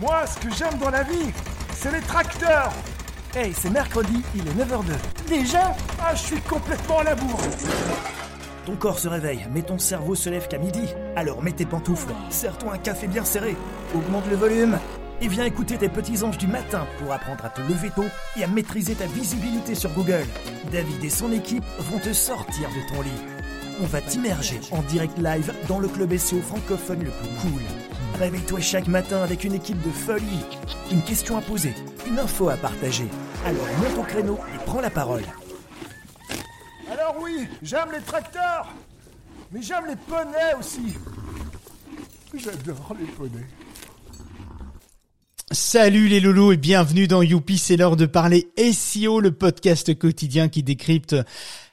Moi, 0.00 0.26
ce 0.26 0.38
que 0.40 0.52
j'aime 0.52 0.78
dans 0.80 0.90
la 0.90 1.04
vie, 1.04 1.32
c'est 1.76 1.92
les 1.92 2.00
tracteurs. 2.00 2.72
Hey, 3.34 3.52
c'est 3.52 3.70
mercredi, 3.70 4.22
il 4.34 4.46
est 4.48 4.64
9h02. 4.64 5.28
Déjà? 5.28 5.74
Ah, 6.02 6.14
je 6.14 6.20
suis 6.20 6.40
complètement 6.40 6.98
à 6.98 7.04
la 7.04 7.14
bourre. 7.14 7.40
Ton 8.66 8.76
corps 8.76 8.98
se 8.98 9.08
réveille, 9.08 9.46
mais 9.52 9.62
ton 9.62 9.78
cerveau 9.78 10.14
se 10.14 10.28
lève 10.30 10.48
qu'à 10.48 10.58
midi. 10.58 10.88
Alors 11.16 11.42
mets 11.42 11.52
tes 11.52 11.66
pantoufles, 11.66 12.12
serre-toi 12.30 12.74
un 12.74 12.78
café 12.78 13.06
bien 13.06 13.24
serré, 13.24 13.56
augmente 13.94 14.26
le 14.28 14.36
volume 14.36 14.78
et 15.20 15.28
viens 15.28 15.44
écouter 15.44 15.76
tes 15.76 15.88
petits 15.88 16.24
anges 16.24 16.38
du 16.38 16.48
matin 16.48 16.86
pour 16.98 17.12
apprendre 17.12 17.44
à 17.44 17.50
te 17.50 17.60
lever 17.60 17.90
tôt 17.90 18.04
et 18.36 18.42
à 18.42 18.48
maîtriser 18.48 18.94
ta 18.94 19.06
visibilité 19.06 19.74
sur 19.74 19.90
Google. 19.90 20.26
David 20.72 21.04
et 21.04 21.10
son 21.10 21.30
équipe 21.30 21.64
vont 21.78 21.98
te 21.98 22.12
sortir 22.12 22.68
de 22.70 22.94
ton 22.94 23.02
lit. 23.02 23.10
On 23.80 23.86
va 23.86 24.00
t'immerger 24.00 24.60
en 24.72 24.82
direct 24.82 25.18
live 25.18 25.52
dans 25.68 25.78
le 25.78 25.88
club 25.88 26.16
SEO 26.16 26.40
francophone 26.40 27.04
le 27.04 27.10
plus 27.10 27.28
cool. 27.42 27.62
Réveille-toi 28.18 28.60
chaque 28.60 28.86
matin 28.86 29.22
avec 29.22 29.44
une 29.44 29.54
équipe 29.54 29.80
de 29.82 29.90
folie. 29.90 30.44
Une 30.92 31.02
question 31.02 31.36
à 31.36 31.40
poser, 31.40 31.74
une 32.06 32.18
info 32.18 32.48
à 32.48 32.56
partager. 32.56 33.06
Alors 33.44 33.66
monte 33.78 33.98
au 33.98 34.02
créneau 34.02 34.38
et 34.54 34.58
prends 34.64 34.80
la 34.80 34.90
parole. 34.90 35.24
Alors 36.90 37.16
oui, 37.20 37.48
j'aime 37.62 37.90
les 37.92 38.00
tracteurs, 38.00 38.72
mais 39.50 39.60
j'aime 39.62 39.86
les 39.88 39.96
poneys 39.96 40.54
aussi. 40.58 40.94
J'adore 42.34 42.94
les 42.98 43.06
poneys. 43.06 43.46
Salut 45.50 46.08
les 46.08 46.20
loulous 46.20 46.52
et 46.52 46.56
bienvenue 46.56 47.06
dans 47.06 47.22
Youpi, 47.22 47.58
c'est 47.58 47.76
l'heure 47.76 47.96
de 47.96 48.06
parler 48.06 48.48
SEO, 48.58 49.20
le 49.20 49.32
podcast 49.32 49.96
quotidien 49.96 50.48
qui 50.48 50.62
décrypte 50.62 51.14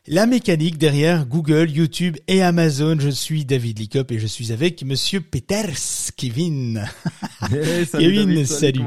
la 0.08 0.26
mécanique 0.26 0.78
derrière 0.78 1.26
Google, 1.26 1.70
YouTube 1.70 2.18
et 2.28 2.42
Amazon. 2.42 2.98
Je 3.00 3.10
suis 3.10 3.46
David 3.46 3.80
Licop 3.80 4.12
et 4.12 4.20
je 4.20 4.28
suis 4.28 4.52
avec 4.52 4.84
monsieur 4.84 5.22
Peters, 5.22 6.12
Kevin. 6.18 6.84
Hey, 7.52 7.86
salut 7.86 8.06
Kevin, 8.06 8.30
David, 8.30 8.46
salut. 8.48 8.82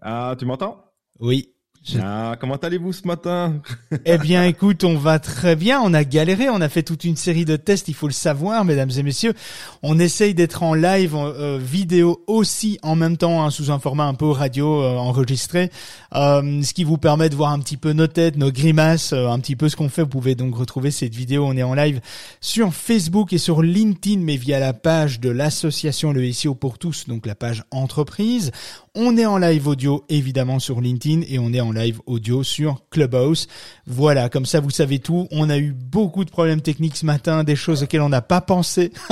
Ah, 0.00 0.36
tu 0.38 0.46
m'entends? 0.46 0.84
Oui. 1.20 1.53
Je- 1.86 1.98
Ah, 2.02 2.36
comment 2.40 2.56
allez-vous 2.56 2.94
ce 2.94 3.06
matin 3.06 3.56
Eh 4.06 4.16
bien, 4.16 4.44
écoute, 4.44 4.84
on 4.84 4.96
va 4.96 5.18
très 5.18 5.54
bien. 5.54 5.80
On 5.82 5.92
a 5.92 6.02
galéré. 6.02 6.48
On 6.48 6.62
a 6.62 6.68
fait 6.70 6.82
toute 6.82 7.04
une 7.04 7.16
série 7.16 7.44
de 7.44 7.56
tests. 7.56 7.88
Il 7.88 7.94
faut 7.94 8.06
le 8.06 8.12
savoir, 8.14 8.64
mesdames 8.64 8.90
et 8.96 9.02
messieurs. 9.02 9.34
On 9.82 9.98
essaye 9.98 10.32
d'être 10.34 10.62
en 10.62 10.72
live, 10.72 11.14
euh, 11.14 11.58
vidéo 11.62 12.22
aussi 12.26 12.78
en 12.82 12.96
même 12.96 13.18
temps, 13.18 13.44
hein, 13.44 13.50
sous 13.50 13.70
un 13.70 13.78
format 13.78 14.04
un 14.06 14.14
peu 14.14 14.30
radio 14.30 14.82
euh, 14.82 14.96
enregistré, 14.96 15.70
euh, 16.14 16.62
ce 16.62 16.72
qui 16.72 16.84
vous 16.84 16.96
permet 16.96 17.28
de 17.28 17.34
voir 17.34 17.52
un 17.52 17.58
petit 17.58 17.76
peu 17.76 17.92
nos 17.92 18.06
têtes, 18.06 18.36
nos 18.38 18.50
grimaces, 18.50 19.12
un 19.12 19.38
petit 19.38 19.54
peu 19.56 19.68
ce 19.68 19.76
qu'on 19.76 19.90
fait. 19.90 20.02
Vous 20.02 20.08
pouvez 20.08 20.34
donc 20.34 20.54
retrouver 20.56 20.90
cette 20.90 21.14
vidéo. 21.14 21.44
On 21.46 21.54
est 21.56 21.62
en 21.62 21.74
live 21.74 22.00
sur 22.40 22.72
Facebook 22.72 23.34
et 23.34 23.38
sur 23.38 23.60
LinkedIn, 23.60 24.20
mais 24.22 24.36
via 24.36 24.58
la 24.58 24.72
page 24.72 25.20
de 25.20 25.28
l'association 25.28 26.12
Le 26.12 26.32
SEO 26.32 26.54
pour 26.54 26.78
tous, 26.78 27.08
donc 27.08 27.26
la 27.26 27.34
page 27.34 27.62
entreprise. 27.70 28.52
On 28.94 29.18
est 29.18 29.26
en 29.26 29.38
live 29.38 29.66
audio 29.66 30.04
évidemment 30.08 30.60
sur 30.60 30.80
LinkedIn 30.80 31.22
et 31.28 31.38
on 31.40 31.52
est 31.52 31.60
en 31.60 31.73
live 31.74 32.00
audio 32.06 32.42
sur 32.42 32.82
Clubhouse. 32.90 33.48
Voilà, 33.86 34.28
comme 34.28 34.46
ça 34.46 34.60
vous 34.60 34.70
savez 34.70 34.98
tout. 34.98 35.28
On 35.30 35.50
a 35.50 35.58
eu 35.58 35.72
beaucoup 35.72 36.24
de 36.24 36.30
problèmes 36.30 36.60
techniques 36.60 36.96
ce 36.96 37.06
matin, 37.06 37.44
des 37.44 37.56
choses 37.56 37.82
auxquelles 37.82 38.00
on 38.00 38.08
n'a 38.08 38.22
pas 38.22 38.40
pensé, 38.40 38.92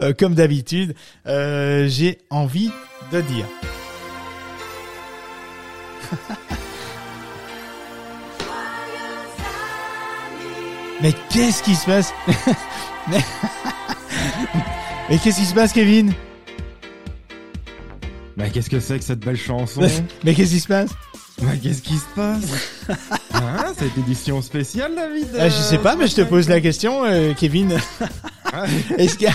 Euh, 0.00 0.14
comme 0.16 0.34
d'habitude. 0.34 0.94
Euh, 1.26 1.86
J'ai 1.88 2.18
envie 2.30 2.70
de 3.12 3.20
dire. 3.20 3.44
Mais 11.02 11.12
qu'est-ce 11.30 11.62
qui 11.62 11.74
se 11.74 11.86
passe? 11.86 12.12
Mais, 13.10 13.20
Mais 15.08 15.18
qu'est-ce 15.18 15.38
qui 15.40 15.46
se 15.46 15.54
passe, 15.54 15.72
Kevin? 15.72 16.12
Bah, 18.36 18.48
qu'est-ce 18.48 18.70
que 18.70 18.80
c'est 18.80 18.98
que 18.98 19.04
cette 19.04 19.20
belle 19.20 19.36
chanson? 19.36 19.82
Mais 20.24 20.34
qu'est-ce 20.34 20.52
qui 20.52 20.60
se 20.60 20.68
passe? 20.68 20.90
Bah, 21.42 21.56
qu'est-ce 21.62 21.82
qui 21.82 21.96
se 21.96 22.06
passe 22.14 22.86
Hein, 23.32 23.72
Cette 23.76 23.96
édition 23.96 24.42
spéciale, 24.42 24.94
David 24.94 25.28
Ah, 25.38 25.48
Je 25.48 25.54
sais 25.54 25.78
pas, 25.78 25.96
mais 25.96 26.06
je 26.06 26.16
te 26.16 26.20
pose 26.20 26.48
la 26.48 26.60
question, 26.60 27.04
euh, 27.04 27.32
Kevin. 27.34 27.78
Est-ce 28.98 29.16
qu'il 29.16 29.28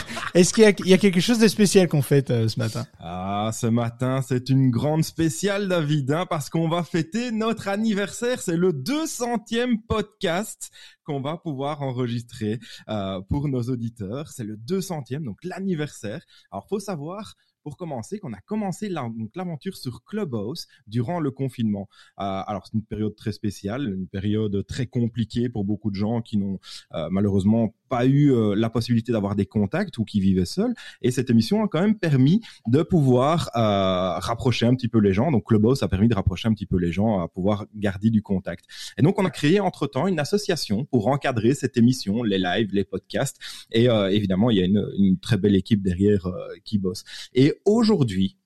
y 0.66 0.76
qu'il 0.76 0.86
y 0.86 0.90
y 0.90 0.94
a 0.94 0.98
quelque 0.98 1.22
chose 1.22 1.40
de 1.40 1.48
spécial 1.48 1.88
qu'on 1.88 2.02
fait 2.02 2.30
euh, 2.30 2.48
ce 2.48 2.60
matin? 2.60 2.86
Ah, 3.00 3.50
ce 3.54 3.66
matin, 3.66 4.22
c'est 4.22 4.50
une 4.50 4.70
grande 4.70 5.04
spéciale, 5.04 5.68
David, 5.68 6.12
hein, 6.12 6.26
parce 6.30 6.50
qu'on 6.50 6.68
va 6.68 6.84
fêter 6.84 7.32
notre 7.32 7.68
anniversaire. 7.68 8.42
C'est 8.42 8.58
le 8.58 8.74
200e 8.74 9.78
podcast 9.88 10.70
qu'on 11.06 11.22
va 11.22 11.38
pouvoir 11.38 11.82
enregistrer 11.82 12.60
euh, 12.90 13.22
pour 13.30 13.48
nos 13.48 13.64
auditeurs. 13.64 14.30
C'est 14.30 14.44
le 14.44 14.58
200e, 14.58 15.24
donc 15.24 15.38
l'anniversaire. 15.44 16.22
Alors, 16.52 16.68
faut 16.68 16.80
savoir, 16.80 17.36
pour 17.66 17.78
commencer, 17.78 18.20
qu'on 18.20 18.32
a 18.32 18.42
commencé 18.42 18.90
l'aventure 18.90 19.76
sur 19.76 20.04
Clubhouse 20.04 20.68
durant 20.86 21.20
le 21.20 21.32
confinement. 21.32 21.90
Euh, 22.20 22.44
alors, 22.46 22.68
c'est 22.68 22.76
une 22.76 22.86
période 22.86 23.16
très 23.16 23.32
spéciale, 23.32 23.92
une 23.92 24.08
période 24.08 24.64
très 24.68 24.86
compliquée 24.86 25.50
pour 25.50 25.66
beaucoup 25.66 25.90
de 25.90 25.96
gens 25.96 26.22
qui 26.22 26.38
n'ont 26.38 26.60
euh, 26.94 27.10
malheureusement 27.10 27.74
pas 27.88 28.06
eu 28.06 28.32
euh, 28.32 28.56
la 28.56 28.70
possibilité 28.70 29.12
d'avoir 29.12 29.36
des 29.36 29.46
contacts 29.46 29.98
ou 29.98 30.06
qui 30.06 30.20
vivaient 30.20 30.46
seuls. 30.46 30.74
Et 31.02 31.12
cette 31.12 31.30
émission 31.30 31.64
a 31.64 31.68
quand 31.68 31.82
même 31.82 31.98
permis 31.98 32.42
de 32.68 32.82
pouvoir 32.84 33.50
euh, 33.56 34.20
rapprocher 34.20 34.66
un 34.66 34.76
petit 34.76 34.88
peu 34.88 35.00
les 35.00 35.14
gens. 35.14 35.32
Donc 35.32 35.46
Clubhouse 35.46 35.84
a 35.84 35.88
permis 35.88 36.08
de 36.08 36.16
rapprocher 36.16 36.48
un 36.48 36.54
petit 36.54 36.66
peu 36.66 36.78
les 36.78 36.92
gens, 36.92 37.22
à 37.22 37.28
pouvoir 37.28 37.66
garder 37.76 38.10
du 38.10 38.22
contact. 38.22 38.66
Et 38.98 39.02
donc 39.02 39.20
on 39.20 39.26
a 39.26 39.30
créé 39.30 39.60
entre-temps 39.60 40.08
une 40.08 40.20
association 40.20 40.86
pour 40.86 41.08
encadrer 41.08 41.54
cette 41.54 41.78
émission, 41.78 42.24
les 42.24 42.38
lives, 42.38 42.70
les 42.74 42.84
podcasts. 42.84 43.40
Et 43.72 43.90
euh, 43.90 44.10
évidemment, 44.10 44.50
il 44.50 44.58
y 44.58 44.62
a 44.62 44.66
une, 44.66 45.18
très 45.22 45.38
belle 45.38 45.56
équipe 45.56 45.82
derrière 45.82 46.28
qui 46.64 46.78
bosse. 46.78 47.04
Et 47.34 47.54
aujourd'hui, 47.66 48.38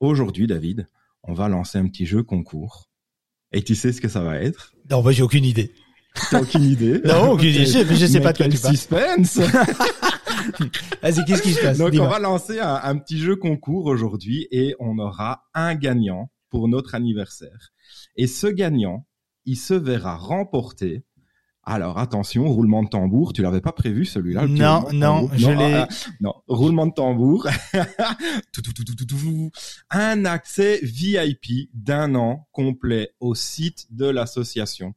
aujourd'hui, 0.00 0.46
David, 0.46 0.88
on 1.22 1.32
va 1.32 1.48
lancer 1.48 1.78
un 1.78 1.86
petit 1.86 2.06
jeu 2.06 2.22
concours. 2.22 2.88
Et 3.52 3.62
tu 3.62 3.74
sais 3.74 3.92
ce 3.92 4.00
que 4.00 4.08
ça 4.08 4.22
va 4.22 4.40
être? 4.40 4.74
Non, 4.90 5.02
moi 5.02 5.12
j'ai 5.12 5.22
aucune 5.22 5.44
idée. 5.44 5.72
T'as 6.30 6.40
aucune 6.42 6.64
idée 6.64 7.00
Non, 7.04 7.32
aucune 7.32 7.48
idée. 7.50 7.66
Je, 7.66 7.94
je 7.94 8.06
sais 8.06 8.18
Mais 8.18 8.24
pas 8.24 8.32
de 8.32 8.38
quoi 8.38 8.48
tu 8.48 8.58
parles. 8.58 8.74
suspense 8.76 9.38
Vas-y, 11.02 11.24
qu'est-ce 11.24 11.42
qui 11.42 11.52
se 11.54 11.60
passe? 11.60 11.78
Donc 11.78 11.92
on 11.94 12.08
va 12.08 12.18
lancer 12.18 12.58
un, 12.60 12.80
un 12.82 12.96
petit 12.98 13.18
jeu 13.18 13.36
concours 13.36 13.86
aujourd'hui 13.86 14.46
et 14.50 14.74
on 14.78 14.98
aura 14.98 15.44
un 15.54 15.74
gagnant 15.74 16.30
pour 16.50 16.68
notre 16.68 16.94
anniversaire. 16.94 17.70
Et 18.16 18.26
ce 18.26 18.46
gagnant, 18.46 19.06
il 19.44 19.56
se 19.56 19.74
verra 19.74 20.16
remporter. 20.16 21.04
Alors 21.64 21.98
attention, 21.98 22.48
roulement 22.48 22.82
de 22.82 22.88
tambour, 22.88 23.34
tu 23.34 23.42
l'avais 23.42 23.60
pas 23.60 23.72
prévu 23.72 24.06
celui-là 24.06 24.46
Non, 24.46 24.86
non, 24.92 25.28
je 25.34 25.50
l'ai- 25.50 25.74
ah, 25.74 25.88
ah, 25.90 26.10
non, 26.22 26.32
roulement 26.46 26.86
de 26.86 26.94
tambour. 26.94 27.46
Tout, 28.52 28.62
tout, 28.62 28.72
tout. 28.72 29.50
un 29.90 30.24
accès 30.24 30.80
VIP 30.82 31.68
d'un 31.74 32.14
an 32.14 32.48
complet 32.52 33.10
au 33.20 33.34
site 33.34 33.86
de 33.90 34.06
l'association. 34.06 34.94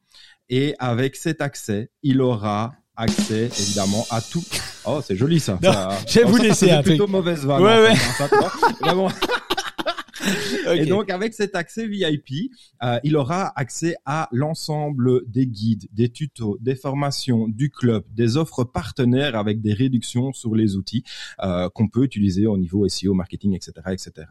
Et 0.54 0.76
avec 0.80 1.16
cet 1.16 1.40
accès, 1.42 1.90
il 2.04 2.22
aura 2.22 2.74
accès 2.98 3.46
évidemment 3.46 4.06
à 4.12 4.22
tout. 4.22 4.44
Oh, 4.86 5.00
c'est 5.04 5.16
joli 5.16 5.40
ça. 5.40 5.58
Non, 5.64 5.72
Ça- 5.72 5.98
je 6.06 6.20
vais 6.20 6.26
oh, 6.26 6.30
vous 6.30 6.38
ça, 6.38 6.44
laisser 6.44 6.66
faisait 6.66 6.72
un 6.72 6.82
truc. 6.84 6.96
plutôt 6.98 7.08
mauvaise 7.08 7.46
vanne. 7.46 7.64
Ouais, 7.64 7.82
ouais. 7.82 7.96
fait, 7.96 8.24
hein. 8.36 9.08
Et 10.76 10.86
donc, 10.86 11.10
avec 11.10 11.34
cet 11.34 11.56
accès 11.56 11.88
VIP, 11.88 12.52
euh, 12.84 13.00
il 13.04 13.16
aura 13.16 13.52
accès 13.56 13.96
à 14.06 14.28
l'ensemble 14.32 15.22
des 15.28 15.48
guides, 15.48 15.88
des 15.94 16.10
tutos, 16.10 16.58
des 16.62 16.76
formations 16.76 17.48
du 17.48 17.70
club, 17.72 18.04
des 18.12 18.38
offres 18.38 18.64
partenaires 18.66 19.36
avec 19.36 19.62
des 19.62 19.74
réductions 19.74 20.32
sur 20.34 20.54
les 20.54 20.76
outils 20.76 21.04
euh, 21.44 21.70
qu'on 21.70 21.88
peut 21.88 22.04
utiliser 22.04 22.46
au 22.46 22.58
niveau 22.58 22.88
SEO, 22.88 23.14
marketing, 23.14 23.56
etc., 23.56 23.72
etc. 23.92 24.28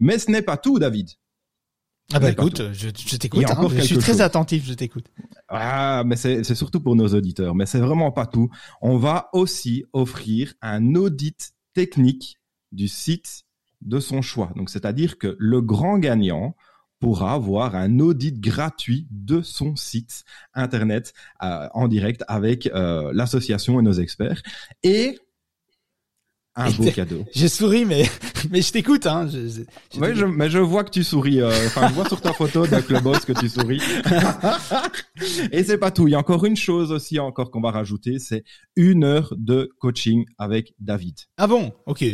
Mais 0.00 0.18
ce 0.18 0.30
n'est 0.30 0.42
pas 0.42 0.56
tout, 0.56 0.78
David. 0.78 1.10
Ah 2.12 2.20
bah 2.20 2.30
écoute, 2.30 2.72
je, 2.72 2.88
t'écoute. 3.16 3.42
hein. 3.50 3.68
je 3.76 3.80
suis 3.82 3.98
très 3.98 4.20
attentif, 4.22 4.64
je 4.66 4.72
t'écoute. 4.74 5.06
Ah, 5.48 6.02
mais 6.06 6.16
c'est 6.16 6.42
c'est 6.42 6.54
surtout 6.54 6.80
pour 6.80 6.96
nos 6.96 7.08
auditeurs. 7.08 7.54
Mais 7.54 7.66
c'est 7.66 7.80
vraiment 7.80 8.10
pas 8.12 8.26
tout. 8.26 8.48
On 8.80 8.96
va 8.96 9.28
aussi 9.32 9.84
offrir 9.92 10.54
un 10.62 10.94
audit 10.94 11.52
technique 11.74 12.38
du 12.72 12.88
site 12.88 13.44
de 13.82 14.00
son 14.00 14.22
choix. 14.22 14.50
Donc, 14.56 14.70
c'est-à-dire 14.70 15.18
que 15.18 15.36
le 15.38 15.60
grand 15.60 15.98
gagnant 15.98 16.56
pourra 16.98 17.34
avoir 17.34 17.76
un 17.76 18.00
audit 18.00 18.40
gratuit 18.40 19.06
de 19.10 19.40
son 19.40 19.76
site 19.76 20.24
internet 20.54 21.12
euh, 21.42 21.68
en 21.72 21.88
direct 21.88 22.24
avec 22.26 22.66
euh, 22.68 23.12
l'association 23.14 23.78
et 23.78 23.82
nos 23.82 23.92
experts 23.92 24.42
et 24.82 25.18
un 26.66 26.70
beau 26.70 26.90
cadeau. 26.90 27.24
Je 27.34 27.46
souris, 27.46 27.84
mais 27.84 28.04
mais 28.50 28.60
je 28.62 28.72
t'écoute. 28.72 29.06
Hein. 29.06 29.28
Je, 29.32 29.48
je- 29.48 29.62
je 29.94 30.00
Oui, 30.00 30.08
je, 30.14 30.24
mais 30.24 30.50
je 30.50 30.58
vois 30.58 30.84
que 30.84 30.90
tu 30.90 31.04
souris. 31.04 31.40
euh, 31.40 31.48
Enfin, 31.66 31.88
je 31.88 31.94
vois 31.94 32.06
sur 32.08 32.20
ta 32.20 32.32
photo 32.32 32.66
d'un 32.66 32.82
clubhouse 32.82 33.24
que 33.24 33.32
tu 33.32 33.48
souris. 33.48 33.80
Et 35.52 35.64
c'est 35.64 35.78
pas 35.78 35.90
tout. 35.90 36.08
Il 36.08 36.12
y 36.12 36.14
a 36.14 36.18
encore 36.18 36.44
une 36.44 36.56
chose 36.56 36.92
aussi 36.92 37.18
encore 37.18 37.50
qu'on 37.50 37.60
va 37.60 37.70
rajouter, 37.70 38.18
c'est 38.18 38.44
une 38.76 39.04
heure 39.04 39.32
de 39.36 39.70
coaching 39.78 40.24
avec 40.38 40.74
David. 40.78 41.16
Ah 41.36 41.46
bon? 41.46 41.72
Ok. 41.86 42.04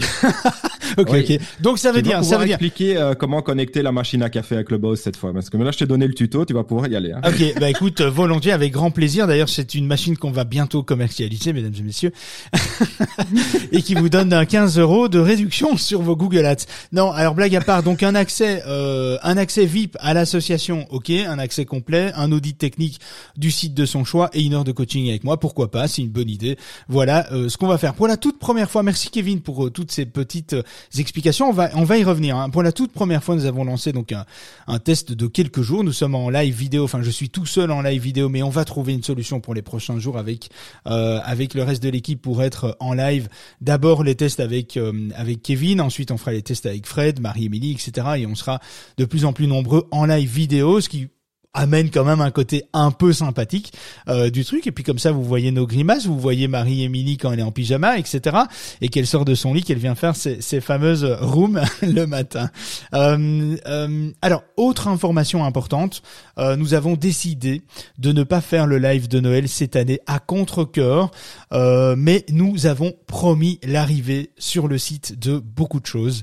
ok, 0.98 1.10
ok. 1.10 1.38
Donc 1.60 1.78
ça 1.78 1.92
veut 1.92 2.02
Tu 2.02 2.08
dire, 2.08 2.24
ça 2.24 2.38
veut 2.38 2.46
dire. 2.46 2.54
expliquer 2.54 2.96
euh, 2.96 3.14
comment 3.14 3.42
connecter 3.42 3.82
la 3.82 3.92
machine 3.92 4.22
à 4.22 4.30
café 4.30 4.56
avec 4.56 4.70
le 4.70 4.78
boss 4.78 5.00
cette 5.00 5.16
fois, 5.16 5.32
parce 5.32 5.50
que 5.50 5.56
là 5.56 5.70
je 5.70 5.78
t'ai 5.78 5.86
donné 5.86 6.06
le 6.06 6.14
tuto, 6.14 6.44
tu 6.44 6.54
vas 6.54 6.64
pouvoir 6.64 6.88
y 6.88 6.96
aller. 6.96 7.12
Hein. 7.12 7.20
Ok, 7.26 7.54
bah 7.60 7.70
écoute, 7.70 8.00
euh, 8.00 8.10
volontiers, 8.10 8.52
avec 8.52 8.72
grand 8.72 8.90
plaisir. 8.90 9.26
D'ailleurs, 9.26 9.48
c'est 9.48 9.74
une 9.74 9.86
machine 9.86 10.16
qu'on 10.16 10.30
va 10.30 10.44
bientôt 10.44 10.82
commercialiser, 10.82 11.52
mesdames 11.52 11.74
et 11.78 11.82
messieurs, 11.82 12.12
et 13.72 13.82
qui 13.82 13.94
vous 13.94 14.08
donne 14.08 14.32
un 14.32 14.44
15 14.44 14.78
euros 14.78 15.08
de 15.08 15.18
réduction 15.18 15.76
sur 15.76 16.02
vos 16.02 16.16
Google 16.16 16.46
Ads. 16.46 16.66
Non, 16.92 17.10
alors 17.12 17.34
blague 17.34 17.54
à 17.56 17.60
part, 17.60 17.82
donc 17.82 18.02
un 18.02 18.14
accès, 18.14 18.62
euh, 18.66 19.18
un 19.22 19.36
accès 19.36 19.64
VIP 19.66 19.96
à 20.00 20.14
l'association, 20.14 20.86
ok, 20.90 21.10
un 21.10 21.38
accès 21.38 21.64
complet, 21.64 22.12
un 22.16 22.32
audit 22.32 22.56
technique 22.56 23.00
du 23.36 23.50
site 23.50 23.74
de 23.74 23.84
son 23.86 24.04
choix 24.04 24.30
et 24.32 24.42
une 24.42 24.54
heure 24.54 24.64
de 24.64 24.72
coaching 24.72 25.08
avec 25.08 25.24
moi, 25.24 25.38
pourquoi 25.38 25.70
pas, 25.70 25.88
c'est 25.88 26.02
une 26.02 26.08
bonne 26.10 26.28
idée. 26.30 26.56
Voilà 26.88 27.26
euh, 27.32 27.48
ce 27.48 27.56
qu'on 27.56 27.68
va 27.68 27.78
faire 27.78 27.94
pour 27.94 28.08
la 28.08 28.16
toute 28.16 28.38
première 28.38 28.70
fois. 28.70 28.82
Merci 28.82 29.10
Kevin 29.10 29.40
pour 29.40 29.66
euh, 29.66 29.70
ces 29.92 30.06
petites 30.06 30.54
euh, 30.54 30.62
explications. 30.98 31.48
On 31.48 31.52
va, 31.52 31.70
on 31.74 31.84
va 31.84 31.98
y 31.98 32.04
revenir. 32.04 32.36
hein. 32.36 32.50
Pour 32.50 32.62
la 32.62 32.72
toute 32.72 32.92
première 32.92 33.22
fois, 33.22 33.34
nous 33.34 33.46
avons 33.46 33.64
lancé 33.64 33.92
donc 33.92 34.12
un, 34.12 34.24
un 34.66 34.78
test 34.78 35.12
de 35.12 35.26
quelques 35.26 35.62
jours. 35.62 35.84
Nous 35.84 35.92
sommes 35.92 36.14
en 36.14 36.30
live 36.30 36.54
vidéo. 36.54 36.84
Enfin, 36.84 37.02
je 37.02 37.10
suis 37.10 37.30
tout 37.30 37.46
seul 37.46 37.70
en 37.70 37.82
live 37.82 38.02
vidéo, 38.02 38.28
mais 38.28 38.42
on 38.42 38.50
va 38.50 38.64
trouver 38.64 38.92
une 38.92 39.02
solution 39.02 39.40
pour 39.40 39.54
les 39.54 39.62
prochains 39.62 39.98
jours 39.98 40.18
avec 40.18 40.50
euh, 40.86 41.20
avec 41.24 41.54
le 41.54 41.62
reste 41.62 41.82
de 41.82 41.88
l'équipe 41.88 42.20
pour 42.20 42.42
être 42.42 42.76
en 42.80 42.94
live. 42.94 43.28
D'abord 43.60 44.04
les 44.04 44.14
tests 44.14 44.40
avec 44.40 44.76
euh, 44.76 45.10
avec 45.14 45.42
Kevin, 45.42 45.80
ensuite 45.80 46.10
on 46.10 46.18
fera 46.18 46.32
les 46.32 46.42
tests 46.42 46.66
avec 46.66 46.86
Fred, 46.86 47.20
Marie-Émilie, 47.20 47.72
etc. 47.72 48.06
Et 48.18 48.26
on 48.26 48.34
sera 48.34 48.60
de 48.96 49.04
plus 49.04 49.24
en 49.24 49.32
plus 49.32 49.46
nombreux 49.46 49.86
en 49.90 50.06
live 50.06 50.30
vidéo, 50.30 50.80
ce 50.80 50.88
qui 50.88 51.08
amène 51.52 51.90
quand 51.90 52.04
même 52.04 52.20
un 52.20 52.30
côté 52.30 52.64
un 52.72 52.92
peu 52.92 53.12
sympathique 53.12 53.72
euh, 54.08 54.30
du 54.30 54.44
truc. 54.44 54.66
Et 54.66 54.72
puis 54.72 54.84
comme 54.84 54.98
ça 54.98 55.10
vous 55.10 55.24
voyez 55.24 55.50
nos 55.50 55.66
grimaces 55.66 56.06
vous 56.06 56.18
voyez 56.18 56.46
Marie-Émilie 56.46 57.16
quand 57.16 57.32
elle 57.32 57.40
est 57.40 57.44
en 57.44 57.50
pyjama 57.50 57.98
etc 57.98 58.36
et 58.80 58.88
qu'elle 58.88 59.06
sort 59.06 59.24
de 59.24 59.34
son 59.34 59.52
lit 59.52 59.64
qu'elle 59.64 59.78
vient 59.78 59.96
faire 59.96 60.14
ses, 60.14 60.40
ses 60.40 60.60
fameuses 60.60 61.04
rooms 61.20 61.60
le 61.82 62.06
matin. 62.06 62.50
Euh, 62.94 63.56
euh, 63.66 64.10
alors 64.22 64.44
autre 64.56 64.86
information 64.88 65.44
importante 65.44 66.02
euh, 66.38 66.56
nous 66.56 66.74
avons 66.74 66.94
décidé 66.94 67.62
de 67.98 68.12
ne 68.12 68.22
pas 68.22 68.40
faire 68.40 68.66
le 68.66 68.78
live 68.78 69.08
de 69.08 69.18
Noël 69.18 69.48
cette 69.48 69.74
année 69.74 70.00
à 70.06 70.20
contre-cœur 70.20 71.10
euh, 71.52 71.96
mais 71.98 72.24
nous 72.30 72.66
avons 72.66 72.92
promis 73.06 73.58
l'arrivée 73.64 74.30
sur 74.38 74.68
le 74.68 74.78
site 74.78 75.18
de 75.18 75.38
beaucoup 75.38 75.80
de 75.80 75.86
choses 75.86 76.22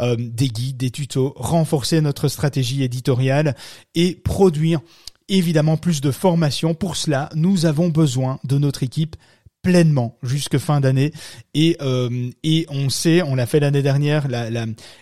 euh, 0.00 0.16
des 0.18 0.48
guides 0.48 0.76
des 0.76 0.90
tutos 0.90 1.32
renforcer 1.36 2.00
notre 2.02 2.28
stratégie 2.28 2.82
éditoriale 2.82 3.56
et 3.94 4.14
produire 4.14 4.65
évidemment 5.28 5.76
plus 5.76 6.00
de 6.00 6.10
formation. 6.10 6.74
Pour 6.74 6.96
cela, 6.96 7.28
nous 7.34 7.66
avons 7.66 7.88
besoin 7.88 8.38
de 8.44 8.58
notre 8.58 8.82
équipe 8.82 9.16
pleinement 9.62 10.16
jusque 10.22 10.58
fin 10.58 10.80
d'année. 10.80 11.12
Et 11.54 11.76
euh, 11.80 12.30
on 12.68 12.88
sait 12.88 13.22
on 13.22 13.34
l'a 13.34 13.46
fait 13.46 13.58
l'année 13.58 13.82
dernière 13.82 14.28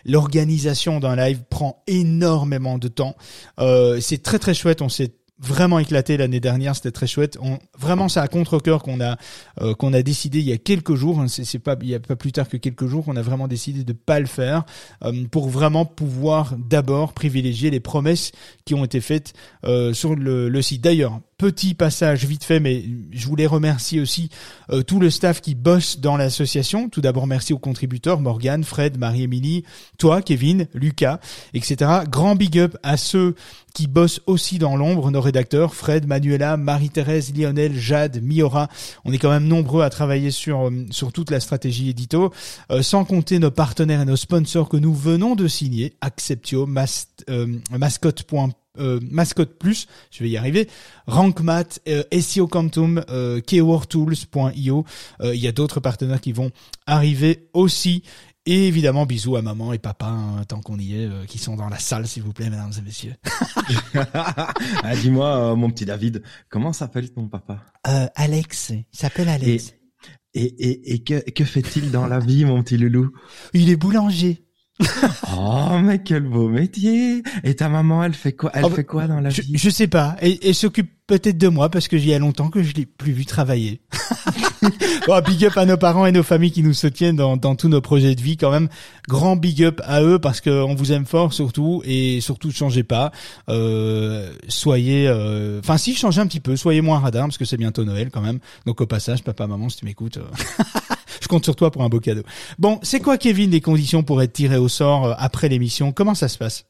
l'organisation 0.06 1.00
d'un 1.00 1.16
live 1.16 1.42
prend 1.50 1.82
énormément 1.86 2.78
de 2.78 2.88
temps. 2.88 3.14
Euh, 3.60 4.00
c'est 4.00 4.22
très 4.22 4.38
très 4.38 4.54
chouette. 4.54 4.80
On 4.80 4.88
s'est 4.88 5.12
vraiment 5.38 5.78
éclaté 5.78 6.16
l'année 6.16 6.40
dernière 6.40 6.76
c'était 6.76 6.92
très 6.92 7.08
chouette 7.08 7.36
on 7.40 7.58
vraiment 7.76 8.08
c'est 8.08 8.20
à 8.20 8.28
contre 8.28 8.60
cœur 8.60 8.82
qu'on 8.82 9.00
a 9.00 9.16
euh, 9.60 9.74
qu'on 9.74 9.92
a 9.92 10.02
décidé 10.02 10.38
il 10.38 10.44
y 10.44 10.52
a 10.52 10.58
quelques 10.58 10.94
jours 10.94 11.20
hein, 11.20 11.26
c'est 11.28 11.58
pas 11.58 11.76
il 11.82 11.88
y 11.88 11.94
a 11.94 12.00
pas 12.00 12.14
plus 12.14 12.30
tard 12.30 12.48
que 12.48 12.56
quelques 12.56 12.86
jours 12.86 13.04
qu'on 13.04 13.16
a 13.16 13.22
vraiment 13.22 13.48
décidé 13.48 13.82
de 13.82 13.92
pas 13.92 14.20
le 14.20 14.26
faire 14.26 14.64
euh, 15.02 15.12
pour 15.30 15.48
vraiment 15.48 15.84
pouvoir 15.84 16.54
d'abord 16.56 17.12
privilégier 17.14 17.70
les 17.70 17.80
promesses 17.80 18.30
qui 18.64 18.74
ont 18.74 18.84
été 18.84 19.00
faites 19.00 19.32
euh, 19.64 19.92
sur 19.92 20.14
le, 20.14 20.48
le 20.48 20.62
site. 20.62 20.82
D'ailleurs, 20.82 21.20
petit 21.36 21.74
passage 21.74 22.24
vite 22.24 22.44
fait, 22.44 22.60
mais 22.60 22.84
je 23.12 23.26
voulais 23.26 23.46
remercier 23.46 24.00
aussi 24.00 24.30
euh, 24.70 24.82
tout 24.82 25.00
le 25.00 25.10
staff 25.10 25.40
qui 25.40 25.54
bosse 25.54 26.00
dans 26.00 26.16
l'association. 26.16 26.88
Tout 26.88 27.00
d'abord, 27.00 27.26
merci 27.26 27.52
aux 27.52 27.58
contributeurs, 27.58 28.20
Morgane, 28.20 28.64
Fred, 28.64 28.98
Marie-Émilie, 28.98 29.64
toi, 29.98 30.22
Kevin, 30.22 30.66
Lucas, 30.74 31.20
etc. 31.52 31.90
Grand 32.08 32.34
big 32.34 32.58
up 32.58 32.76
à 32.82 32.96
ceux 32.96 33.34
qui 33.74 33.88
bossent 33.88 34.20
aussi 34.26 34.58
dans 34.58 34.76
l'ombre, 34.76 35.10
nos 35.10 35.20
rédacteurs, 35.20 35.74
Fred, 35.74 36.06
Manuela, 36.06 36.56
Marie-Thérèse, 36.56 37.34
Lionel, 37.34 37.76
Jade, 37.76 38.22
Miora. 38.22 38.68
On 39.04 39.12
est 39.12 39.18
quand 39.18 39.30
même 39.30 39.48
nombreux 39.48 39.82
à 39.82 39.90
travailler 39.90 40.30
sur, 40.30 40.68
euh, 40.68 40.86
sur 40.90 41.12
toute 41.12 41.30
la 41.30 41.40
stratégie 41.40 41.90
édito, 41.90 42.32
euh, 42.70 42.82
sans 42.82 43.04
compter 43.04 43.38
nos 43.40 43.50
partenaires 43.50 44.00
et 44.00 44.04
nos 44.04 44.16
sponsors 44.16 44.68
que 44.68 44.76
nous 44.76 44.94
venons 44.94 45.34
de 45.34 45.48
signer, 45.48 45.94
Acceptio, 46.00 46.66
Mas, 46.66 47.08
euh, 47.28 47.58
Mascotte.com 47.72 48.52
euh, 48.78 49.00
Mascotte 49.10 49.58
Plus, 49.58 49.86
je 50.10 50.22
vais 50.22 50.30
y 50.30 50.36
arriver, 50.36 50.68
RankMath, 51.06 51.80
euh, 51.88 52.02
SEO 52.20 52.46
Quantum, 52.46 53.04
euh, 53.10 53.40
keywordtools.io. 53.40 54.84
Euh, 55.20 55.34
Il 55.34 55.40
y 55.40 55.48
a 55.48 55.52
d'autres 55.52 55.80
partenaires 55.80 56.20
qui 56.20 56.32
vont 56.32 56.50
arriver 56.86 57.48
aussi. 57.52 58.02
Et 58.46 58.68
évidemment, 58.68 59.06
bisous 59.06 59.36
à 59.36 59.42
maman 59.42 59.72
et 59.72 59.78
papa, 59.78 60.06
hein, 60.06 60.44
tant 60.46 60.60
qu'on 60.60 60.78
y 60.78 60.94
est, 61.00 61.06
euh, 61.06 61.24
qui 61.24 61.38
sont 61.38 61.56
dans 61.56 61.70
la 61.70 61.78
salle, 61.78 62.06
s'il 62.06 62.22
vous 62.22 62.34
plaît, 62.34 62.50
mesdames 62.50 62.72
et 62.78 62.82
messieurs. 62.82 63.14
Ah, 64.14 64.94
Dis-moi, 65.00 65.52
euh, 65.52 65.56
mon 65.56 65.70
petit 65.70 65.86
David, 65.86 66.22
comment 66.50 66.72
s'appelle 66.74 67.10
ton 67.10 67.26
papa? 67.28 67.64
Euh, 67.88 68.06
Alex, 68.14 68.70
il 68.70 68.84
s'appelle 68.92 69.28
Et, 69.42 69.60
et, 70.34 70.42
et, 70.44 70.94
et 70.94 70.98
que, 71.02 71.30
que 71.30 71.44
fait-il 71.44 71.90
dans 71.90 72.06
la 72.06 72.18
vie, 72.18 72.44
mon 72.44 72.62
petit 72.62 72.76
loulou? 72.76 73.12
Il 73.54 73.70
est 73.70 73.76
boulanger. 73.76 74.43
Oh, 75.36 75.78
mais 75.82 76.02
quel 76.02 76.22
beau 76.24 76.48
métier 76.48 77.22
Et 77.44 77.54
ta 77.54 77.68
maman, 77.68 78.02
elle 78.04 78.14
fait 78.14 78.32
quoi 78.32 78.50
Elle 78.54 78.64
Oh, 78.64 78.68
bah, 78.70 78.76
fait 78.76 78.84
quoi 78.84 79.06
dans 79.06 79.20
la 79.20 79.30
Je, 79.30 79.42
vie? 79.42 79.52
je 79.56 79.70
sais 79.70 79.86
pas. 79.88 80.16
Et, 80.20 80.48
et 80.48 80.52
s'occupe 80.52 80.90
peut-être 81.06 81.38
de 81.38 81.48
moi 81.48 81.68
parce 81.68 81.86
que 81.88 81.96
j'y 81.98 82.12
a 82.14 82.18
longtemps 82.18 82.48
que 82.50 82.62
je 82.62 82.72
l'ai 82.74 82.86
plus 82.86 83.12
vu 83.12 83.24
travailler. 83.24 83.80
bon, 85.06 85.20
big 85.20 85.44
up 85.44 85.56
à 85.58 85.66
nos 85.66 85.76
parents 85.76 86.06
et 86.06 86.12
nos 86.12 86.22
familles 86.22 86.50
qui 86.52 86.62
nous 86.62 86.72
soutiennent 86.72 87.16
dans, 87.16 87.36
dans 87.36 87.54
tous 87.54 87.68
nos 87.68 87.80
projets 87.82 88.14
de 88.14 88.20
vie 88.22 88.36
quand 88.36 88.50
même. 88.50 88.68
Grand 89.08 89.36
big 89.36 89.62
up 89.62 89.80
à 89.84 90.02
eux 90.02 90.18
parce 90.18 90.40
qu'on 90.40 90.74
vous 90.74 90.92
aime 90.92 91.04
fort 91.06 91.32
surtout 91.34 91.82
et 91.84 92.20
surtout 92.20 92.48
ne 92.48 92.52
changez 92.54 92.82
pas. 92.84 93.12
Euh, 93.50 94.32
soyez, 94.48 95.06
euh, 95.06 95.60
enfin 95.60 95.76
si 95.76 95.94
changez 95.94 96.20
un 96.20 96.26
petit 96.26 96.40
peu, 96.40 96.56
soyez 96.56 96.80
moins 96.80 96.98
radin 96.98 97.22
parce 97.24 97.38
que 97.38 97.44
c'est 97.44 97.58
bientôt 97.58 97.84
Noël 97.84 98.10
quand 98.10 98.22
même. 98.22 98.38
Donc 98.66 98.80
au 98.80 98.86
passage, 98.86 99.22
papa, 99.22 99.46
maman, 99.46 99.68
si 99.68 99.76
tu 99.78 99.84
m'écoutes. 99.84 100.16
euh, 100.16 100.22
sur 101.42 101.56
toi 101.56 101.70
pour 101.70 101.82
un 101.82 101.88
beau 101.88 102.00
cadeau. 102.00 102.22
Bon, 102.58 102.78
c'est 102.82 103.00
quoi, 103.00 103.18
Kevin, 103.18 103.50
les 103.50 103.60
conditions 103.60 104.02
pour 104.02 104.22
être 104.22 104.32
tiré 104.32 104.56
au 104.56 104.68
sort 104.68 105.06
euh, 105.06 105.14
après 105.18 105.48
l'émission? 105.48 105.92
Comment 105.92 106.14
ça 106.14 106.28
se 106.28 106.38
passe? 106.38 106.66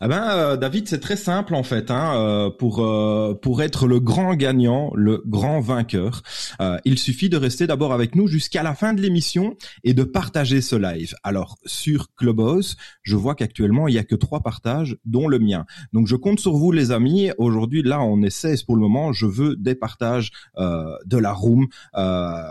Ah 0.00 0.08
ben, 0.08 0.28
euh, 0.30 0.56
David, 0.56 0.88
c'est 0.88 1.00
très 1.00 1.16
simple 1.16 1.54
en 1.54 1.62
fait. 1.62 1.90
Hein, 1.90 2.14
euh, 2.16 2.50
pour 2.50 2.84
euh, 2.84 3.34
pour 3.34 3.62
être 3.62 3.86
le 3.86 4.00
grand 4.00 4.34
gagnant, 4.34 4.90
le 4.94 5.22
grand 5.26 5.60
vainqueur, 5.60 6.22
euh, 6.60 6.78
il 6.84 6.98
suffit 6.98 7.28
de 7.28 7.36
rester 7.36 7.66
d'abord 7.66 7.92
avec 7.92 8.14
nous 8.14 8.26
jusqu'à 8.26 8.62
la 8.62 8.74
fin 8.74 8.94
de 8.94 9.00
l'émission 9.00 9.56
et 9.84 9.94
de 9.94 10.04
partager 10.04 10.60
ce 10.60 10.76
live. 10.76 11.14
Alors 11.22 11.58
sur 11.66 12.14
Clubhouse, 12.16 12.76
je 13.02 13.16
vois 13.16 13.34
qu'actuellement 13.34 13.88
il 13.88 13.94
y 13.94 13.98
a 13.98 14.04
que 14.04 14.14
trois 14.14 14.40
partages, 14.40 14.96
dont 15.04 15.28
le 15.28 15.38
mien. 15.38 15.66
Donc 15.92 16.06
je 16.06 16.16
compte 16.16 16.40
sur 16.40 16.54
vous, 16.54 16.72
les 16.72 16.90
amis. 16.90 17.30
Aujourd'hui, 17.38 17.82
là, 17.82 18.00
on 18.00 18.22
est 18.22 18.30
16 18.30 18.62
pour 18.62 18.76
le 18.76 18.82
moment. 18.82 19.12
Je 19.12 19.26
veux 19.26 19.56
des 19.56 19.74
partages 19.74 20.30
euh, 20.58 20.96
de 21.04 21.18
la 21.18 21.32
room. 21.32 21.66
Euh, 21.96 22.42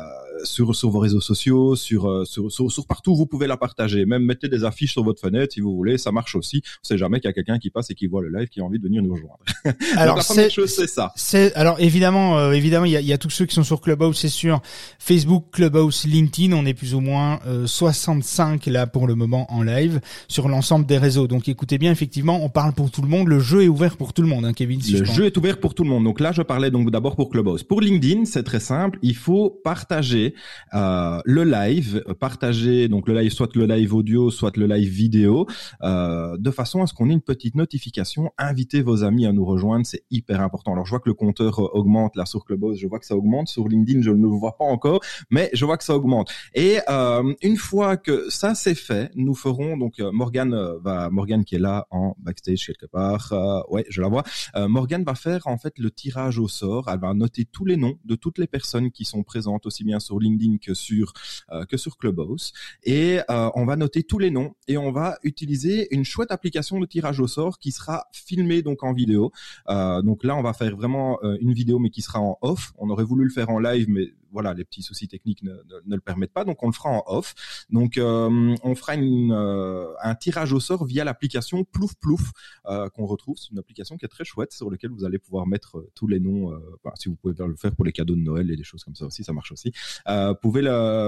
sur 0.44 0.76
sur 0.76 0.90
vos 0.90 1.00
réseaux 1.00 1.22
sociaux, 1.22 1.76
sur, 1.76 2.10
euh, 2.10 2.26
sur 2.26 2.52
sur 2.52 2.72
sur 2.72 2.88
partout, 2.88 3.16
vous 3.16 3.26
pouvez 3.26 3.48
la 3.48 3.58
partager. 3.58 4.06
Même 4.06 4.24
mettez 4.24 4.48
des 4.50 4.64
affiches 4.64 4.94
sur 4.94 5.04
votre 5.04 5.22
fenêtre 5.22 5.54
si 5.54 5.62
vous 5.62 5.76
voulez, 5.76 5.98
ça 5.98 6.12
marche 6.12 6.36
aussi. 6.36 6.62
On 6.84 6.88
sait 6.88 6.98
jamais 6.98 7.20
qu'il 7.20 7.28
y 7.28 7.32
a 7.32 7.34
quelqu'un 7.34 7.60
qui 7.60 7.70
passe 7.70 7.90
et 7.90 7.96
qui 7.96 8.08
voit 8.08 8.22
le 8.22 8.30
live 8.30 8.48
qui 8.50 8.60
a 8.62 8.64
envie 8.64 8.80
de 8.80 8.84
venir 8.84 9.02
nous 9.02 9.14
rejoindre. 9.14 9.40
Alors 9.98 10.18
la 10.18 10.24
première 10.24 10.52
chose 10.52 10.70
c'est 10.70 10.88
ça. 10.88 11.12
C'est 11.16 11.54
alors 11.56 11.80
évidemment, 11.80 12.38
euh, 12.38 12.52
évidemment, 12.52 12.86
il 12.86 12.92
y 12.92 12.98
a, 12.98 13.02
y 13.02 13.14
a 13.14 13.18
tous 13.18 13.30
ceux 13.30 13.46
qui 13.46 13.56
sont 13.56 13.64
sur 13.64 13.82
Clubhouse, 13.82 14.18
c'est 14.18 14.28
sûr. 14.30 14.62
Facebook, 15.00 15.46
Clubhouse, 15.52 16.06
LinkedIn, 16.06 16.56
on 16.56 16.66
est 16.66 16.74
plus 16.74 16.94
ou 16.94 17.00
moins 17.00 17.40
euh, 17.48 17.68
65 17.68 18.66
là 18.68 18.88
pour 18.88 19.08
le 19.08 19.16
moment 19.16 19.52
en 19.52 19.64
live 19.64 20.00
sur 20.28 20.48
l'ensemble 20.48 20.86
des 20.86 20.98
réseaux. 20.98 21.28
Donc 21.28 21.50
écoutez 21.50 21.78
bien, 21.78 21.92
effectivement, 21.92 22.44
on 22.44 22.50
parle 22.50 22.74
pour 22.74 22.92
tout 22.92 23.02
le 23.02 23.08
monde. 23.08 23.28
Le 23.28 23.40
jeu 23.40 23.64
est 23.64 23.68
ouvert 23.68 23.98
pour 23.98 24.14
tout 24.14 24.22
le 24.22 24.28
monde, 24.28 24.46
hein, 24.46 24.54
Kevin. 24.54 24.82
Si 24.82 24.94
Le 24.94 24.98
je 25.00 25.04
pense. 25.06 25.16
jeu 25.16 25.26
est 25.26 25.38
ouvert 25.38 25.60
pour 25.60 25.74
tout 25.74 25.84
le 25.84 25.90
monde. 25.90 26.04
Donc 26.04 26.20
là, 26.20 26.32
je 26.32 26.42
parlais 26.42 26.72
donc 26.72 26.92
d'abord 26.92 27.16
pour 27.16 27.30
Clubhouse. 27.30 27.64
Pour 27.64 27.82
LinkedIn, 27.82 28.26
c'est 28.26 28.44
très 28.44 28.60
simple. 28.60 29.00
Il 29.02 29.16
faut 29.16 29.50
partager 29.64 30.27
euh, 30.74 31.20
le 31.26 31.44
live, 31.44 32.04
euh, 32.08 32.14
partager 32.14 32.88
donc 32.88 33.08
le 33.08 33.14
live, 33.20 33.32
soit 33.32 33.56
le 33.56 33.66
live 33.66 33.94
audio, 33.94 34.30
soit 34.32 34.56
le 34.58 34.66
live 34.66 34.90
vidéo, 34.90 35.48
euh, 35.84 36.38
de 36.38 36.52
façon 36.52 36.82
à 36.82 36.88
ce 36.88 36.94
qu'on 36.94 37.10
ait 37.10 37.14
une 37.14 37.22
petite 37.22 37.56
notification. 37.56 38.32
Invitez 38.38 38.82
vos 38.82 39.04
amis 39.04 39.26
à 39.26 39.34
nous 39.34 39.46
rejoindre, 39.46 39.86
c'est 39.86 40.04
hyper 40.12 40.42
important. 40.42 40.74
Alors 40.74 40.86
je 40.86 40.92
vois 40.92 41.00
que 41.00 41.10
le 41.10 41.14
compteur 41.14 41.60
euh, 41.60 41.70
augmente 41.74 42.16
là 42.16 42.26
sur 42.26 42.46
Clubhouse, 42.46 42.78
je 42.80 42.88
vois 42.88 43.00
que 43.00 43.06
ça 43.06 43.16
augmente. 43.16 43.48
Sur 43.48 43.68
LinkedIn, 43.68 44.02
je 44.02 44.12
ne 44.12 44.22
le 44.22 44.28
vois 44.28 44.58
pas 44.58 44.66
encore, 44.66 45.02
mais 45.30 45.50
je 45.54 45.66
vois 45.66 45.78
que 45.78 45.84
ça 45.84 45.96
augmente. 45.96 46.32
Et 46.54 46.80
euh, 46.90 47.34
une 47.42 47.58
fois 47.58 47.98
que 47.98 48.30
ça 48.30 48.56
c'est 48.56 48.76
fait, 48.76 49.12
nous 49.16 49.36
ferons 49.36 49.78
donc 49.78 50.00
euh, 50.00 50.12
Morgan 50.12 50.56
va 50.82 51.10
Morgan 51.10 51.44
qui 51.44 51.56
est 51.56 51.60
là 51.60 51.88
en 51.92 52.16
backstage 52.20 52.66
quelque 52.66 52.86
part. 52.86 53.34
ouais, 53.70 53.86
je 53.90 54.02
la 54.02 54.08
vois. 54.08 54.24
Morgane 54.56 55.04
va 55.04 55.16
faire 55.16 55.42
en 55.46 55.58
fait 55.58 55.78
le 55.78 55.92
tirage 55.92 56.40
au 56.40 56.48
sort. 56.48 56.90
Elle 56.92 57.00
va 57.00 57.14
noter 57.14 57.46
tous 57.46 57.66
les 57.66 57.78
noms 57.78 57.98
de 58.06 58.16
toutes 58.16 58.38
les 58.38 58.48
personnes 58.48 58.92
qui 58.92 59.06
sont 59.06 59.24
présentes 59.24 59.66
aussi 59.66 59.84
bien 59.84 60.00
sur 60.00 60.17
LinkedIn 60.20 60.58
que 60.58 60.74
sur 60.74 61.14
euh, 61.52 61.66
que 61.66 61.78
sur 61.78 61.98
Clubhouse 61.98 62.54
et 62.84 63.20
euh, 63.30 63.50
on 63.56 63.66
va 63.66 63.76
noter 63.76 64.04
tous 64.04 64.20
les 64.20 64.32
noms 64.32 64.54
et 64.68 64.78
on 64.78 64.92
va 64.92 65.18
utiliser 65.24 65.94
une 65.94 66.06
chouette 66.06 66.32
application 66.32 66.80
de 66.80 66.86
tirage 66.86 67.20
au 67.20 67.28
sort 67.28 67.60
qui 67.60 67.72
sera 67.72 68.06
filmée 68.12 68.62
donc 68.62 68.84
en 68.84 68.94
vidéo. 68.94 69.32
Euh, 69.70 70.02
donc 70.02 70.24
là 70.24 70.36
on 70.36 70.42
va 70.42 70.54
faire 70.54 70.76
vraiment 70.76 71.20
une 71.40 71.54
vidéo 71.54 71.80
mais 71.80 71.90
qui 71.90 72.02
sera 72.02 72.20
en 72.20 72.38
off. 72.42 72.74
On 72.78 72.90
aurait 72.90 73.04
voulu 73.04 73.24
le 73.24 73.32
faire 73.32 73.50
en 73.50 73.60
live 73.60 73.88
mais 73.90 74.14
voilà, 74.32 74.54
les 74.54 74.66
petits 74.66 74.82
soucis 74.82 75.08
techniques 75.08 75.44
ne, 75.44 75.54
ne, 75.86 75.96
le 75.96 76.02
permettent 76.02 76.34
pas, 76.34 76.46
donc 76.46 76.62
on 76.64 76.68
le 76.68 76.74
fera 76.74 76.90
en 76.90 77.04
off. 77.08 77.34
Donc 77.70 78.00
on 78.00 78.76
fera 78.76 78.96
une, 78.96 79.32
un 79.32 80.16
tirage 80.16 80.54
au 80.54 80.60
sort 80.60 80.86
via 80.86 81.04
l'application 81.04 81.64
Plouf 81.64 81.96
Plouf 81.96 82.32
qu'on 82.66 83.06
retrouve. 83.06 83.38
C'est 83.38 83.52
une 83.52 83.60
application 83.60 83.98
qui 83.98 84.06
est 84.06 84.10
très 84.10 84.26
chouette 84.26 84.52
sur 84.52 84.70
laquelle 84.70 84.92
vous 84.92 85.06
allez 85.06 85.20
pouvoir 85.20 85.48
mettre 85.48 85.86
tous 85.96 86.08
les 86.08 86.20
noms. 86.20 86.52
si 86.96 87.10
vous 87.10 87.16
pouvez 87.16 87.34
le 87.38 87.56
faire 87.56 87.76
pour 87.76 87.86
les 87.86 87.92
cadeaux 87.92 88.16
de 88.16 88.22
Noël 88.22 88.52
et 88.52 88.56
des 88.56 88.64
choses 88.64 88.84
comme 88.84 88.96
ça 88.96 89.06
aussi, 89.06 89.24
ça 89.24 89.34
marche 89.34 89.52
aussi. 89.52 89.72
vous 90.08 90.36
pouvez 90.42 90.62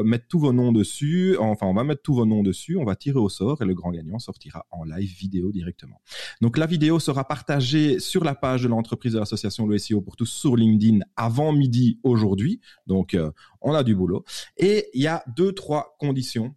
mettre 0.06 0.28
tous 0.28 0.40
vos 0.40 0.54
noms 0.54 0.72
dessus. 0.72 1.38
Enfin, 1.40 1.68
on 1.68 1.74
va 1.74 1.84
mettre 1.84 2.02
tous 2.02 2.14
vos 2.14 2.26
noms 2.26 2.44
dessus. 2.44 2.78
On 2.78 2.86
va 2.86 2.96
tirer 2.96 3.20
au 3.20 3.30
sort 3.30 3.62
et 3.62 3.66
le 3.66 3.74
grand 3.74 3.92
gagnant 3.92 4.20
sortira 4.20 4.66
en 4.72 4.84
live 4.84 5.12
vidéo 5.18 5.52
directement. 5.52 6.02
Donc 6.42 6.58
la 6.58 6.66
vidéo 6.66 7.00
sera 7.00 7.28
partagée 7.28 8.00
sur 8.00 8.24
la 8.24 8.36
page 8.36 8.64
de 8.64 8.68
l'entreprise 8.68 9.14
de 9.14 9.20
l'association 9.20 9.68
Le 9.68 9.78
SEO 9.78 10.02
pour 10.02 10.16
tous 10.16 10.28
sur 10.28 10.56
LinkedIn 10.56 11.00
avant 11.16 11.54
midi 11.54 12.00
aujourd'hui. 12.04 12.60
Donc 12.88 13.09
euh, 13.16 13.32
on 13.62 13.74
a 13.74 13.84
du 13.84 13.96
boulot. 13.96 14.24
Et 14.58 14.90
il 14.94 15.02
y 15.02 15.08
a 15.08 15.24
deux, 15.36 15.54
trois 15.54 15.96
conditions 16.00 16.56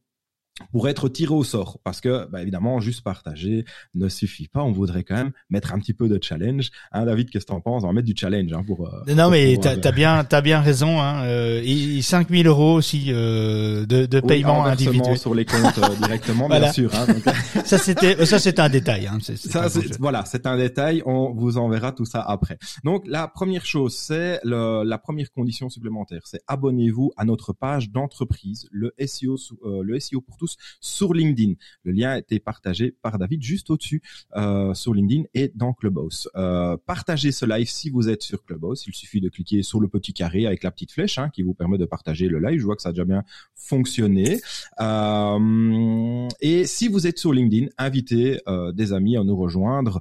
pour 0.71 0.89
être 0.89 1.09
tiré 1.09 1.35
au 1.35 1.45
sort. 1.45 1.79
Parce 1.85 2.01
que 2.01 2.29
bah, 2.31 2.43
évidemment 2.43 2.81
juste 2.81 3.03
partager 3.03 3.65
ne 3.95 4.09
suffit 4.09 4.49
pas. 4.49 4.63
On 4.63 4.73
voudrait 4.73 5.05
quand 5.05 5.17
même 5.17 5.33
mettre 5.51 5.73
un 5.73 5.79
petit 5.79 5.95
peu 5.95 6.09
de 6.09 6.19
challenge. 6.23 6.71
Hein, 6.93 7.07
David 7.07 7.31
qu'est-ce 7.31 7.47
que 7.47 7.53
t'en 7.53 7.61
penses? 7.61 7.85
On 7.85 7.89
va 7.89 7.93
mettre 7.93 8.07
du 8.07 8.15
challenge 8.17 8.53
hein, 8.53 8.63
pour 8.67 8.87
euh, 8.87 9.15
non 9.15 9.31
mais 9.31 9.57
t'as 9.61 9.77
as 9.83 9.93
bien 9.93 10.25
t'as 10.25 10.41
bien 10.41 10.61
raison 10.61 11.01
hein, 11.01 11.25
euh, 11.25 11.63
et 11.65 12.01
5000 12.03 12.47
euros 12.47 12.75
aussi 12.75 13.07
euh, 13.09 13.87
de, 13.87 14.07
de 14.07 14.21
paiement 14.21 14.65
individuel. 14.65 15.19
sur 15.19 15.35
les 15.35 15.45
comptes 15.45 15.79
euh, 15.79 15.97
directement 15.97 16.49
bien 16.49 16.73
sûr 16.73 16.95
hein, 16.95 17.07
donc... 17.07 17.23
ça 17.65 17.79
c'était 17.79 18.25
ça 18.27 18.39
c'est 18.39 18.59
un 18.59 18.69
détail 18.69 19.07
hein, 19.07 19.19
ça 19.21 19.69
voilà 19.99 20.25
c'est 20.25 20.47
un 20.47 20.57
détail. 20.57 21.03
On 21.07 21.33
vous 21.33 21.59
enverra 21.59 21.93
tout 21.93 22.05
ça 22.05 22.21
après. 22.21 22.59
Donc 22.85 23.05
la 23.07 23.29
première 23.29 23.65
chose 23.65 23.97
c'est 23.97 24.41
la 24.45 24.99
première 24.99 25.31
condition 25.33 25.69
supplémentaire. 25.69 26.23
C'est 26.25 26.43
abonnez-vous 26.47 27.13
à 27.17 27.25
notre 27.25 27.53
page 27.53 27.91
d'entreprise 27.91 28.69
le 28.71 28.95
SEO 29.07 29.37
le 29.65 29.99
SEO 29.99 30.21
pour 30.21 30.37
tous 30.37 30.52
sur 30.81 31.15
LinkedIn. 31.15 31.55
Le 31.85 31.93
lien 31.93 32.11
a 32.11 32.19
été 32.19 32.39
partagé 32.41 32.95
par 33.03 33.19
David 33.19 33.43
juste 33.43 33.71
au-dessus 33.71 34.03
euh, 34.37 34.75
sur 34.75 34.95
LinkedIn 34.95 35.25
et 35.35 35.53
dans 35.55 35.73
Clubhouse. 35.73 36.29
Euh, 36.37 36.77
partagez 36.87 37.33
ce 37.33 37.45
live 37.47 37.69
si 37.69 37.91
vous 37.91 38.09
êtes 38.09 38.23
sur 38.23 38.45
Clubhouse. 38.45 38.85
Il 38.87 38.95
suffit 38.95 39.21
de 39.21 39.29
cliquer 39.29 39.63
sur 39.63 39.81
le 39.81 39.89
petit 39.89 40.13
carré 40.13 40.47
avec 40.47 40.63
la 40.63 40.71
petite 40.71 40.93
flèche 40.93 41.19
hein, 41.19 41.31
qui 41.31 41.43
vous 41.43 41.55
permet 41.55 41.79
de 41.79 41.85
partager 41.85 42.29
le 42.29 42.39
live. 42.39 42.61
Je 42.61 42.65
vois 42.65 42.77
que 42.77 42.83
ça 42.83 42.91
a 42.91 42.93
déjà 42.93 43.05
bien 43.05 43.25
fonctionné. 43.55 44.41
Euh, 44.81 46.29
et 46.41 46.67
si 46.67 46.89
vous 46.89 47.07
êtes 47.07 47.19
sur 47.19 47.33
LinkedIn, 47.33 47.69
invitez 47.79 48.41
euh, 48.49 48.73
des 48.73 48.93
amis 48.93 49.17
à 49.17 49.25
nous 49.25 49.37
rejoindre. 49.37 50.01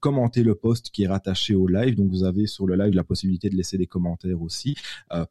Commentez 0.00 0.42
le 0.42 0.54
post 0.54 0.90
qui 0.90 1.04
est 1.04 1.08
rattaché 1.08 1.54
au 1.54 1.66
live. 1.66 1.96
Donc 1.96 2.10
vous 2.10 2.24
avez 2.24 2.46
sur 2.46 2.66
le 2.66 2.76
live 2.76 2.94
la 2.94 3.04
possibilité 3.04 3.48
de 3.48 3.56
laisser 3.56 3.78
des 3.78 3.86
commentaires 3.86 4.40
aussi. 4.40 4.76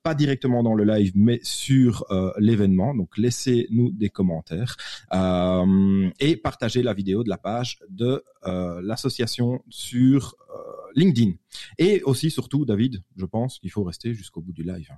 Pas 0.03 0.15
directement 0.15 0.63
dans 0.63 0.73
le 0.73 0.83
live, 0.83 1.11
mais 1.15 1.39
sur 1.43 2.05
l'événement. 2.38 2.95
Donc 2.95 3.17
laissez-nous 3.17 3.91
des 3.91 4.09
commentaires 4.09 4.48
euh, 4.51 6.09
et 6.19 6.37
partager 6.37 6.83
la 6.83 6.93
vidéo 6.93 7.23
de 7.23 7.29
la 7.29 7.37
page 7.37 7.79
de 7.89 8.23
euh, 8.45 8.81
l'association 8.83 9.63
sur 9.69 10.35
euh, 10.49 10.61
LinkedIn. 10.95 11.33
Et 11.77 12.01
aussi, 12.03 12.31
surtout, 12.31 12.65
David, 12.65 13.03
je 13.15 13.25
pense 13.25 13.59
qu'il 13.59 13.71
faut 13.71 13.83
rester 13.83 14.13
jusqu'au 14.13 14.41
bout 14.41 14.53
du 14.53 14.63
live. 14.63 14.89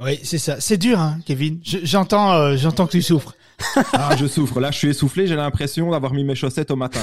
Oui, 0.00 0.18
c'est 0.22 0.38
ça. 0.38 0.60
C'est 0.60 0.78
dur, 0.78 0.98
hein, 0.98 1.18
Kevin. 1.26 1.60
J'entends, 1.62 2.32
euh, 2.32 2.56
j'entends 2.56 2.86
que 2.86 2.92
tu 2.92 3.02
souffres. 3.02 3.34
ah, 3.92 4.16
je 4.16 4.26
souffre. 4.26 4.60
Là, 4.60 4.70
je 4.70 4.78
suis 4.78 4.88
essoufflé. 4.88 5.26
J'ai 5.26 5.36
l'impression 5.36 5.90
d'avoir 5.90 6.12
mis 6.12 6.24
mes 6.24 6.34
chaussettes 6.34 6.70
au 6.70 6.76
matin. 6.76 7.00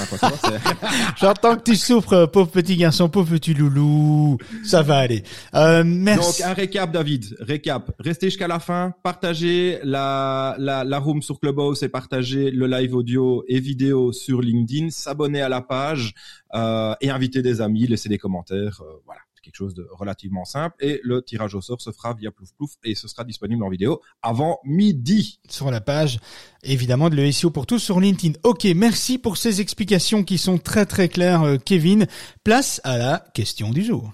j'entends 1.17 1.55
que 1.55 1.63
tu 1.63 1.75
souffres, 1.75 2.13
euh, 2.13 2.27
pauvre 2.27 2.49
petit 2.49 2.75
garçon, 2.75 3.09
pauvre 3.09 3.31
petit 3.31 3.53
loulou. 3.53 4.37
Ça 4.63 4.81
va 4.81 4.97
aller. 4.97 5.23
Euh, 5.53 5.83
merci. 5.85 6.41
Donc 6.41 6.49
un 6.49 6.53
récap, 6.53 6.91
David. 6.91 7.35
Récap. 7.39 7.91
Restez 7.99 8.27
jusqu'à 8.27 8.47
la 8.47 8.59
fin. 8.59 8.93
Partagez 9.03 9.79
la 9.83 10.55
la 10.57 10.83
la 10.83 10.99
room 10.99 11.21
sur 11.21 11.39
Clubhouse 11.39 11.83
et 11.83 11.89
partagez 11.89 12.51
le 12.51 12.67
live 12.67 12.95
audio 12.95 13.43
et 13.47 13.59
vidéo 13.59 14.11
sur 14.11 14.41
LinkedIn. 14.41 14.89
S'abonner 14.89 15.41
à 15.41 15.49
la 15.49 15.61
page 15.61 16.13
euh, 16.55 16.95
et 17.01 17.09
inviter 17.09 17.41
des 17.41 17.61
amis. 17.61 17.87
Laisser 17.87 18.09
des 18.09 18.17
commentaires. 18.17 18.81
Euh, 18.81 19.01
voilà 19.05 19.26
quelque 19.47 19.57
chose 19.57 19.73
de 19.73 19.87
relativement 19.91 20.45
simple. 20.45 20.75
Et 20.79 20.99
le 21.03 21.21
tirage 21.21 21.55
au 21.55 21.61
sort 21.61 21.81
se 21.81 21.91
fera 21.91 22.13
via 22.13 22.31
Plouf 22.31 22.53
Plouf 22.53 22.71
et 22.83 22.95
ce 22.95 23.07
sera 23.07 23.23
disponible 23.23 23.63
en 23.63 23.69
vidéo 23.69 24.01
avant 24.21 24.59
midi. 24.63 25.39
Sur 25.49 25.71
la 25.71 25.81
page, 25.81 26.19
évidemment, 26.63 27.09
de 27.09 27.15
le 27.15 27.31
SEO 27.31 27.49
pour 27.49 27.65
tous 27.65 27.79
sur 27.79 27.99
LinkedIn. 27.99 28.37
Ok, 28.43 28.65
merci 28.75 29.17
pour 29.17 29.37
ces 29.37 29.61
explications 29.61 30.23
qui 30.23 30.37
sont 30.37 30.57
très 30.57 30.85
très 30.85 31.09
claires, 31.09 31.43
euh, 31.43 31.57
Kevin. 31.57 32.07
Place 32.43 32.81
à 32.83 32.97
la 32.97 33.25
question 33.33 33.71
du 33.71 33.83
jour. 33.83 34.11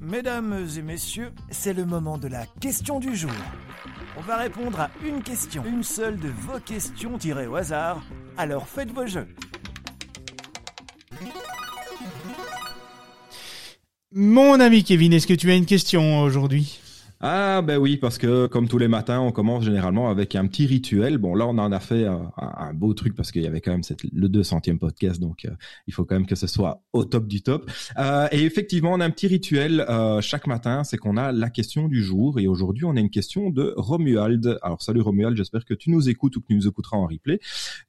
Mesdames 0.00 0.66
et 0.76 0.82
messieurs, 0.82 1.32
c'est 1.50 1.74
le 1.74 1.84
moment 1.84 2.16
de 2.16 2.28
la 2.28 2.46
question 2.60 2.98
du 2.98 3.14
jour. 3.14 3.30
On 4.16 4.22
va 4.22 4.36
répondre 4.36 4.80
à 4.80 4.90
une 5.04 5.22
question, 5.22 5.64
une 5.66 5.82
seule 5.82 6.18
de 6.18 6.28
vos 6.28 6.58
questions 6.60 7.18
tirées 7.18 7.46
au 7.46 7.56
hasard. 7.56 8.02
Alors 8.38 8.66
faites 8.66 8.90
vos 8.90 9.06
jeux. 9.06 9.28
Mon 14.14 14.58
ami 14.58 14.84
Kevin, 14.84 15.12
est-ce 15.12 15.26
que 15.26 15.34
tu 15.34 15.50
as 15.50 15.54
une 15.54 15.66
question 15.66 16.22
aujourd'hui? 16.22 16.80
Ah 17.20 17.62
ben 17.62 17.78
oui, 17.78 17.96
parce 17.96 18.16
que 18.16 18.46
comme 18.46 18.68
tous 18.68 18.78
les 18.78 18.86
matins, 18.86 19.18
on 19.18 19.32
commence 19.32 19.64
généralement 19.64 20.08
avec 20.08 20.36
un 20.36 20.46
petit 20.46 20.66
rituel. 20.66 21.18
Bon 21.18 21.34
là, 21.34 21.48
on 21.48 21.58
en 21.58 21.72
a 21.72 21.80
fait 21.80 22.06
un, 22.06 22.30
un 22.36 22.72
beau 22.72 22.94
truc 22.94 23.16
parce 23.16 23.32
qu'il 23.32 23.42
y 23.42 23.46
avait 23.48 23.60
quand 23.60 23.72
même 23.72 23.82
le 24.12 24.28
200e 24.28 24.78
podcast, 24.78 25.18
donc 25.20 25.44
euh, 25.44 25.50
il 25.88 25.94
faut 25.94 26.04
quand 26.04 26.14
même 26.14 26.28
que 26.28 26.36
ce 26.36 26.46
soit 26.46 26.84
au 26.92 27.04
top 27.04 27.26
du 27.26 27.42
top. 27.42 27.68
Euh, 27.98 28.28
et 28.30 28.44
effectivement, 28.44 28.92
on 28.92 29.00
a 29.00 29.04
un 29.04 29.10
petit 29.10 29.26
rituel 29.26 29.80
euh, 29.88 30.20
chaque 30.20 30.46
matin, 30.46 30.84
c'est 30.84 30.96
qu'on 30.96 31.16
a 31.16 31.32
la 31.32 31.50
question 31.50 31.88
du 31.88 32.04
jour. 32.04 32.38
Et 32.38 32.46
aujourd'hui, 32.46 32.84
on 32.84 32.94
a 32.94 33.00
une 33.00 33.10
question 33.10 33.50
de 33.50 33.74
Romuald. 33.76 34.56
Alors 34.62 34.80
salut 34.80 35.00
Romuald, 35.00 35.36
j'espère 35.36 35.64
que 35.64 35.74
tu 35.74 35.90
nous 35.90 36.08
écoutes 36.08 36.36
ou 36.36 36.40
que 36.40 36.46
tu 36.46 36.54
nous 36.54 36.68
écouteras 36.68 36.98
en 36.98 37.06
replay. 37.06 37.40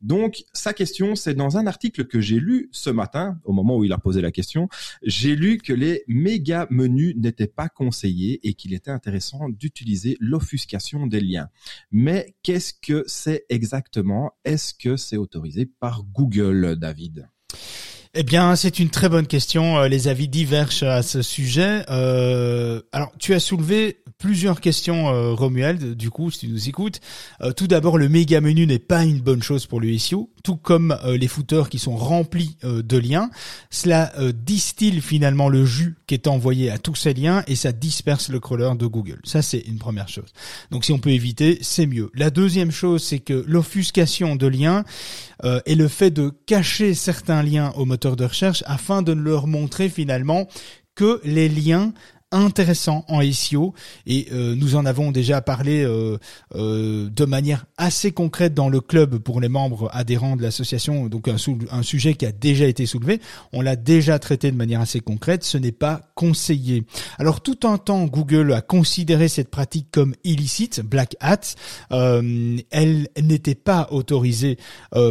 Donc 0.02 0.44
sa 0.54 0.74
question, 0.74 1.14
c'est 1.14 1.36
dans 1.36 1.56
un 1.56 1.68
article 1.68 2.06
que 2.06 2.20
j'ai 2.20 2.40
lu 2.40 2.70
ce 2.72 2.90
matin, 2.90 3.38
au 3.44 3.54
moment 3.54 3.78
où 3.78 3.84
il 3.84 3.94
a 3.94 4.00
posé 4.00 4.22
la 4.22 4.32
question, 4.32 4.70
j'ai 5.04 5.36
lu 5.36 5.60
que 5.60 5.74
les 5.74 6.04
méga 6.08 6.66
menus 6.72 7.16
n'étaient 7.16 7.46
pas 7.46 7.70
conseillés 7.70 8.40
et 8.42 8.56
qu'il 8.56 8.74
était 8.74 8.90
intéressant 8.90 9.19
d'utiliser 9.50 10.18
l'offuscation 10.20 11.08
des 11.08 11.22
liens. 11.22 11.50
Mais 11.92 12.36
qu'est-ce 12.44 12.74
que 12.74 13.04
c'est 13.08 13.46
exactement? 13.50 14.34
Est-ce 14.46 14.74
que 14.74 14.98
c'est 14.98 15.18
autorisé 15.18 15.66
par 15.66 16.04
Google, 16.04 16.76
David? 16.76 17.30
Eh 18.16 18.24
bien, 18.24 18.56
c'est 18.56 18.80
une 18.80 18.90
très 18.90 19.08
bonne 19.08 19.28
question. 19.28 19.78
Euh, 19.78 19.88
les 19.88 20.08
avis 20.08 20.28
divergent 20.28 20.82
à 20.82 21.04
ce 21.04 21.22
sujet. 21.22 21.84
Euh, 21.92 22.82
alors, 22.92 23.12
tu 23.20 23.36
as 23.36 23.40
soulevé 23.40 24.02
plusieurs 24.18 24.62
questions, 24.62 25.10
euh, 25.10 25.34
Romuald, 25.34 25.96
du 25.96 26.10
coup, 26.10 26.32
si 26.32 26.40
tu 26.40 26.48
nous 26.48 26.68
écoutes. 26.70 27.02
Euh, 27.42 27.52
tout 27.52 27.68
d'abord, 27.68 28.00
le 28.00 28.10
méga 28.10 28.42
menu 28.42 28.66
n'est 28.66 28.80
pas 28.80 29.06
une 29.06 29.20
bonne 29.20 29.44
chose 29.44 29.68
pour 29.68 29.80
le 29.80 29.96
SEO, 29.96 30.32
tout 30.44 30.56
comme 30.56 30.98
les 31.06 31.28
footers 31.28 31.70
qui 31.70 31.78
sont 31.78 31.96
remplis 31.96 32.58
de 32.64 32.98
liens. 32.98 33.30
Cela 33.70 34.12
distille 34.34 35.02
finalement 35.02 35.48
le 35.48 35.66
jus 35.66 35.98
qui 36.08 36.16
est 36.16 36.28
envoyé 36.28 36.72
à 36.72 36.78
tous 36.78 36.96
ces 36.96 37.14
liens 37.14 37.44
et 37.48 37.56
ça 37.56 37.72
disperse 37.72 38.30
le 38.30 38.40
crawler 38.40 38.72
de 38.78 38.88
Google. 38.88 39.20
Ça, 39.24 39.42
c'est 39.42 39.60
une 39.60 39.78
première 39.78 40.08
chose. 40.08 40.34
Donc, 40.72 40.86
si 40.86 40.92
on 40.92 41.00
peut 41.00 41.12
éviter, 41.12 41.60
c'est 41.62 41.86
mieux. 41.86 42.10
La 42.16 42.30
deuxième 42.30 42.72
chose, 42.72 43.04
c'est 43.04 43.20
que 43.20 43.44
l'offuscation 43.48 44.36
de 44.36 44.48
liens 44.48 44.84
et 45.66 45.76
le 45.76 45.88
fait 45.88 46.12
de 46.12 46.32
cacher 46.46 46.94
certains 46.94 47.44
liens 47.44 47.72
au 47.76 47.86
moteur 47.86 47.99
de 48.00 48.26
recherche 48.26 48.64
afin 48.68 49.02
de 49.02 49.12
leur 49.12 49.48
montrer 49.48 49.90
finalement 49.90 50.48
que 50.96 51.22
les 51.24 51.50
liens 51.50 51.94
intéressant 52.32 53.06
en 53.08 53.22
SEO 53.32 53.74
et 54.06 54.28
euh, 54.32 54.54
nous 54.56 54.76
en 54.76 54.86
avons 54.86 55.12
déjà 55.12 55.42
parlé 55.42 55.84
euh, 55.84 56.18
euh, 56.56 57.10
de 57.10 57.26
manière 57.26 57.66
assez 57.78 58.12
concrète 58.12 58.54
dans 58.54 58.70
le 58.70 58.82
club 58.82 59.18
pour 59.18 59.42
les 59.42 59.50
membres 59.50 59.90
adhérents 59.94 60.36
de 60.36 60.44
l'association. 60.44 61.08
Donc 61.08 61.28
un, 61.28 61.38
un, 61.72 61.82
sujet 61.82 62.14
qui 62.14 62.28
a 62.28 62.32
déjà 62.32 62.66
été 62.66 62.86
soulevé. 62.86 63.20
On 63.52 63.62
l'a 63.62 63.76
déjà 63.76 64.20
traité 64.20 64.52
de 64.52 64.58
manière 64.58 64.82
assez 64.82 65.00
concrète. 65.00 65.44
Ce 65.44 65.58
n'est 65.58 65.72
pas 65.72 66.02
conseillé. 66.14 66.84
Alors 67.18 67.42
tout 67.42 67.60
un 67.64 67.78
temps 67.78 68.06
Google 68.06 68.54
a 68.54 68.62
considéré 68.62 69.28
cette 69.28 69.50
pratique 69.50 69.88
comme 69.92 70.14
illicite 70.24 70.82
black 70.82 71.16
hat. 71.22 71.56
Elle 71.90 73.08
n'était 73.20 73.56
pas 73.56 73.88
autorisée 73.92 74.58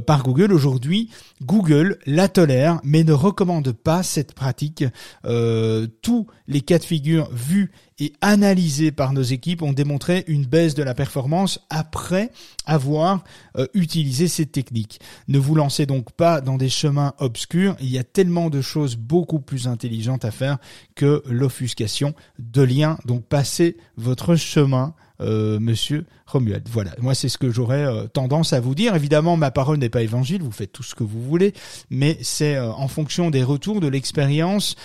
par 0.06 0.22
Google. 0.22 0.52
Aujourd'hui 0.52 1.10
Google 1.42 1.98
la 2.06 2.28
tolère 2.28 2.80
mais 2.84 3.02
ne 3.02 3.12
recommande 3.12 3.72
pas 3.72 4.02
cette 4.02 4.34
pratique. 4.34 4.84
Tous 5.24 6.26
les 6.46 6.60
cas 6.60 6.78
de 6.78 6.84
figure 6.84 7.07
vu 7.32 7.70
et 7.98 8.12
analysés 8.20 8.92
par 8.92 9.12
nos 9.12 9.22
équipes 9.22 9.62
ont 9.62 9.72
démontré 9.72 10.24
une 10.28 10.46
baisse 10.46 10.74
de 10.74 10.82
la 10.82 10.94
performance 10.94 11.60
après 11.70 12.30
avoir 12.66 13.24
euh, 13.56 13.66
utilisé 13.74 14.28
ces 14.28 14.46
techniques. 14.46 15.00
Ne 15.26 15.38
vous 15.38 15.54
lancez 15.54 15.86
donc 15.86 16.12
pas 16.12 16.40
dans 16.40 16.56
des 16.56 16.68
chemins 16.68 17.14
obscurs, 17.18 17.76
il 17.80 17.88
y 17.88 17.98
a 17.98 18.04
tellement 18.04 18.50
de 18.50 18.60
choses 18.60 18.96
beaucoup 18.96 19.40
plus 19.40 19.66
intelligentes 19.66 20.24
à 20.24 20.30
faire 20.30 20.58
que 20.94 21.22
l'offuscation 21.26 22.14
de 22.38 22.62
liens. 22.62 22.98
Donc 23.04 23.24
passez 23.24 23.76
votre 23.96 24.36
chemin 24.36 24.94
euh, 25.20 25.58
Monsieur 25.58 26.06
Romuald. 26.26 26.68
Voilà, 26.70 26.92
moi 27.00 27.14
c'est 27.14 27.28
ce 27.28 27.38
que 27.38 27.50
j'aurais 27.50 27.84
euh, 27.84 28.06
tendance 28.06 28.52
à 28.52 28.60
vous 28.60 28.74
dire. 28.74 28.94
Évidemment, 28.94 29.36
ma 29.36 29.50
parole 29.50 29.78
n'est 29.78 29.88
pas 29.88 30.02
évangile, 30.02 30.42
vous 30.42 30.52
faites 30.52 30.70
tout 30.70 30.84
ce 30.84 30.94
que 30.94 31.02
vous 31.02 31.22
voulez, 31.22 31.54
mais 31.90 32.18
c'est 32.22 32.54
euh, 32.54 32.70
en 32.70 32.86
fonction 32.86 33.30
des 33.30 33.42
retours, 33.42 33.80
de 33.80 33.88
l'expérience. 33.88 34.76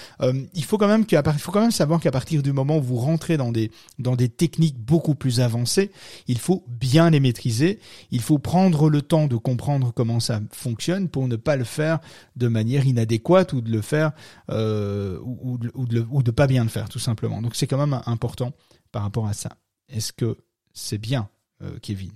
il 0.54 0.64
faut 0.64 0.78
quand 0.78 0.88
même 0.88 1.06
qu'il 1.06 1.22
faut 1.38 1.52
quand 1.52 1.62
même 1.62 1.72
savoir 1.72 2.00
qu'à 2.00 2.12
partir 2.12 2.42
du 2.42 2.52
moment 2.52 2.78
où 2.78 2.82
vous 2.82 2.98
rentrez 2.98 3.38
dans 3.38 3.52
des 3.52 3.72
dans 4.00 4.16
des 4.16 4.30
techniques 4.30 4.80
beaucoup 4.80 5.16
plus 5.16 5.40
avancées, 5.40 5.92
il 6.28 6.40
faut 6.40 6.64
bien 6.68 7.10
les 7.10 7.20
maîtriser. 7.20 7.80
Il 8.12 8.22
faut 8.22 8.40
prendre 8.40 8.90
le 8.90 9.02
temps 9.02 9.28
de 9.28 9.36
comprendre 9.36 9.92
comment 9.94 10.20
ça 10.20 10.40
fonctionne 10.52 11.10
pour 11.10 11.28
ne 11.28 11.36
pas 11.36 11.56
le 11.56 11.64
faire 11.64 12.00
de 12.36 12.48
manière 12.48 12.88
inadéquate 12.88 13.54
ou 13.54 13.62
de 13.62 13.72
le 13.72 13.82
faire 13.82 14.12
ou, 14.50 15.60
ou, 15.74 15.86
de, 15.86 16.06
ou 16.10 16.24
de 16.24 16.32
pas 16.32 16.48
bien 16.48 16.64
le 16.64 16.70
faire 16.70 16.90
tout 16.90 17.00
simplement. 17.00 17.42
Donc 17.42 17.56
c'est 17.56 17.68
quand 17.68 17.78
même 17.78 18.02
important 18.06 18.54
par 18.92 19.04
rapport 19.04 19.28
à 19.28 19.34
ça. 19.34 19.50
Est-ce 19.90 20.14
que 20.14 20.38
c'est 20.74 20.98
bien, 20.98 21.30
euh, 21.62 21.78
Kevin? 21.82 22.12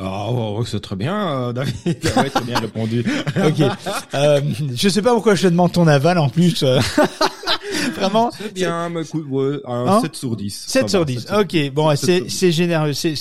Oh, 0.00 0.62
c'est 0.66 0.80
très 0.80 0.96
bien, 0.96 1.48
euh, 1.48 1.52
David. 1.52 1.74
ouais, 1.86 2.30
c'est 2.32 2.44
bien 2.44 2.60
répondu. 2.60 3.00
ok. 3.36 3.62
Euh, 4.14 4.40
je 4.74 4.88
sais 4.88 5.02
pas 5.02 5.12
pourquoi 5.12 5.34
je 5.34 5.42
te 5.42 5.48
demande 5.48 5.72
ton 5.72 5.86
aval 5.86 6.18
en 6.18 6.28
plus. 6.28 6.64
Euh. 7.72 7.90
Vraiment 7.94 8.30
C'est 8.30 8.52
bien, 8.52 8.88
mais 8.88 9.02
écoute, 9.02 9.26
ouais, 9.28 9.60
un 9.64 10.00
7 10.00 10.10
hein 10.10 10.14
sur 10.14 10.36
10. 10.36 10.64
7 10.68 10.88
sur 10.88 11.04
10, 11.04 11.26
ok. 11.38 11.72
Bon, 11.72 11.94
c'est, 11.96 12.28
c'est 12.28 12.52
généreux. 12.52 12.92
C'est, 12.92 13.14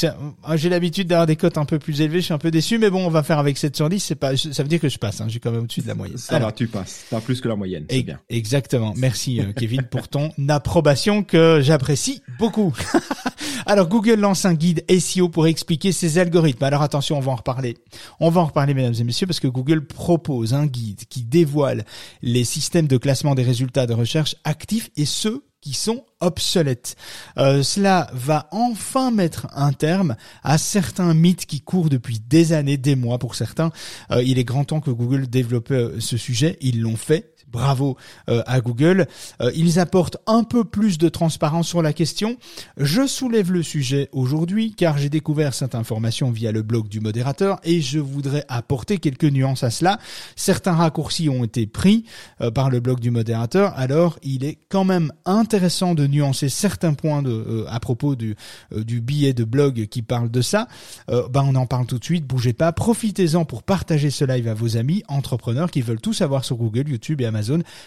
j'ai 0.56 0.70
l'habitude 0.70 1.08
d'avoir 1.08 1.28
des 1.28 1.36
cotes 1.36 1.58
un 1.58 1.66
peu 1.66 1.80
plus 1.80 2.02
élevées, 2.02 2.20
je 2.20 2.26
suis 2.26 2.34
un 2.34 2.38
peu 2.40 2.52
déçu, 2.52 2.78
mais 2.78 2.90
bon, 2.90 3.06
on 3.06 3.10
va 3.10 3.24
faire 3.24 3.40
avec 3.40 3.58
7 3.58 3.76
sur 3.76 3.90
10. 3.90 4.00
C'est 4.00 4.16
pas, 4.16 4.36
ça 4.38 4.64
veut 4.64 4.70
dire 4.70 4.80
que 4.80 4.90
je 4.90 4.98
passe, 4.98 5.22
hein. 5.22 5.26
j'ai 5.28 5.40
quand 5.40 5.52
même 5.52 5.64
au-dessus 5.64 5.82
de 5.82 5.88
la 5.88 5.96
moyenne. 5.96 6.18
Ça 6.18 6.40
va, 6.40 6.52
tu 6.52 6.68
passes. 6.68 7.06
T'as 7.10 7.22
plus 7.22 7.42
que 7.42 7.48
la 7.48 7.56
moyenne, 7.56 7.86
c'est 7.90 8.04
bien. 8.04 8.20
Exactement. 8.30 8.94
Merci, 8.98 9.40
euh, 9.40 9.54
Kevin, 9.56 9.84
pour 9.84 10.08
ton 10.08 10.32
approbation 10.48 11.24
que 11.24 11.60
j'apprécie 11.62 12.22
beaucoup. 12.38 12.76
Alors, 13.66 13.88
Google 13.88 14.20
lance 14.20 14.46
un 14.46 14.54
guide 14.54 14.84
SEO 14.90 15.30
pour 15.30 15.48
expliquer 15.48 15.92
ses 15.92 16.18
algorithmes. 16.18 16.64
Alors 16.64 16.82
attention, 16.82 17.18
on 17.18 17.22
va 17.22 17.32
en 17.32 17.36
reparler. 17.36 17.78
On 18.20 18.30
va 18.30 18.42
en 18.42 18.46
reparler, 18.46 18.74
mesdames 18.74 18.96
et 19.00 19.04
messieurs, 19.04 19.28
parce 19.28 19.40
que 19.40 19.48
Google 19.48 19.86
propose 19.86 20.54
un 20.54 20.66
guide 20.66 21.02
qui 21.10 21.24
dévoile 21.24 21.86
les 22.22 22.44
systèmes 22.44 22.88
de 22.88 22.98
classement 22.98 23.36
des 23.36 23.44
résultats 23.44 23.86
de 23.86 23.94
recherche 23.94 24.36
actifs 24.44 24.90
et 24.96 25.06
ceux 25.06 25.44
qui 25.62 25.74
sont 25.74 26.06
obsolètes. 26.22 26.96
Euh, 27.38 27.64
cela 27.64 28.10
va 28.14 28.48
enfin 28.52 29.12
mettre 29.12 29.48
un 29.54 29.74
terme 29.74 30.16
à 30.44 30.58
certains 30.58 31.14
mythes 31.14 31.46
qui 31.46 31.62
courent 31.62 31.90
depuis 31.90 32.20
des 32.20 32.54
années, 32.54 32.78
des 32.78 32.96
mois 32.96 33.20
pour 33.20 33.36
certains. 33.36 33.72
Euh, 34.12 34.24
il 34.24 34.40
est 34.40 34.46
grand 34.46 34.64
temps 34.64 34.80
que 34.80 34.92
Google 34.92 35.28
développe 35.28 35.72
euh, 35.72 36.00
ce 36.00 36.18
sujet. 36.18 36.58
Ils 36.62 36.82
l'ont 36.82 36.96
fait 36.96 37.36
bravo 37.52 37.98
euh, 38.30 38.42
à 38.46 38.62
Google. 38.62 39.08
Euh, 39.42 39.52
ils 39.56 39.80
apportent 39.80 40.18
un 40.28 40.44
peu 40.44 40.64
plus 40.64 40.98
de 40.98 41.10
transparence 41.10 41.68
sur 41.68 41.82
la 41.82 41.94
question. 41.94 42.38
Je 42.78 43.08
soulève 43.08 43.52
le 43.52 43.64
sujet 43.64 44.10
aujourd'hui 44.12 44.74
car 44.76 44.98
j'ai 44.98 45.10
découvert 45.10 45.54
cette 45.54 45.76
information 45.76 46.32
via 46.32 46.52
le 46.52 46.62
blog 46.62 46.88
du 46.88 47.00
modérateur 47.00 47.60
et 47.64 47.82
je 47.82 48.00
voudrais 48.00 48.46
apporter 48.48 48.98
quelques 48.98 49.26
nuances 49.26 49.64
à 49.64 49.70
cela. 49.70 50.00
Certains 50.36 50.74
raccourcis 50.74 51.30
ont 51.30 51.44
été 51.44 51.68
pris 51.68 52.06
euh, 52.42 52.52
par 52.52 52.70
le 52.70 52.80
blog 52.80 53.00
du 53.00 53.12
modérateur, 53.12 53.74
alors 53.78 54.20
il 54.24 54.44
est 54.44 54.58
quand 54.70 54.84
même 54.84 55.12
intéressant 55.26 55.96
de 55.96 56.08
nuancer 56.08 56.50
certains 56.50 56.94
points 56.94 57.24
à 57.68 57.80
propos 57.80 58.16
du, 58.16 58.36
du 58.76 59.02
billet 59.02 59.34
de 59.34 59.44
blog 59.44 59.88
qui 59.88 60.02
parle 60.02 60.30
de 60.30 60.42
ça. 60.42 60.68
ben 61.08 61.44
on 61.46 61.56
en 61.56 61.66
parle 61.66 61.86
tout 61.86 62.00
de 62.00 62.04
suite, 62.04 62.26
bougez 62.26 62.54
pas, 62.54 62.72
profitez-en 62.72 63.46
pour 63.46 63.64
partager 63.64 64.10
ce 64.10 64.26
live 64.26 64.48
à 64.48 64.54
vos 64.54 64.78
amis 64.78 65.04
entrepreneurs 65.08 65.72
qui 65.72 65.82
veulent 65.82 66.02
tout 66.02 66.14
savoir 66.14 66.46
sur 66.46 66.58
Google, 66.58 66.90
YouTube 66.90 67.22
et 67.22 67.26
Amazon 67.26 67.39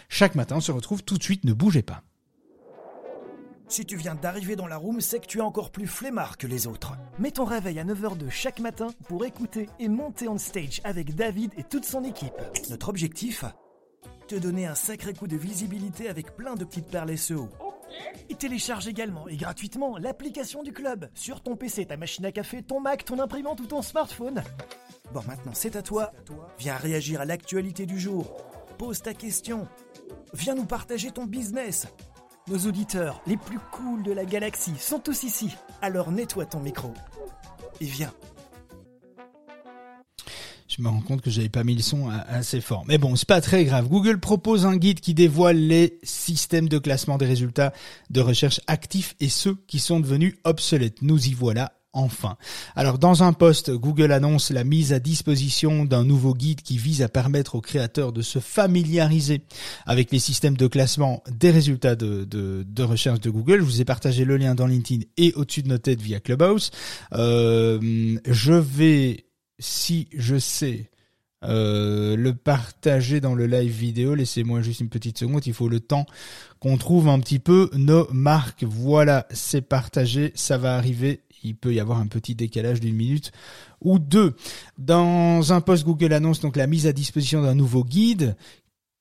Chaque 0.09 0.35
matin, 0.35 0.57
on 0.57 0.61
se 0.61 0.73
retrouve 0.73 1.03
tout 1.03 1.19
de 1.19 1.23
suite, 1.23 1.45
ne 1.45 1.53
bougez 1.53 1.83
pas. 1.83 2.03
Si 3.73 3.87
tu 3.87 3.97
viens 3.97 4.15
d'arriver 4.15 4.55
dans 4.55 4.67
la 4.67 4.77
room, 4.77 5.01
c'est 5.01 5.21
que 5.21 5.27
tu 5.27 5.39
es 5.39 5.43
encore 5.43 5.71
plus 5.71 5.87
flemmard 5.87 6.37
que 6.37 6.47
les 6.47 6.67
autres. 6.67 6.93
Mets 7.19 7.31
ton 7.31 7.47
réveil 7.47 7.79
à 7.79 7.85
9h02 7.85 8.29
chaque 8.29 8.61
matin 8.61 8.89
pour 9.09 9.25
écouter 9.25 9.67
et 9.79 9.89
monter 9.89 10.29
on 10.29 10.37
stage 10.37 10.83
avec 10.85 11.15
David 11.15 11.53
et 11.57 11.65
toute 11.65 11.87
son 11.87 12.05
équipe. 12.05 12.35
Notre 12.69 12.91
objectif 12.91 13.47
Te 14.29 14.35
donner 14.35 14.67
un 14.67 14.75
sacré 14.75 15.15
coup 15.15 15.27
de 15.27 15.39
visibilité 15.39 16.11
avec 16.11 16.37
plein 16.37 16.55
de 16.55 16.67
petites 16.67 16.89
perles 16.89 17.17
SEO. 17.17 17.49
Et 18.29 18.35
télécharge 18.35 18.89
également 18.89 19.27
et 19.27 19.37
gratuitement 19.37 19.97
l'application 19.97 20.63
du 20.63 20.75
club 20.75 21.09
sur 21.15 21.43
ton 21.43 21.57
PC, 21.57 21.87
ta 21.87 21.97
machine 21.97 22.27
à 22.27 22.33
café, 22.33 22.63
ton 22.63 22.79
Mac, 22.79 23.07
ton 23.07 23.19
imprimante 23.21 23.61
ou 23.61 23.67
ton 23.67 23.81
smartphone. 23.81 24.43
Bon, 25.15 25.23
maintenant 25.27 25.53
c'est 25.55 25.77
à 25.77 25.83
toi. 25.83 26.13
Viens 26.59 26.77
réagir 26.77 27.23
à 27.23 27.25
l'actualité 27.25 27.87
du 27.87 27.99
jour 27.99 28.37
Pose 28.83 29.01
ta 29.01 29.15
question. 29.15 29.69
Viens 30.35 30.57
nous 30.57 30.65
partager 30.65 31.13
ton 31.13 31.25
business. 31.25 31.87
Nos 32.49 32.67
auditeurs 32.67 33.23
les 33.29 33.37
plus 33.37 33.61
cools 33.71 34.03
de 34.03 34.11
la 34.11 34.25
galaxie 34.25 34.75
sont 34.77 34.99
tous 34.99 35.23
ici. 35.23 35.51
Alors 35.81 36.11
nettoie 36.11 36.47
ton 36.47 36.59
micro. 36.59 36.93
Et 37.81 37.85
viens. 37.85 38.13
Je 40.67 40.83
me 40.83 40.89
rends 40.89 41.01
compte 41.01 41.23
que 41.23 41.31
j'avais 41.31 41.49
pas 41.49 41.63
mis 41.63 41.77
le 41.77 41.83
son 41.83 42.09
assez 42.09 42.61
fort. 42.61 42.83
Mais 42.89 42.99
bon, 42.99 43.15
c'est 43.15 43.29
pas 43.29 43.41
très 43.41 43.65
grave. 43.65 43.87
Google 43.87 44.19
propose 44.19 44.67
un 44.67 44.77
guide 44.77 44.99
qui 44.99 45.15
dévoile 45.15 45.59
les 45.59 46.01
systèmes 46.03 46.69
de 46.69 46.79
classement 46.79 47.19
des 47.19 47.27
résultats 47.27 47.73
de 48.11 48.21
recherche 48.21 48.61
actifs 48.67 49.15
et 49.21 49.29
ceux 49.29 49.55
qui 49.69 49.79
sont 49.79 50.01
devenus 50.01 50.35
obsolètes. 50.43 51.03
Nous 51.03 51.29
y 51.29 51.35
voilà 51.35 51.73
enfin. 51.93 52.37
Alors 52.77 52.99
dans 52.99 53.23
un 53.23 53.33
post, 53.33 53.71
Google 53.71 54.13
annonce 54.13 54.51
la 54.51 54.65
mise 54.65 54.93
à 54.93 54.99
disposition 54.99 55.85
d'un 55.85 56.05
nouveau 56.05 56.35
guide 56.35 56.63
qui 56.63 56.79
vise 56.79 57.03
à 57.03 57.09
permettre 57.09 57.55
aux 57.55 57.61
créateurs 57.61 58.13
de 58.13 58.23
se 58.23 58.39
familiariser 58.39 59.43
avec 59.87 60.11
les 60.11 60.19
systèmes 60.19 60.57
de 60.57 60.67
classement 60.67 61.23
des 61.31 61.51
résultats 61.51 61.97
de, 61.97 62.83
recherche 62.83 63.21
de 63.21 63.31
Google. 63.31 63.59
Je 63.61 63.65
vous 63.65 63.81
ai 63.81 63.85
partagé 63.85 64.25
le 64.25 64.37
lien 64.37 64.55
dans 64.55 64.67
LinkedIn 64.67 65.05
et 65.17 65.33
au-dessus 65.35 65.63
de 65.63 65.69
nos 65.69 65.79
têtes 65.79 66.01
via 66.01 66.21
Clubhouse. 66.21 66.71
Euh, 67.13 68.19
je 68.27 68.55
vais, 68.55 69.27
si 69.59 70.09
je 70.17 70.39
sais, 70.39 70.91
euh, 71.45 72.17
le 72.17 72.35
partager 72.35 73.21
dans 73.21 73.35
le 73.35 73.47
live 73.47 73.73
vidéo. 73.73 74.15
Laissez-moi 74.15 74.63
juste 74.63 74.81
une 74.81 74.89
petite 74.89 75.19
seconde, 75.19 75.45
il 75.47 75.53
faut 75.53 75.69
le 75.69 75.81
temps 75.81 76.07
qu'on 76.61 76.77
trouve 76.77 77.09
un 77.09 77.19
petit 77.19 77.41
peu 77.41 77.69
nos 77.75 78.09
marques. 78.13 78.63
Voilà, 78.63 79.27
c'est 79.31 79.63
partagé, 79.63 80.33
ça 80.37 80.57
va 80.57 80.77
arriver 80.77 81.21
il 81.45 81.57
peut 81.57 81.75
y 81.75 81.81
avoir 81.81 81.99
un 81.99 82.07
petit 82.07 82.35
décalage 82.35 82.81
d'une 82.81 82.97
minute 82.97 83.33
ou 83.81 83.99
deux. 83.99 84.35
Dans 84.79 85.53
un 85.53 85.61
post, 85.61 85.85
Google 85.85 86.13
annonce 86.13 86.41
donc 86.41 86.57
la 86.57 86.67
mise 86.67 86.87
à 86.87 86.93
disposition 86.93 87.43
d'un 87.43 87.55
nouveau 87.55 87.85
guide 87.85 88.37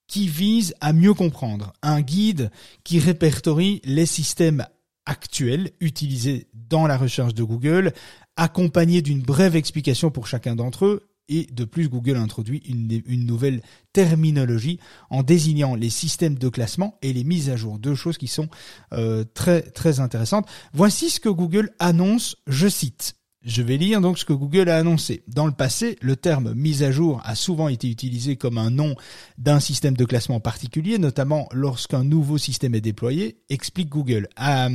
qui 0.08 0.28
vise 0.28 0.74
à 0.82 0.94
mieux 0.94 1.14
comprendre. 1.14 1.74
Un 1.82 2.02
guide 2.02 2.52
qui 2.84 3.00
répertorie 3.00 3.82
les 3.86 4.06
systèmes 4.06 4.66
actuels 5.06 5.72
utilisés 5.80 6.48
dans 6.54 6.88
la 6.88 6.98
recherche 6.98 7.34
de 7.34 7.44
Google, 7.44 7.94
accompagné 8.36 9.02
d'une 9.02 9.22
brève 9.22 9.56
explication 9.56 10.12
pour 10.12 10.28
chacun 10.28 10.56
d'entre 10.56 10.86
eux 10.86 11.11
et 11.32 11.48
de 11.52 11.64
plus, 11.64 11.88
Google 11.88 12.18
introduit 12.18 12.62
une, 12.68 13.26
nouvelle 13.26 13.62
terminologie 13.94 14.80
en 15.10 15.24
désignant 15.24 15.76
les 15.76 15.90
systèmes 15.90 16.38
de 16.38 16.50
classement 16.50 16.98
et 17.02 17.14
les 17.14 17.24
mises 17.24 17.50
à 17.50 17.56
jour. 17.56 17.80
Deux 17.80 17.96
choses 17.96 18.18
qui 18.18 18.28
sont 18.28 18.50
euh, 18.92 19.24
très 19.34 19.62
très 19.62 20.02
intéressantes. 20.02 20.48
Voici 20.74 21.10
ce 21.10 21.22
que 21.22 21.30
Google 21.30 21.72
annonce, 21.80 22.36
je 22.48 22.68
cite. 22.68 23.16
Je 23.44 23.64
vais 23.64 23.78
lire 23.78 24.02
donc 24.02 24.20
ce 24.20 24.26
que 24.26 24.34
Google 24.34 24.70
a 24.70 24.78
annoncé. 24.78 25.24
Dans 25.28 25.48
le 25.48 25.52
passé, 25.52 25.98
le 26.00 26.16
terme 26.16 26.54
mise 26.54 26.84
à 26.84 26.92
jour 26.92 27.22
a 27.24 27.34
souvent 27.34 27.70
été 27.70 27.90
utilisé 27.90 28.36
comme 28.36 28.60
un 28.60 28.70
nom 28.70 28.96
d'un 29.40 29.60
système 29.60 29.98
de 29.98 30.06
classement 30.06 30.40
particulier, 30.40 31.00
notamment 31.00 31.50
lorsqu'un 31.52 32.04
nouveau 32.04 32.38
système 32.38 32.76
est 32.76 32.82
déployé, 32.82 33.38
explique 33.50 33.90
Google. 33.90 34.28
À, 34.36 34.70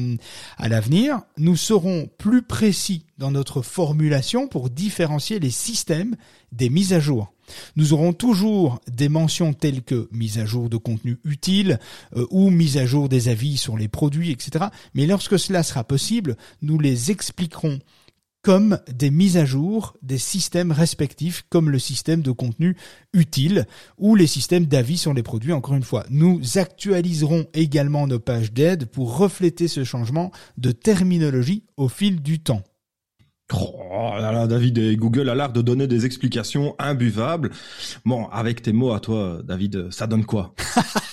l'avenir, 0.59 1.21
nous 1.37 1.55
serons 1.55 2.09
plus 2.19 2.43
précis 2.43 3.07
dans 3.19 3.31
notre 3.31 3.63
formulation 3.63 4.49
pour 4.49 4.69
différencier 4.69 5.39
les 5.39 5.51
systèmes 5.51 6.17
des 6.51 6.69
mises 6.69 6.93
à 6.93 6.99
jour. 6.99 7.33
Nous 7.77 7.93
aurons 7.93 8.13
toujours 8.13 8.81
des 8.91 9.09
mentions 9.09 9.53
telles 9.53 9.85
que 9.85 10.09
mise 10.11 10.39
à 10.39 10.45
jour 10.45 10.69
de 10.69 10.77
contenu 10.77 11.19
utile 11.23 11.79
euh, 12.17 12.27
ou 12.31 12.51
mise 12.51 12.79
à 12.79 12.87
jour 12.87 13.09
des 13.09 13.29
avis 13.29 13.57
sur 13.57 13.77
les 13.77 13.87
produits, 13.87 14.33
etc. 14.33 14.67
Mais 14.95 15.07
lorsque 15.07 15.39
cela 15.39 15.63
sera 15.63 15.85
possible, 15.85 16.37
nous 16.63 16.81
les 16.81 17.13
expliquerons 17.13 17.79
comme 18.47 18.79
des 18.89 19.11
mises 19.11 19.37
à 19.39 19.45
jour 19.45 19.97
des 20.03 20.19
systèmes 20.19 20.71
respectifs, 20.71 21.45
comme 21.51 21.69
le 21.69 21.81
système 21.81 22.23
de 22.23 22.31
contenu 22.31 22.77
utile 23.13 23.67
ou 23.99 24.15
les 24.15 24.29
systèmes 24.29 24.67
d'avis 24.67 24.99
sur 24.99 25.13
les 25.13 25.25
produits. 25.25 25.53
Encore 25.53 25.75
une 25.75 25.83
fois, 25.83 26.05
nous 26.11 26.41
actualiserons 26.55 27.47
également 27.55 28.07
nos 28.07 28.21
pages 28.21 28.53
d'aide 28.53 28.87
pour 28.87 29.19
refléter 29.19 29.67
ce 29.67 29.83
changement 29.83 30.31
de 30.59 30.71
terminologie 30.71 31.65
au 31.77 31.89
fil 31.89 32.23
du 32.23 32.39
temps. 32.39 32.63
Oh 33.53 34.13
là 34.17 34.47
David 34.47 34.79
et 34.79 34.97
Google 34.97 35.29
a 35.29 35.35
l'air 35.35 35.53
de 35.53 35.61
donner 35.61 35.89
des 35.89 36.07
explications 36.07 36.77
imbuvables. 36.79 37.51
Bon, 38.05 38.29
avec 38.29 38.63
tes 38.63 38.73
mots 38.73 38.93
à 38.93 39.01
toi, 39.01 39.41
David, 39.43 39.91
ça 39.91 40.07
donne 40.07 40.25
quoi? 40.25 40.55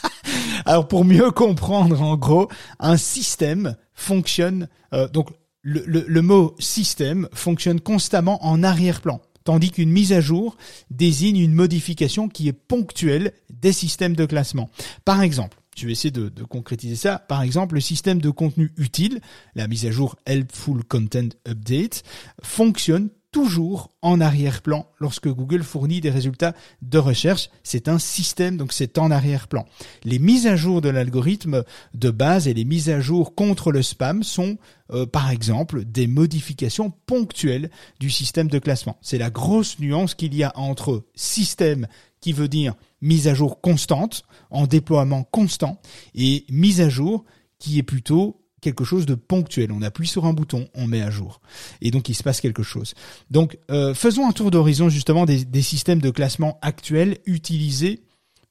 Alors 0.65 0.87
pour 0.87 1.03
mieux 1.03 1.31
comprendre, 1.31 1.99
en 1.99 2.15
gros, 2.15 2.47
un 2.79 2.97
système 2.97 3.75
fonctionne. 3.95 4.67
Euh, 4.93 5.07
donc 5.07 5.29
le, 5.63 6.21
mot 6.21 6.55
système 6.59 7.27
fonctionne 7.33 7.79
constamment 7.79 8.45
en 8.45 8.63
arrière-plan, 8.63 9.21
tandis 9.43 9.71
qu'une 9.71 9.89
mise 9.89 10.13
à 10.13 10.21
jour 10.21 10.57
désigne 10.91 11.37
une 11.37 11.53
modification 11.53 12.29
qui 12.29 12.47
est 12.47 12.53
ponctuelle 12.53 13.33
des 13.49 13.73
systèmes 13.73 14.15
de 14.15 14.25
classement. 14.25 14.69
Par 15.05 15.21
exemple, 15.21 15.57
Je 15.75 15.87
vais 15.87 15.93
essayer 15.93 16.11
de, 16.11 16.29
de, 16.29 16.43
concrétiser 16.43 16.95
ça. 16.95 17.17
Par 17.17 17.41
exemple, 17.41 17.73
le 17.73 17.81
système 17.81 18.21
de 18.21 18.29
contenu 18.29 18.71
utile, 18.77 19.21
la 19.55 19.67
mise 19.67 19.87
à 19.87 19.91
jour 19.91 20.15
Helpful 20.25 20.83
Content 20.83 21.29
Update, 21.47 22.03
fonctionne 22.43 23.09
toujours 23.33 23.89
en 24.01 24.21
arrière-plan 24.21 24.85
lorsque 24.99 25.27
Google 25.27 25.63
fournit 25.63 25.99
des 25.99 26.11
résultats 26.11 26.53
de 26.81 26.99
recherche. 26.99 27.49
C'est 27.63 27.89
un 27.89 27.99
système, 27.99 28.55
donc 28.55 28.71
c'est 28.71 28.97
en 28.97 29.11
arrière-plan. 29.11 29.65
Les 30.05 30.19
mises 30.19 30.47
à 30.47 30.55
jour 30.55 30.79
de 30.79 30.87
l'algorithme 30.87 31.63
de 31.93 32.11
base 32.11 32.47
et 32.47 32.53
les 32.53 32.63
mises 32.63 32.89
à 32.89 33.01
jour 33.01 33.35
contre 33.35 33.71
le 33.71 33.81
spam 33.81 34.23
sont, 34.23 34.57
euh, 34.91 35.05
par 35.05 35.31
exemple, 35.31 35.83
des 35.83 36.07
modifications 36.07 36.93
ponctuelles 37.05 37.71
du 37.99 38.09
système 38.09 38.47
de 38.47 38.59
classement. 38.59 38.97
C'est 39.01 39.17
la 39.17 39.31
grosse 39.31 39.79
nuance 39.79 40.13
qu'il 40.13 40.35
y 40.35 40.43
a 40.43 40.53
entre 40.55 41.03
système 41.15 41.87
qui 42.21 42.33
veut 42.33 42.47
dire 42.47 42.75
mise 43.01 43.27
à 43.27 43.33
jour 43.33 43.59
constante, 43.59 44.23
en 44.51 44.67
déploiement 44.67 45.23
constant, 45.23 45.81
et 46.15 46.45
mise 46.49 46.79
à 46.79 46.87
jour 46.87 47.25
qui 47.57 47.79
est 47.79 47.83
plutôt 47.83 48.42
quelque 48.63 48.83
chose 48.83 49.05
de 49.05 49.15
ponctuel. 49.15 49.71
On 49.71 49.81
appuie 49.81 50.07
sur 50.07 50.25
un 50.25 50.33
bouton, 50.33 50.67
on 50.73 50.87
met 50.87 51.01
à 51.01 51.11
jour. 51.11 51.41
Et 51.81 51.91
donc 51.91 52.09
il 52.09 52.15
se 52.15 52.23
passe 52.23 52.41
quelque 52.41 52.63
chose. 52.63 52.95
Donc 53.29 53.57
euh, 53.69 53.93
faisons 53.93 54.27
un 54.27 54.31
tour 54.31 54.49
d'horizon 54.49 54.89
justement 54.89 55.25
des, 55.25 55.61
systèmes 55.61 56.01
de 56.01 56.09
classement 56.09 56.57
actuels 56.61 57.17
utilisés 57.25 58.03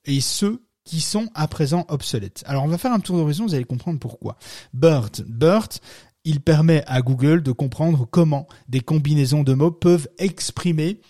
et 0.04 0.20
ceux 0.20 0.62
qui 0.84 1.00
sont 1.00 1.28
à 1.34 1.48
présent 1.48 1.84
obsolètes. 1.88 2.42
Alors 2.46 2.64
on 2.64 2.68
va 2.68 2.78
faire 2.78 2.92
un 2.92 3.00
tour 3.00 3.16
d'horizon, 3.16 3.46
vous 3.46 3.54
allez 3.54 3.64
comprendre 3.64 3.98
pourquoi. 3.98 4.36
BERT. 4.72 5.22
BERT, 5.26 5.80
il 6.24 6.40
permet 6.40 6.84
à 6.86 7.02
Google 7.02 7.42
de 7.42 7.52
comprendre 7.52 8.06
comment 8.10 8.46
des 8.68 8.80
combinaisons 8.80 9.42
de 9.42 9.54
mots 9.54 9.72
peuvent 9.72 10.08
exprimer 10.18 11.00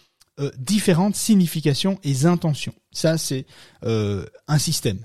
euh, 0.41 0.51
différentes 0.59 1.17
significations 1.17 1.99
et 2.05 2.25
intentions. 2.25 2.75
Ça, 2.93 3.17
c'est 3.17 3.47
euh, 3.85 4.27
un 4.49 4.59
système. 4.59 4.99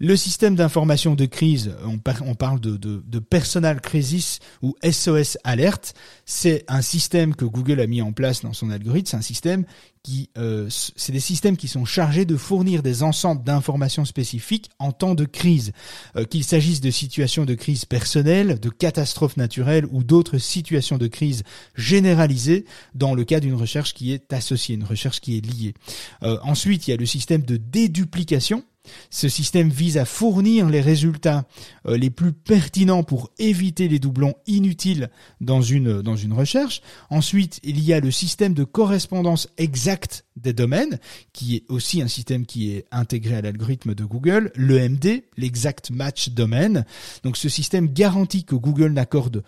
Le 0.00 0.16
système 0.16 0.56
d'information 0.56 1.14
de 1.14 1.26
crise, 1.26 1.76
on, 1.84 2.34
parle 2.34 2.60
de, 2.60 2.78
de, 2.78 3.02
de, 3.06 3.18
Personal 3.18 3.80
Crisis 3.82 4.38
ou 4.62 4.74
SOS 4.82 5.36
Alert, 5.44 5.94
c'est 6.24 6.64
un 6.66 6.80
système 6.80 7.34
que 7.34 7.44
Google 7.44 7.80
a 7.80 7.86
mis 7.86 8.00
en 8.00 8.12
place 8.12 8.40
dans 8.40 8.54
son 8.54 8.70
algorithme. 8.70 9.10
C'est 9.10 9.16
un 9.18 9.22
système 9.22 9.64
qui, 10.02 10.30
euh, 10.38 10.68
c'est 10.70 11.12
des 11.12 11.20
systèmes 11.20 11.56
qui 11.56 11.68
sont 11.68 11.84
chargés 11.84 12.24
de 12.24 12.36
fournir 12.36 12.82
des 12.82 13.02
ensembles 13.02 13.42
d'informations 13.44 14.04
spécifiques 14.04 14.70
en 14.78 14.92
temps 14.92 15.16
de 15.16 15.24
crise, 15.24 15.72
euh, 16.16 16.24
qu'il 16.24 16.44
s'agisse 16.44 16.80
de 16.80 16.90
situations 16.90 17.44
de 17.44 17.54
crise 17.54 17.84
personnelle, 17.84 18.60
de 18.60 18.68
catastrophes 18.70 19.36
naturelles 19.36 19.86
ou 19.90 20.04
d'autres 20.04 20.38
situations 20.38 20.96
de 20.96 21.08
crise 21.08 21.42
généralisées 21.74 22.64
dans 22.94 23.14
le 23.14 23.24
cas 23.24 23.40
d'une 23.40 23.54
recherche 23.54 23.94
qui 23.94 24.12
est 24.12 24.32
associée, 24.32 24.76
une 24.76 24.84
recherche 24.84 25.20
qui 25.20 25.36
est 25.36 25.44
liée. 25.44 25.74
Ensuite, 26.22 26.86
il 26.86 26.92
y 26.92 26.94
a 26.94 26.96
le 26.96 27.06
système 27.06 27.25
système 27.26 27.42
de 27.42 27.56
déduplication. 27.56 28.62
Ce 29.10 29.28
système 29.28 29.68
vise 29.68 29.98
à 29.98 30.04
fournir 30.04 30.68
les 30.68 30.80
résultats 30.80 31.44
euh, 31.88 31.96
les 31.96 32.08
plus 32.08 32.32
pertinents 32.32 33.02
pour 33.02 33.30
éviter 33.40 33.88
les 33.88 33.98
doublons 33.98 34.34
inutiles 34.46 35.10
dans 35.40 35.60
une, 35.60 36.02
dans 36.02 36.14
une 36.14 36.32
recherche. 36.32 36.82
Ensuite, 37.10 37.58
il 37.64 37.82
y 37.82 37.92
a 37.92 37.98
le 37.98 38.12
système 38.12 38.54
de 38.54 38.62
correspondance 38.62 39.48
exacte 39.58 40.24
des 40.36 40.52
domaines, 40.52 41.00
qui 41.32 41.56
est 41.56 41.64
aussi 41.68 42.00
un 42.00 42.06
système 42.06 42.46
qui 42.46 42.70
est 42.70 42.84
intégré 42.92 43.34
à 43.34 43.42
l'algorithme 43.42 43.96
de 43.96 44.04
Google, 44.04 44.52
l'EMD, 44.54 45.24
l'exact 45.36 45.90
match 45.90 46.28
domaine. 46.28 46.84
Donc 47.24 47.36
ce 47.36 47.48
système 47.48 47.92
garantit 47.92 48.44
que 48.44 48.54
Google 48.54 48.92
n'accorde 48.92 49.42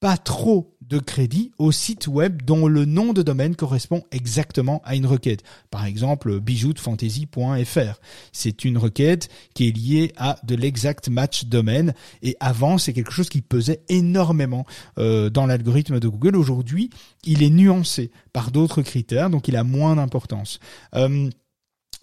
pas 0.00 0.16
trop 0.16 0.74
de 0.80 0.98
crédit 0.98 1.52
au 1.58 1.70
site 1.72 2.08
web 2.08 2.42
dont 2.42 2.66
le 2.66 2.84
nom 2.84 3.12
de 3.12 3.22
domaine 3.22 3.54
correspond 3.54 4.02
exactement 4.10 4.80
à 4.84 4.96
une 4.96 5.06
requête. 5.06 5.42
Par 5.70 5.84
exemple, 5.84 6.40
bijoutfantasy.fr. 6.40 8.00
C'est 8.32 8.64
une 8.64 8.78
requête 8.78 9.28
qui 9.54 9.68
est 9.68 9.76
liée 9.76 10.12
à 10.16 10.38
de 10.42 10.56
l'exact 10.56 11.08
match 11.08 11.44
domaine 11.44 11.94
et 12.22 12.36
avant 12.40 12.78
c'est 12.78 12.92
quelque 12.92 13.12
chose 13.12 13.28
qui 13.28 13.42
pesait 13.42 13.82
énormément 13.88 14.64
euh, 14.98 15.30
dans 15.30 15.46
l'algorithme 15.46 16.00
de 16.00 16.08
Google. 16.08 16.34
Aujourd'hui, 16.34 16.90
il 17.24 17.42
est 17.42 17.50
nuancé 17.50 18.10
par 18.32 18.50
d'autres 18.50 18.82
critères, 18.82 19.30
donc 19.30 19.48
il 19.48 19.56
a 19.56 19.64
moins 19.64 19.96
d'importance. 19.96 20.60
Euh, 20.96 21.28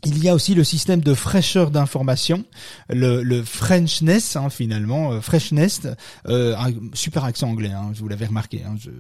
il 0.05 0.23
y 0.23 0.29
a 0.29 0.36
aussi 0.36 0.53
le 0.53 0.63
système 0.63 1.01
de 1.01 1.13
fraîcheur 1.13 1.71
d'information, 1.71 2.45
le, 2.89 3.23
le 3.23 3.43
Frenchness 3.43 4.36
hein, 4.36 4.49
finalement, 4.49 5.12
euh, 5.12 5.21
Freshness, 5.21 5.81
euh, 6.27 6.55
un 6.55 6.71
super 6.93 7.23
accent 7.23 7.49
anglais, 7.49 7.71
hein, 7.71 7.91
vous 7.95 8.07
l'avez 8.07 8.27
remarqué, 8.27 8.63
hein, 8.63 8.75
je, 8.79 8.91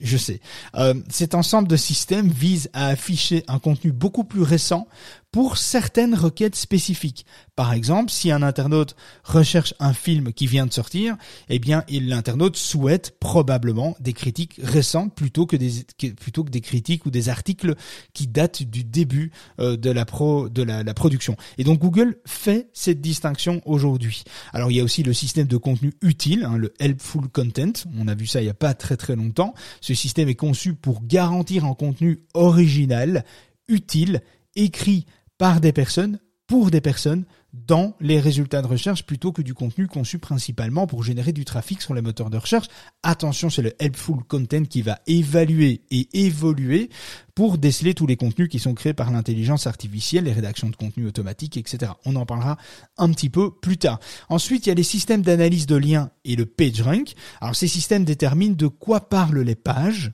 je, 0.00 0.16
sais. 0.16 0.40
Euh, 0.76 0.94
cet 1.08 1.34
ensemble 1.34 1.66
de 1.66 1.76
systèmes 1.76 2.28
vise 2.28 2.70
à 2.72 2.88
afficher 2.88 3.42
un 3.48 3.58
contenu 3.58 3.90
beaucoup 3.90 4.22
plus 4.22 4.42
récent 4.42 4.86
pour 5.32 5.56
certaines 5.56 6.14
requêtes 6.14 6.54
spécifiques. 6.54 7.24
Par 7.56 7.72
exemple, 7.72 8.10
si 8.10 8.30
un 8.30 8.42
internaute 8.42 8.94
recherche 9.24 9.74
un 9.80 9.94
film 9.94 10.32
qui 10.34 10.46
vient 10.46 10.66
de 10.66 10.72
sortir, 10.72 11.16
eh 11.48 11.58
bien, 11.58 11.84
l'internaute 11.88 12.56
souhaite 12.56 13.18
probablement 13.18 13.96
des 13.98 14.12
critiques 14.12 14.60
récentes 14.62 15.14
plutôt 15.14 15.46
que 15.46 15.56
des 15.56 15.84
plutôt 16.14 16.44
que 16.44 16.50
des 16.50 16.60
critiques 16.60 17.06
ou 17.06 17.10
des 17.10 17.30
articles 17.30 17.74
qui 18.12 18.26
datent 18.26 18.62
du 18.62 18.84
début 18.84 19.32
euh, 19.58 19.76
de 19.76 19.90
la 19.90 20.04
pro 20.04 20.50
de 20.50 20.62
la, 20.62 20.92
production. 20.92 21.36
Et 21.56 21.64
donc 21.64 21.80
Google 21.80 22.18
fait 22.26 22.68
cette 22.74 23.00
distinction 23.00 23.62
aujourd'hui. 23.64 24.24
Alors 24.52 24.70
il 24.70 24.76
y 24.76 24.80
a 24.80 24.84
aussi 24.84 25.02
le 25.02 25.14
système 25.14 25.46
de 25.46 25.56
contenu 25.56 25.94
utile, 26.02 26.44
hein, 26.44 26.58
le 26.58 26.74
helpful 26.78 27.28
content. 27.28 27.72
On 27.98 28.06
a 28.06 28.14
vu 28.14 28.26
ça 28.26 28.42
il 28.42 28.46
y 28.46 28.50
a 28.50 28.54
pas 28.54 28.74
très 28.74 28.98
très 28.98 29.16
longtemps. 29.16 29.54
Ce 29.80 29.94
système 29.94 30.28
est 30.28 30.34
conçu 30.34 30.74
pour 30.74 31.02
garantir 31.02 31.64
un 31.64 31.74
contenu 31.74 32.26
original, 32.34 33.24
utile, 33.68 34.20
écrit 34.54 35.06
par 35.42 35.60
des 35.60 35.72
personnes, 35.72 36.20
pour 36.46 36.70
des 36.70 36.80
personnes, 36.80 37.24
dans 37.52 37.96
les 37.98 38.20
résultats 38.20 38.62
de 38.62 38.68
recherche 38.68 39.04
plutôt 39.04 39.32
que 39.32 39.42
du 39.42 39.54
contenu 39.54 39.88
conçu 39.88 40.20
principalement 40.20 40.86
pour 40.86 41.02
générer 41.02 41.32
du 41.32 41.44
trafic 41.44 41.82
sur 41.82 41.94
les 41.94 42.00
moteurs 42.00 42.30
de 42.30 42.36
recherche. 42.36 42.68
Attention, 43.02 43.50
c'est 43.50 43.60
le 43.60 43.74
helpful 43.82 44.22
content 44.22 44.62
qui 44.62 44.82
va 44.82 45.00
évaluer 45.08 45.82
et 45.90 46.06
évoluer 46.12 46.90
pour 47.34 47.58
déceler 47.58 47.92
tous 47.92 48.06
les 48.06 48.14
contenus 48.14 48.48
qui 48.48 48.60
sont 48.60 48.74
créés 48.74 48.94
par 48.94 49.10
l'intelligence 49.10 49.66
artificielle, 49.66 50.26
les 50.26 50.32
rédactions 50.32 50.70
de 50.70 50.76
contenu 50.76 51.08
automatiques, 51.08 51.56
etc. 51.56 51.90
On 52.04 52.14
en 52.14 52.24
parlera 52.24 52.56
un 52.96 53.10
petit 53.10 53.28
peu 53.28 53.50
plus 53.50 53.78
tard. 53.78 53.98
Ensuite, 54.28 54.66
il 54.66 54.68
y 54.68 54.72
a 54.72 54.76
les 54.76 54.84
systèmes 54.84 55.22
d'analyse 55.22 55.66
de 55.66 55.74
liens 55.74 56.12
et 56.24 56.36
le 56.36 56.46
PageRank. 56.46 57.14
Alors, 57.40 57.56
ces 57.56 57.66
systèmes 57.66 58.04
déterminent 58.04 58.54
de 58.54 58.68
quoi 58.68 59.08
parlent 59.08 59.40
les 59.40 59.56
pages 59.56 60.12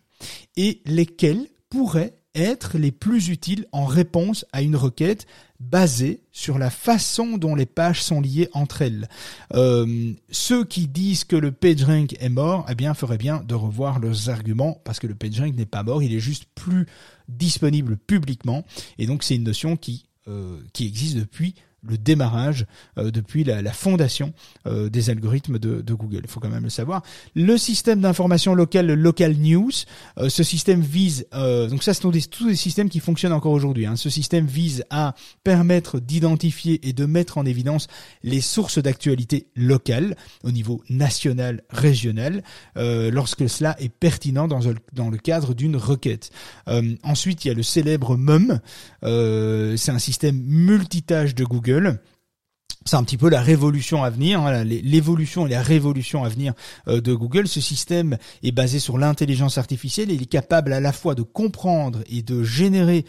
et 0.56 0.80
lesquels 0.86 1.48
pourraient 1.68 2.17
être 2.38 2.78
les 2.78 2.92
plus 2.92 3.28
utiles 3.28 3.66
en 3.72 3.84
réponse 3.84 4.44
à 4.52 4.62
une 4.62 4.76
requête 4.76 5.26
basée 5.60 6.20
sur 6.30 6.58
la 6.58 6.70
façon 6.70 7.36
dont 7.36 7.54
les 7.54 7.66
pages 7.66 8.02
sont 8.02 8.20
liées 8.20 8.48
entre 8.52 8.82
elles. 8.82 9.08
Euh, 9.54 10.12
ceux 10.30 10.64
qui 10.64 10.86
disent 10.86 11.24
que 11.24 11.36
le 11.36 11.50
PageRank 11.50 12.16
est 12.20 12.28
mort, 12.28 12.66
eh 12.68 12.74
bien, 12.74 12.94
feraient 12.94 13.18
bien 13.18 13.42
de 13.46 13.54
revoir 13.54 13.98
leurs 13.98 14.30
arguments 14.30 14.80
parce 14.84 15.00
que 15.00 15.06
le 15.06 15.14
PageRank 15.14 15.56
n'est 15.56 15.66
pas 15.66 15.82
mort, 15.82 16.02
il 16.02 16.14
est 16.14 16.20
juste 16.20 16.44
plus 16.54 16.86
disponible 17.28 17.96
publiquement 17.96 18.64
et 18.98 19.06
donc 19.06 19.22
c'est 19.22 19.34
une 19.34 19.44
notion 19.44 19.76
qui 19.76 20.04
euh, 20.28 20.58
qui 20.74 20.86
existe 20.86 21.16
depuis 21.16 21.54
le 21.88 21.98
démarrage 21.98 22.66
euh, 22.98 23.10
depuis 23.10 23.44
la, 23.44 23.72
fondation 23.72 24.32
euh, 24.66 24.88
des 24.88 25.10
algorithmes 25.10 25.58
de, 25.58 25.94
Google. 25.94 26.20
Il 26.24 26.30
faut 26.30 26.40
quand 26.40 26.48
même 26.48 26.64
le 26.64 26.70
savoir. 26.70 27.02
Le 27.34 27.56
système 27.56 28.00
d'information 28.00 28.54
locale, 28.54 28.86
le 28.86 28.94
local 28.94 29.34
news, 29.36 29.70
euh, 30.18 30.28
ce 30.28 30.42
système 30.42 30.80
vise, 30.80 31.26
donc 31.32 31.82
ça 31.82 31.94
ce 31.94 32.02
sont 32.02 32.12
tous 32.30 32.48
des 32.48 32.56
systèmes 32.56 32.88
qui 32.88 33.00
fonctionnent 33.00 33.32
encore 33.32 33.52
aujourd'hui. 33.52 33.86
Hein. 33.86 33.96
Ce 33.96 34.10
système 34.10 34.46
vise 34.46 34.84
à 34.90 35.14
permettre 35.44 35.98
d'identifier 35.98 36.86
et 36.88 36.92
de 36.92 37.06
mettre 37.06 37.38
en 37.38 37.46
évidence 37.46 37.88
les 38.22 38.40
sources 38.40 38.78
d'actualité 38.78 39.48
locales 39.56 40.16
au 40.44 40.50
niveau 40.50 40.82
national, 40.88 41.62
régional, 41.70 42.42
lorsque 42.76 43.48
cela 43.48 43.76
est 43.80 43.88
pertinent 43.88 44.48
dans, 44.48 44.60
dans 44.92 45.10
le 45.10 45.18
cadre 45.18 45.54
d'une 45.54 45.76
requête. 45.76 46.30
ensuite, 47.02 47.44
il 47.44 47.48
y 47.48 47.50
a 47.50 47.54
le 47.54 47.62
célèbre 47.62 48.16
MUM. 48.16 48.60
C'est 49.02 49.90
un 49.90 49.98
système 49.98 50.40
multitâche 50.44 51.34
de 51.34 51.44
Google 51.44 51.77
c'est 52.88 52.96
un 52.96 53.04
petit 53.04 53.18
peu 53.18 53.28
la 53.28 53.42
révolution 53.42 54.02
à 54.02 54.10
venir, 54.10 54.40
hein, 54.40 54.64
l'évolution 54.64 55.46
et 55.46 55.50
la 55.50 55.62
révolution 55.62 56.24
à 56.24 56.28
venir 56.28 56.54
euh, 56.88 57.00
de 57.00 57.12
Google. 57.12 57.46
Ce 57.46 57.60
système 57.60 58.16
est 58.42 58.52
basé 58.52 58.78
sur 58.78 58.96
l'intelligence 58.96 59.58
artificielle 59.58 60.10
et 60.10 60.14
il 60.14 60.22
est 60.22 60.26
capable 60.26 60.72
à 60.72 60.80
la 60.80 60.92
fois 60.92 61.14
de 61.14 61.22
comprendre 61.22 62.00
et 62.08 62.22
de 62.22 62.42
générer 62.42 63.04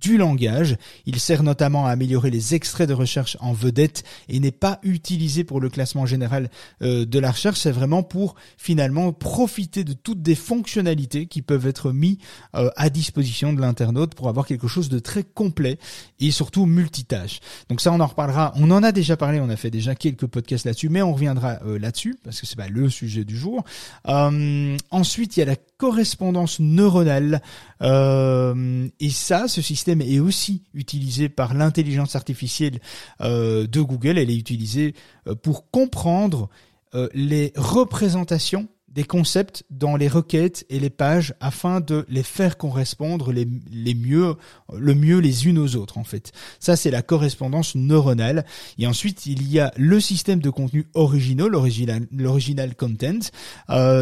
du 0.00 0.16
langage. 0.16 0.76
Il 1.06 1.18
sert 1.20 1.42
notamment 1.42 1.86
à 1.86 1.90
améliorer 1.90 2.30
les 2.30 2.54
extraits 2.54 2.88
de 2.88 2.94
recherche 2.94 3.36
en 3.40 3.52
vedette 3.52 4.04
et 4.28 4.40
n'est 4.40 4.50
pas 4.50 4.78
utilisé 4.82 5.44
pour 5.44 5.60
le 5.60 5.68
classement 5.68 6.06
général 6.06 6.50
euh, 6.82 7.04
de 7.04 7.18
la 7.18 7.30
recherche. 7.30 7.60
C'est 7.60 7.70
vraiment 7.70 8.02
pour 8.02 8.34
finalement 8.58 9.12
profiter 9.12 9.84
de 9.84 9.92
toutes 9.92 10.22
des 10.22 10.34
fonctionnalités 10.34 11.26
qui 11.26 11.42
peuvent 11.42 11.66
être 11.66 11.92
mis 11.92 12.18
euh, 12.54 12.70
à 12.76 12.90
disposition 12.90 13.52
de 13.52 13.60
l'internaute 13.60 14.14
pour 14.14 14.28
avoir 14.28 14.46
quelque 14.46 14.68
chose 14.68 14.88
de 14.88 14.98
très 14.98 15.22
complet 15.22 15.78
et 16.20 16.30
surtout 16.30 16.66
multitâche. 16.66 17.40
Donc 17.68 17.80
ça, 17.80 17.92
on 17.92 18.00
en 18.00 18.06
reparlera. 18.06 18.52
On 18.56 18.70
en 18.70 18.82
a 18.82 18.92
déjà 18.92 19.16
parlé. 19.16 19.40
On 19.40 19.48
a 19.48 19.56
fait 19.56 19.70
déjà 19.70 19.94
quelques 19.94 20.26
podcasts 20.26 20.64
là-dessus, 20.64 20.88
mais 20.88 21.02
on 21.02 21.12
reviendra 21.12 21.58
euh, 21.66 21.78
là-dessus 21.78 22.16
parce 22.24 22.40
que 22.40 22.46
c'est 22.46 22.56
pas 22.56 22.68
le 22.68 22.88
sujet 22.88 23.24
du 23.24 23.36
jour. 23.36 23.64
ensuite, 24.04 25.36
il 25.36 25.40
y 25.40 25.42
a 25.42 25.46
la 25.46 25.56
correspondance 25.76 26.60
neuronale 26.60 27.42
et 27.80 29.10
ça, 29.10 29.48
ceci 29.48 29.73
système 29.74 30.00
est 30.00 30.20
aussi 30.20 30.62
utilisé 30.72 31.28
par 31.28 31.52
l'intelligence 31.52 32.14
artificielle 32.14 32.78
euh, 33.20 33.66
de 33.66 33.80
Google. 33.80 34.18
Elle 34.18 34.30
est 34.30 34.36
utilisée 34.36 34.94
euh, 35.26 35.34
pour 35.34 35.68
comprendre 35.72 36.48
euh, 36.94 37.08
les 37.12 37.52
représentations 37.56 38.68
des 38.86 39.02
concepts 39.02 39.64
dans 39.70 39.96
les 39.96 40.06
requêtes 40.06 40.64
et 40.70 40.78
les 40.78 40.90
pages 40.90 41.34
afin 41.40 41.80
de 41.80 42.06
les 42.08 42.22
faire 42.22 42.56
correspondre 42.56 43.32
les, 43.32 43.48
les 43.72 43.94
mieux, 43.94 44.36
le 44.72 44.94
mieux 44.94 45.18
les 45.18 45.48
unes 45.48 45.58
aux 45.58 45.74
autres 45.74 45.98
en 45.98 46.04
fait. 46.04 46.30
Ça 46.60 46.76
c'est 46.76 46.92
la 46.92 47.02
correspondance 47.02 47.74
neuronale. 47.74 48.44
Et 48.78 48.86
ensuite 48.86 49.26
il 49.26 49.50
y 49.50 49.58
a 49.58 49.72
le 49.76 49.98
système 49.98 50.38
de 50.38 50.50
contenu 50.50 50.86
original, 50.94 51.48
l'original 52.12 52.76
content. 52.76 53.18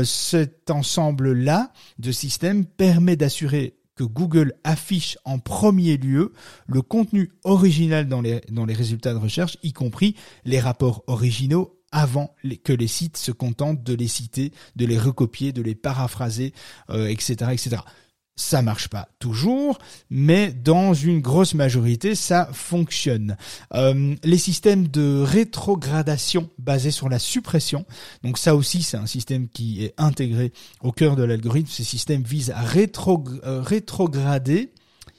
Cet 0.05 0.71
ensemble 0.71 1.33
là 1.33 1.73
de 1.99 2.13
systèmes 2.13 2.67
permet 2.67 3.17
d'assurer 3.17 3.79
que 3.95 4.05
Google 4.05 4.55
affiche 4.65 5.19
en 5.25 5.39
premier 5.39 5.97
lieu 5.97 6.33
le 6.67 6.83
contenu 6.83 7.31
original 7.45 8.09
dans 8.09 8.21
les, 8.21 8.41
résultats 8.75 9.13
de 9.13 9.19
recherche, 9.19 9.59
y 9.63 9.73
compris 9.73 10.17
les 10.45 10.61
rapports 10.61 11.05
originaux 11.07 11.79
avant 11.93 12.35
que 12.65 12.73
les 12.73 12.87
sites 12.87 13.19
se 13.19 13.33
contentent 13.33 13.83
de 13.83 13.95
les 13.95 14.09
citer, 14.09 14.53
de 14.77 14.87
les 14.87 14.99
recopier, 14.99 15.53
de 15.53 15.61
les 15.61 15.75
paraphraser, 15.75 16.55
euh, 16.89 17.07
etc. 17.07 17.81
Ça 18.35 18.63
marche 18.63 18.89
pas 18.89 19.09
toujours, 19.19 19.79
mais 20.09 20.53
dans 20.53 20.95
une 20.95 21.21
grosse 21.21 21.53
majorité, 21.53 22.15
ça 22.15 22.49
fonctionne. 22.53 23.37
Euh, 23.75 24.15
les 24.25 24.39
systèmes 24.39 24.89
de 24.89 25.21
rétrogradation 25.23 26.49
basés 26.59 26.93
sur 26.93 27.11
la 27.11 27.19
suppression, 27.19 27.85
donc 28.23 28.39
ça 28.39 28.57
aussi, 28.57 28.83
c'est 28.83 28.97
un 28.97 29.07
système 29.07 29.49
qui 29.49 29.85
est 29.85 29.95
intégré 29.99 30.53
au 30.81 30.93
cœur 30.93 31.15
de 31.15 31.25
l'algorithme. 31.25 31.69
Ces 31.71 31.85
systèmes 31.85 32.23
visent 32.23 32.51
à 32.51 32.65
euh, 32.65 33.61
rétrograder 33.61 34.73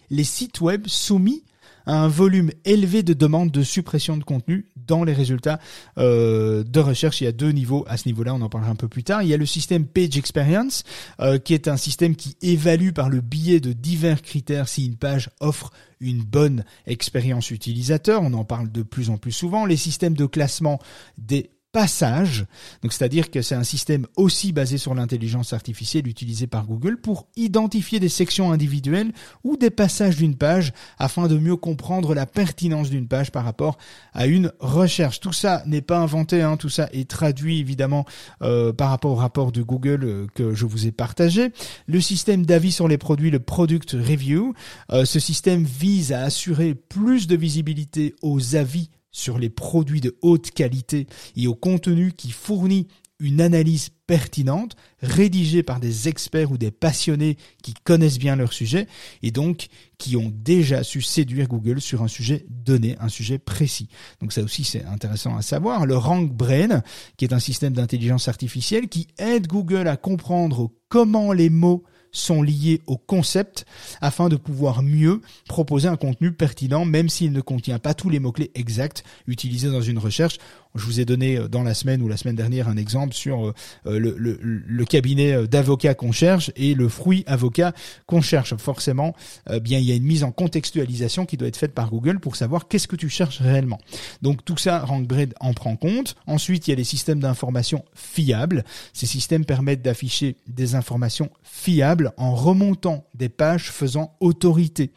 les 0.09 0.23
sites 0.23 0.59
web 0.61 0.87
soumis 0.87 1.43
un 1.85 2.07
volume 2.07 2.51
élevé 2.65 3.03
de 3.03 3.13
demandes 3.13 3.51
de 3.51 3.63
suppression 3.63 4.17
de 4.17 4.23
contenu 4.23 4.65
dans 4.75 5.03
les 5.03 5.13
résultats 5.13 5.59
euh, 5.97 6.63
de 6.63 6.79
recherche. 6.79 7.21
Il 7.21 7.25
y 7.25 7.27
a 7.27 7.31
deux 7.31 7.51
niveaux 7.51 7.85
à 7.87 7.97
ce 7.97 8.07
niveau-là, 8.07 8.33
on 8.33 8.41
en 8.41 8.49
parlera 8.49 8.71
un 8.71 8.75
peu 8.75 8.87
plus 8.87 9.03
tard. 9.03 9.23
Il 9.23 9.29
y 9.29 9.33
a 9.33 9.37
le 9.37 9.45
système 9.45 9.85
Page 9.85 10.17
Experience, 10.17 10.83
euh, 11.19 11.37
qui 11.37 11.53
est 11.53 11.67
un 11.67 11.77
système 11.77 12.15
qui 12.15 12.35
évalue 12.41 12.91
par 12.91 13.09
le 13.09 13.21
biais 13.21 13.59
de 13.59 13.73
divers 13.73 14.21
critères 14.21 14.67
si 14.67 14.85
une 14.85 14.95
page 14.95 15.29
offre 15.39 15.71
une 15.99 16.21
bonne 16.21 16.65
expérience 16.85 17.51
utilisateur. 17.51 18.21
On 18.21 18.33
en 18.33 18.43
parle 18.43 18.71
de 18.71 18.83
plus 18.83 19.09
en 19.09 19.17
plus 19.17 19.31
souvent. 19.31 19.65
Les 19.65 19.77
systèmes 19.77 20.15
de 20.15 20.25
classement 20.25 20.79
des 21.17 21.49
passage. 21.73 22.45
Donc, 22.83 22.93
c'est-à-dire 22.93 23.31
que 23.31 23.41
c'est 23.41 23.55
un 23.55 23.63
système 23.63 24.05
aussi 24.15 24.53
basé 24.53 24.77
sur 24.77 24.93
l'intelligence 24.93 25.53
artificielle 25.53 26.07
utilisé 26.07 26.47
par 26.47 26.67
Google 26.67 27.01
pour 27.01 27.27
identifier 27.35 27.99
des 27.99 28.09
sections 28.09 28.51
individuelles 28.51 29.11
ou 29.43 29.57
des 29.57 29.71
passages 29.71 30.15
d'une 30.15 30.35
page 30.35 30.71
afin 30.99 31.27
de 31.27 31.37
mieux 31.37 31.57
comprendre 31.57 32.13
la 32.13 32.27
pertinence 32.27 32.91
d'une 32.91 33.07
page 33.07 33.31
par 33.31 33.43
rapport 33.43 33.77
à 34.13 34.27
une 34.27 34.51
recherche. 34.59 35.19
Tout 35.19 35.33
ça 35.33 35.63
n'est 35.65 35.81
pas 35.81 35.97
inventé, 35.97 36.43
hein, 36.43 36.57
tout 36.57 36.69
ça 36.69 36.87
est 36.93 37.09
traduit 37.09 37.59
évidemment 37.59 38.05
euh, 38.43 38.71
par 38.71 38.89
rapport 38.89 39.11
au 39.11 39.15
rapport 39.15 39.51
de 39.51 39.63
Google 39.63 40.03
euh, 40.03 40.27
que 40.35 40.53
je 40.53 40.65
vous 40.65 40.85
ai 40.85 40.91
partagé. 40.91 41.51
Le 41.87 41.99
système 41.99 42.45
d'avis 42.45 42.71
sur 42.71 42.87
les 42.87 42.99
produits, 42.99 43.31
le 43.31 43.39
Product 43.39 43.91
Review, 43.93 44.53
euh, 44.91 45.05
ce 45.05 45.19
système 45.19 45.63
vise 45.63 46.13
à 46.13 46.21
assurer 46.21 46.75
plus 46.75 47.25
de 47.25 47.35
visibilité 47.35 48.13
aux 48.21 48.55
avis 48.55 48.91
sur 49.13 49.39
les 49.39 49.49
produits 49.49 50.01
de 50.01 50.17
haute 50.21 50.51
qualité 50.51 51.07
et 51.37 51.47
au 51.47 51.55
contenu 51.55 52.11
qui 52.11 52.31
fournit 52.31 52.87
une 53.19 53.39
analyse 53.39 53.89
pertinente, 54.05 54.75
rédigée 55.01 55.63
par 55.63 55.79
des 55.79 56.09
experts 56.09 56.51
ou 56.51 56.57
des 56.57 56.71
passionnés 56.71 57.37
qui 57.61 57.73
connaissent 57.73 58.19
bien 58.19 58.35
leur 58.35 58.51
sujet 58.51 58.85
et 59.21 59.31
donc 59.31 59.67
qui 59.97 60.17
ont 60.17 60.31
déjà 60.33 60.83
su 60.83 61.01
séduire 61.01 61.47
Google 61.47 61.79
sur 61.79 62.03
un 62.03 62.09
sujet 62.09 62.45
donné, 62.49 62.97
un 62.99 63.07
sujet 63.07 63.37
précis. 63.37 63.87
Donc 64.19 64.33
ça 64.33 64.41
aussi 64.41 64.65
c'est 64.65 64.83
intéressant 64.83 65.37
à 65.37 65.41
savoir. 65.41 65.85
Le 65.85 65.95
RankBrain, 65.95 66.81
qui 67.15 67.23
est 67.23 67.33
un 67.33 67.39
système 67.39 67.73
d'intelligence 67.73 68.27
artificielle 68.27 68.89
qui 68.89 69.07
aide 69.17 69.47
Google 69.47 69.87
à 69.87 69.95
comprendre 69.95 70.71
comment 70.89 71.31
les 71.31 71.49
mots 71.49 71.83
sont 72.13 72.41
liés 72.41 72.81
au 72.87 72.97
concept 72.97 73.65
afin 73.99 74.29
de 74.29 74.35
pouvoir 74.35 74.81
mieux 74.81 75.21
proposer 75.47 75.87
un 75.87 75.97
contenu 75.97 76.31
pertinent 76.31 76.85
même 76.85 77.09
s'il 77.09 77.31
ne 77.31 77.41
contient 77.41 77.79
pas 77.79 77.93
tous 77.93 78.09
les 78.09 78.19
mots-clés 78.19 78.51
exacts 78.55 79.03
utilisés 79.27 79.69
dans 79.69 79.81
une 79.81 79.97
recherche. 79.97 80.37
Je 80.75 80.85
vous 80.85 80.99
ai 80.99 81.05
donné 81.05 81.37
euh, 81.37 81.47
dans 81.47 81.61
la 81.61 81.75
semaine 81.75 82.01
ou 82.01 82.07
la 82.07 82.17
semaine 82.17 82.35
dernière 82.35 82.67
un 82.67 82.77
exemple 82.77 83.13
sur 83.13 83.47
euh, 83.47 83.53
euh, 83.85 83.99
le, 83.99 84.85
cabinet 84.85 85.47
d'avocats 85.47 85.93
qu'on 85.93 86.11
cherche 86.11 86.51
et 86.55 86.73
le 86.73 86.89
fruit 86.89 87.23
avocat 87.25 87.73
qu'on 88.05 88.21
cherche. 88.21 88.55
Forcément, 88.55 89.15
bien 89.61 89.79
il 89.79 89.85
y 89.85 89.91
a 89.91 89.95
une 89.95 90.03
mise 90.03 90.23
en 90.23 90.31
contextualisation 90.31 91.25
qui 91.25 91.37
doit 91.37 91.47
être 91.47 91.57
faite 91.57 91.73
par 91.73 91.89
Google 91.89 92.19
pour 92.19 92.35
savoir 92.35 92.67
qu'est-ce 92.67 92.87
que 92.87 92.95
tu 92.95 93.09
cherches 93.09 93.39
réellement. 93.39 93.79
Donc 94.21 94.43
tout 94.43 94.57
ça, 94.57 94.79
RankBread 94.79 95.33
en 95.39 95.53
prend 95.53 95.75
compte. 95.77 96.15
Ensuite, 96.27 96.67
il 96.67 96.71
y 96.71 96.73
a 96.73 96.75
les 96.75 96.83
systèmes 96.83 97.21
d'information 97.21 97.85
fiables. 97.95 98.65
Ces 98.91 99.05
systèmes 99.05 99.45
permettent 99.45 99.81
d'afficher 99.81 100.35
des 100.47 100.75
informations 100.75 101.29
fiables 101.43 102.11
en 102.17 102.35
remontant 102.35 103.07
des 103.15 103.29
pages 103.29 103.71
faisant 103.71 104.15
autorité, 104.19 104.91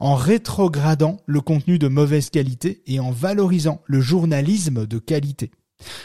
en 0.00 0.14
rétrogradant 0.14 1.16
le 1.26 1.40
contenu 1.40 1.78
de 1.78 1.88
mauvaise 1.88 2.30
qualité 2.30 2.82
et 2.86 3.00
en 3.00 3.10
valorisant 3.10 3.80
le 3.86 4.00
journalisme 4.00 4.86
de 4.86 4.98
qualité 4.98 5.19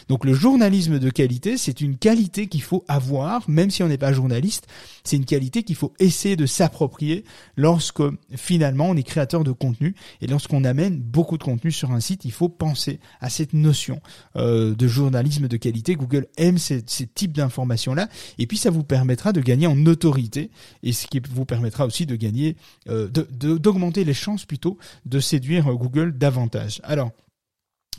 donc 0.08 0.26
le 0.26 0.34
journalisme 0.34 1.00
de 1.00 1.10
qualité, 1.10 1.58
c'est 1.58 1.82
une 1.82 1.98
qualité 1.98 2.48
qu'il 2.48 2.62
faut 2.62 2.84
avoir, 2.88 3.50
même 3.50 3.70
si 3.70 3.84
on 3.84 3.88
n'est 3.88 3.98
pas 3.98 4.14
journaliste, 4.14 4.68
c'est 5.04 5.18
une 5.18 5.26
qualité 5.26 5.64
qu'il 5.64 5.76
faut 5.76 5.94
essayer 6.00 6.36
de 6.36 6.46
s'approprier 6.46 7.24
lorsque 7.56 8.04
finalement 8.36 8.90
on 8.90 8.96
est 8.96 9.04
créateur 9.04 9.44
de 9.44 9.52
contenu. 9.52 9.96
Et 10.22 10.28
lorsqu'on 10.28 10.64
amène 10.64 10.98
beaucoup 10.98 11.38
de 11.38 11.44
contenu 11.44 11.72
sur 11.72 11.92
un 11.92 12.00
site, 12.00 12.26
il 12.26 12.32
faut 12.32 12.50
penser 12.50 13.00
à 13.20 13.30
cette 13.30 13.54
notion 13.54 14.00
euh, 14.36 14.76
de 14.76 14.88
journalisme 14.88 15.48
de 15.48 15.58
qualité. 15.58 15.96
Google 15.96 16.28
aime 16.38 16.58
ces, 16.58 16.84
types 16.84 17.34
d'informations-là. 17.34 18.08
Et 18.40 18.48
puis 18.48 18.58
ça 18.58 18.70
vous 18.70 18.84
permettra 18.84 19.32
de 19.32 19.42
gagner 19.42 19.68
en 19.68 19.86
autorité. 19.86 20.52
Et 20.84 20.94
ce 20.94 21.08
qui 21.08 21.22
vous 21.30 21.46
permettra 21.46 21.86
aussi 21.86 22.06
de 22.06 22.16
gagner, 22.16 22.56
euh, 22.90 23.08
d'augmenter 23.10 24.04
les 24.04 24.14
chances 24.14 24.46
plutôt 24.46 24.78
de 25.06 25.20
séduire 25.20 25.66
Google 25.76 26.18
davantage. 26.18 26.82
Alors, 26.84 27.12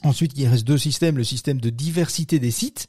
Ensuite, 0.06 0.34
il 0.36 0.46
reste 0.46 0.64
deux 0.64 0.78
systèmes, 0.78 1.16
le 1.16 1.24
système 1.24 1.60
de 1.60 1.68
diversité 1.68 2.38
des 2.38 2.52
sites, 2.52 2.86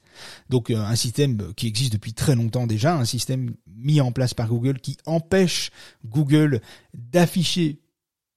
donc 0.49 0.69
euh, 0.69 0.77
un 0.77 0.95
système 0.95 1.51
qui 1.55 1.65
existe 1.65 1.91
depuis 1.93 2.13
très 2.13 2.35
longtemps 2.35 2.67
déjà, 2.67 2.95
un 2.95 3.05
système 3.05 3.55
mis 3.75 4.01
en 4.01 4.11
place 4.11 4.35
par 4.35 4.47
Google 4.47 4.79
qui 4.79 4.97
empêche 5.07 5.71
Google 6.05 6.61
d'afficher 6.93 7.81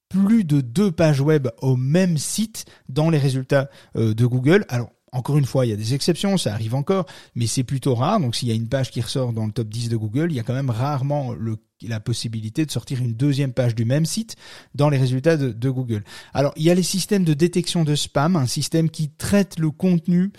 plus 0.08 0.44
de 0.44 0.62
deux 0.62 0.90
pages 0.90 1.20
web 1.20 1.48
au 1.60 1.76
même 1.76 2.16
site 2.16 2.64
dans 2.88 3.10
les 3.10 3.18
résultats 3.18 3.68
euh, 3.96 4.14
de 4.14 4.24
Google. 4.24 4.64
Alors, 4.70 4.90
encore 5.12 5.36
une 5.36 5.44
fois, 5.44 5.66
il 5.66 5.68
y 5.68 5.72
a 5.74 5.76
des 5.76 5.92
exceptions, 5.92 6.38
ça 6.38 6.54
arrive 6.54 6.74
encore, 6.74 7.04
mais 7.34 7.46
c'est 7.46 7.64
plutôt 7.64 7.94
rare. 7.94 8.18
Donc 8.18 8.34
s'il 8.34 8.48
y 8.48 8.52
a 8.52 8.54
une 8.54 8.68
page 8.68 8.90
qui 8.90 9.02
ressort 9.02 9.34
dans 9.34 9.44
le 9.44 9.52
top 9.52 9.68
10 9.68 9.90
de 9.90 9.96
Google, 9.98 10.28
il 10.30 10.36
y 10.36 10.40
a 10.40 10.42
quand 10.42 10.54
même 10.54 10.70
rarement 10.70 11.34
le, 11.34 11.58
la 11.88 12.00
possibilité 12.00 12.66
de 12.66 12.70
sortir 12.70 13.00
une 13.00 13.14
deuxième 13.14 13.52
page 13.52 13.74
du 13.74 13.84
même 13.84 14.06
site 14.06 14.36
dans 14.74 14.88
les 14.88 14.98
résultats 14.98 15.36
de, 15.36 15.70
Google. 15.70 16.02
Alors 16.34 16.52
il 16.56 16.64
y 16.64 16.70
a 16.70 16.74
les 16.74 16.82
systèmes 16.82 17.24
de 17.24 17.34
détection 17.34 17.84
de 17.84 17.94
spam, 17.94 18.36
un 18.36 18.46
système 18.46 18.90
qui 18.90 19.10
traite 19.10 19.58
le 19.58 19.70
contenu 19.70 20.32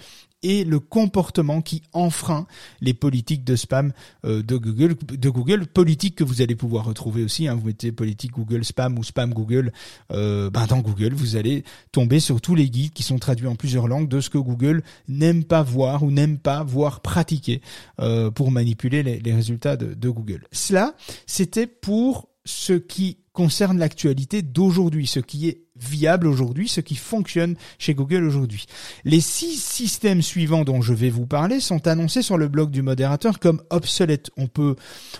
et 0.44 0.64
le 0.64 0.80
comportement 0.80 1.62
qui 1.62 1.84
enfreint 1.94 2.48
les 2.82 2.94
politiques 2.94 3.44
de 3.44 3.56
spam 3.56 3.94
euh, 4.26 4.42
de 4.42 4.58
Google, 4.58 4.96
de 5.12 5.30
Google, 5.30 5.68
politique 5.68 6.16
que 6.16 6.24
vous 6.24 6.42
allez 6.42 6.56
pouvoir 6.56 6.86
retrouver 6.86 7.24
aussi. 7.24 7.48
Hein, 7.48 7.56
vous 7.56 7.68
mettez 7.68 7.92
politique 7.92 8.32
Google 8.32 8.66
spam 8.66 8.98
ou 8.98 9.04
spam 9.04 9.34
Google, 9.34 9.72
euh, 10.12 10.50
ben 10.50 10.66
dans 10.68 10.80
Google, 10.80 11.14
vous 11.14 11.36
allez 11.36 11.64
tomber 11.92 12.20
sur 12.20 12.42
tous 12.42 12.56
les 12.56 12.70
guides 12.70 12.94
qui 12.94 13.04
sont 13.04 13.20
traduits 13.20 13.48
en 13.48 13.56
plusieurs 13.56 13.88
langues 13.88 14.08
de 14.08 14.22
ce 14.22 14.30
que 14.30 14.38
Google 14.38 14.84
n'aime 15.08 15.44
pas 15.44 15.64
voir 15.64 16.04
ou 16.04 16.12
n'aime 16.12 16.38
pas 16.38 16.64
voir 16.64 17.02
pratiquer 17.02 17.62
euh, 18.00 18.32
pour 18.32 18.52
manipuler 18.52 19.04
les, 19.04 19.34
résultats 19.34 19.78
de, 19.78 19.94
de 19.94 20.10
Google. 20.10 20.46
Cela, 20.52 20.96
c'était 21.26 21.68
pour 21.68 22.30
ce 22.46 22.74
qui 22.74 23.18
concerne 23.34 23.78
l'actualité 23.78 24.42
d'aujourd'hui, 24.42 25.08
ce 25.08 25.20
qui 25.20 25.48
est 25.48 25.64
viable 25.82 26.28
aujourd'hui, 26.28 26.68
ce 26.68 26.82
qui 26.82 26.96
fonctionne 26.96 27.56
chez 27.80 27.94
Google 27.94 28.24
aujourd'hui. 28.24 28.66
Les 29.06 29.22
six 29.22 29.58
systèmes 29.58 30.22
suivants 30.22 30.64
dont 30.64 30.82
je 30.82 30.94
vais 30.94 31.10
vous 31.10 31.26
parler 31.26 31.60
sont 31.60 31.88
annoncés 31.88 32.22
sur 32.22 32.38
le 32.38 32.48
blog 32.48 32.72
du 32.72 32.82
modérateur 32.82 33.40
comme 33.40 33.62
obsolètes. 33.70 34.30
On 34.38 34.48
peut, 34.48 34.76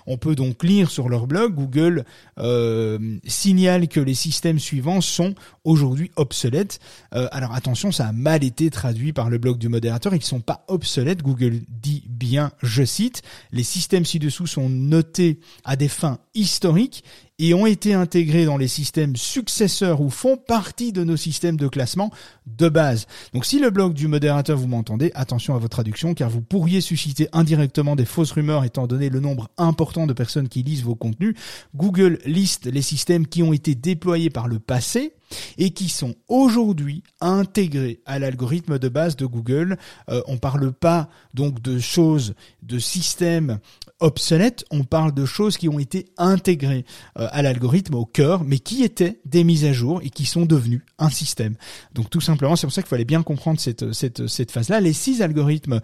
on 0.08 0.18
peut 0.18 0.36
donc 0.36 0.64
lire 0.64 0.90
sur 0.90 1.10
leur 1.10 1.28
blog, 1.28 1.56
Google 1.56 2.06
euh, 2.40 3.18
signale 3.26 3.88
que 3.88 4.00
les 4.00 4.14
systèmes 4.14 4.60
suivants 4.60 5.02
sont 5.02 5.36
aujourd'hui 5.64 6.12
obsolètes. 6.16 6.80
Euh, 7.14 7.28
alors 7.32 7.54
attention, 7.54 7.92
ça 7.92 8.08
a 8.08 8.12
mal 8.12 8.44
été 8.44 8.70
traduit 8.70 9.14
par 9.14 9.30
le 9.30 9.38
blog 9.38 9.58
du 9.58 9.70
modérateur, 9.70 10.14
ils 10.14 10.24
sont 10.24 10.42
pas 10.42 10.64
obsolètes. 10.68 11.22
Google 11.22 11.62
dit 11.70 12.04
bien, 12.08 12.52
je 12.62 12.84
cite, 12.84 13.22
les 13.52 13.64
systèmes 13.64 14.06
ci-dessous 14.06 14.48
sont 14.48 14.70
notés 14.70 15.40
à 15.64 15.76
des 15.76 15.88
fins 15.88 16.20
historiques 16.34 17.04
et 17.40 17.56
ont 17.56 17.66
été 17.66 17.94
intégrés 17.94 18.46
dans 18.46 18.58
les 18.58 18.68
systèmes 18.68 19.16
successeurs 19.16 20.02
ou 20.02 20.12
font 20.12 20.38
partie 20.52 20.92
de 20.92 21.06
nos 21.06 21.16
systèmes 21.16 21.56
de 21.56 21.70
classement 21.70 22.12
de 22.46 22.68
base. 22.68 23.08
Donc 23.34 23.46
si 23.46 23.58
le 23.58 23.70
blog 23.70 23.94
du 23.94 24.10
modérateur 24.10 24.58
vous 24.58 24.68
m'entendez, 24.68 25.10
attention 25.16 25.56
à 25.56 25.60
votre 25.60 25.70
traduction 25.70 26.14
car 26.14 26.30
vous 26.30 26.42
pourriez 26.42 26.82
susciter 26.82 27.30
indirectement 27.32 27.96
des 27.96 28.04
fausses 28.04 28.34
rumeurs 28.34 28.66
étant 28.66 28.86
donné 28.86 29.08
le 29.08 29.22
nombre 29.22 29.50
important 29.58 30.08
de 30.08 30.12
personnes 30.12 30.50
qui 30.50 30.62
lisent 30.62 30.84
vos 30.84 30.94
contenus. 30.94 31.36
Google 31.74 32.20
liste 32.26 32.66
les 32.66 32.82
systèmes 32.82 33.28
qui 33.28 33.44
ont 33.44 33.54
été 33.54 33.76
déployés 33.76 34.30
par 34.30 34.50
le 34.50 34.60
passé 34.60 35.14
et 35.58 35.70
qui 35.70 35.88
sont 35.88 36.16
aujourd'hui 36.28 37.02
intégrés 37.22 38.02
à 38.06 38.20
l'algorithme 38.20 38.78
de 38.78 38.90
base 38.90 39.16
de 39.16 39.26
Google. 39.26 39.78
Euh, 40.10 40.22
on 40.28 40.38
parle 40.38 40.74
pas 40.74 41.08
donc 41.34 41.62
de 41.62 41.80
choses, 41.80 42.34
de 42.62 42.78
systèmes 42.78 43.60
obsolètes, 44.02 44.66
on 44.72 44.84
parle 44.84 45.14
de 45.14 45.26
choses 45.26 45.58
qui 45.58 45.70
ont 45.70 45.80
été 45.80 46.08
intégrées 46.18 46.86
euh, 47.18 47.28
à 47.32 47.42
l'algorithme 47.42 47.96
au 47.96 48.06
cœur, 48.06 48.44
mais 48.44 48.60
qui 48.60 48.84
étaient 48.84 49.22
des 49.26 49.44
mises 49.44 49.64
à 49.64 49.72
jour 49.72 50.02
et 50.04 50.10
qui 50.10 50.26
sont 50.26 50.46
devenues 50.46 50.84
un 51.00 51.10
système. 51.10 51.56
Donc 51.94 52.10
tout 52.10 52.20
simplement, 52.20 52.56
c'est 52.56 52.68
pour 52.68 52.74
ça 52.74 52.82
qu'il 52.82 52.90
fallait 52.90 53.06
bien 53.06 53.24
comprendre 53.24 53.60
cette, 53.60 54.52
phase-là. 54.52 54.80
Les 54.82 54.94
six 54.94 55.22
algorithmes 55.22 55.80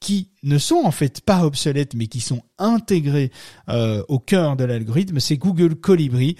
qui 0.00 0.30
ne 0.42 0.58
sont 0.58 0.82
en 0.84 0.90
fait 0.90 1.20
pas 1.20 1.44
obsolètes, 1.44 1.94
mais 1.94 2.08
qui 2.08 2.20
sont 2.20 2.42
intégrés 2.58 3.30
euh, 3.68 4.02
au 4.08 4.18
cœur 4.18 4.56
de 4.56 4.64
l'algorithme, 4.64 5.20
c'est 5.20 5.36
Google 5.36 5.76
Colibri, 5.76 6.36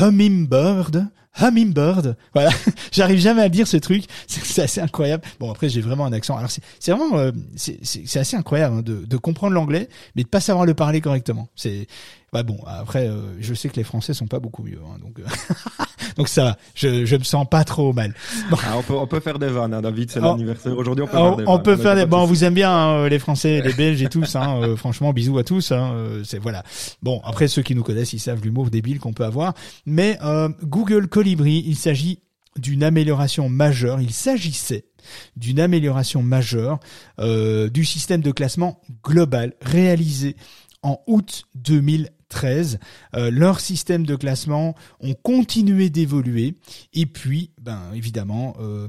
Hummingbird, 0.00 1.08
Hummingbird. 1.40 2.16
Voilà, 2.34 2.50
j'arrive 2.92 3.18
jamais 3.18 3.42
à 3.42 3.48
dire 3.48 3.66
ce 3.66 3.76
truc. 3.76 4.04
C'est 4.26 4.62
assez 4.62 4.80
incroyable. 4.80 5.24
Bon 5.40 5.50
après 5.50 5.68
j'ai 5.68 5.80
vraiment 5.80 6.06
un 6.06 6.12
accent. 6.12 6.36
Alors 6.36 6.50
c'est 6.50 6.92
vraiment 6.92 7.18
euh, 7.18 7.32
c'est 7.56 8.16
assez 8.16 8.36
incroyable 8.36 8.76
hein, 8.76 8.82
de, 8.82 9.04
de, 9.04 9.16
comprendre 9.16 9.54
l'anglais, 9.54 9.88
mais 10.14 10.22
de 10.22 10.28
pas 10.28 10.40
savoir 10.40 10.66
le 10.66 10.74
parler 10.74 11.00
correctement. 11.00 11.48
C'est 11.54 11.86
bah 12.32 12.42
bon, 12.42 12.58
après, 12.66 13.08
euh, 13.08 13.38
je 13.40 13.52
sais 13.52 13.68
que 13.68 13.76
les 13.76 13.84
Français 13.84 14.14
sont 14.14 14.26
pas 14.26 14.40
beaucoup 14.40 14.62
mieux, 14.62 14.80
hein, 14.86 14.98
donc 14.98 15.18
euh, 15.18 15.24
donc 16.16 16.28
ça 16.28 16.44
va. 16.44 16.56
Je 16.74 17.04
je 17.04 17.16
me 17.16 17.24
sens 17.24 17.46
pas 17.48 17.64
trop 17.64 17.92
mal. 17.92 18.14
Ah, 18.52 18.76
on 18.76 18.82
peut 18.82 18.94
on 18.94 19.06
peut 19.06 19.20
faire 19.20 19.38
des 19.38 19.48
vannes, 19.48 19.74
hein, 19.74 19.82
David. 19.82 20.10
C'est 20.10 20.20
oh. 20.20 20.24
l'anniversaire 20.24 20.76
aujourd'hui. 20.76 21.04
On 21.04 21.08
peut 21.08 21.18
oh, 21.18 21.24
faire 21.24 21.36
des 21.36 21.44
on 21.46 21.58
peut 21.58 21.76
faire 21.76 21.94
des. 21.96 22.06
Bon, 22.06 22.18
on 22.18 22.26
vous 22.26 22.44
aime 22.44 22.54
bien 22.54 22.70
hein, 22.70 23.08
les 23.08 23.18
Français, 23.18 23.60
les 23.62 23.72
Belges 23.72 24.02
et 24.02 24.08
tous. 24.08 24.36
Hein, 24.36 24.60
euh, 24.62 24.76
franchement, 24.76 25.12
bisous 25.12 25.38
à 25.38 25.44
tous. 25.44 25.72
Hein, 25.72 25.94
c'est 26.24 26.38
voilà. 26.38 26.62
Bon, 27.02 27.20
après 27.24 27.48
ceux 27.48 27.62
qui 27.62 27.74
nous 27.74 27.82
connaissent, 27.82 28.12
ils 28.12 28.20
savent 28.20 28.42
l'humour 28.42 28.70
débile 28.70 28.98
qu'on 29.00 29.12
peut 29.12 29.24
avoir. 29.24 29.54
Mais 29.86 30.18
Google 30.62 31.08
Colibri, 31.08 31.64
il 31.66 31.76
s'agit 31.76 32.20
d'une 32.56 32.82
amélioration 32.82 33.48
majeure. 33.48 34.00
Il 34.00 34.12
s'agissait 34.12 34.84
d'une 35.36 35.60
amélioration 35.60 36.22
majeure 36.22 36.80
euh, 37.18 37.68
du 37.68 37.84
système 37.84 38.20
de 38.20 38.30
classement 38.30 38.80
global 39.02 39.54
réalisé 39.60 40.36
en 40.82 41.00
août 41.06 41.44
2013. 42.32 42.78
Euh, 43.14 43.30
leurs 43.30 43.60
systèmes 43.60 44.06
de 44.06 44.16
classement 44.16 44.74
ont 45.00 45.14
continué 45.14 45.90
d'évoluer 45.90 46.54
et 46.92 47.06
puis, 47.06 47.50
ben 47.60 47.80
évidemment, 47.94 48.54
euh, 48.60 48.88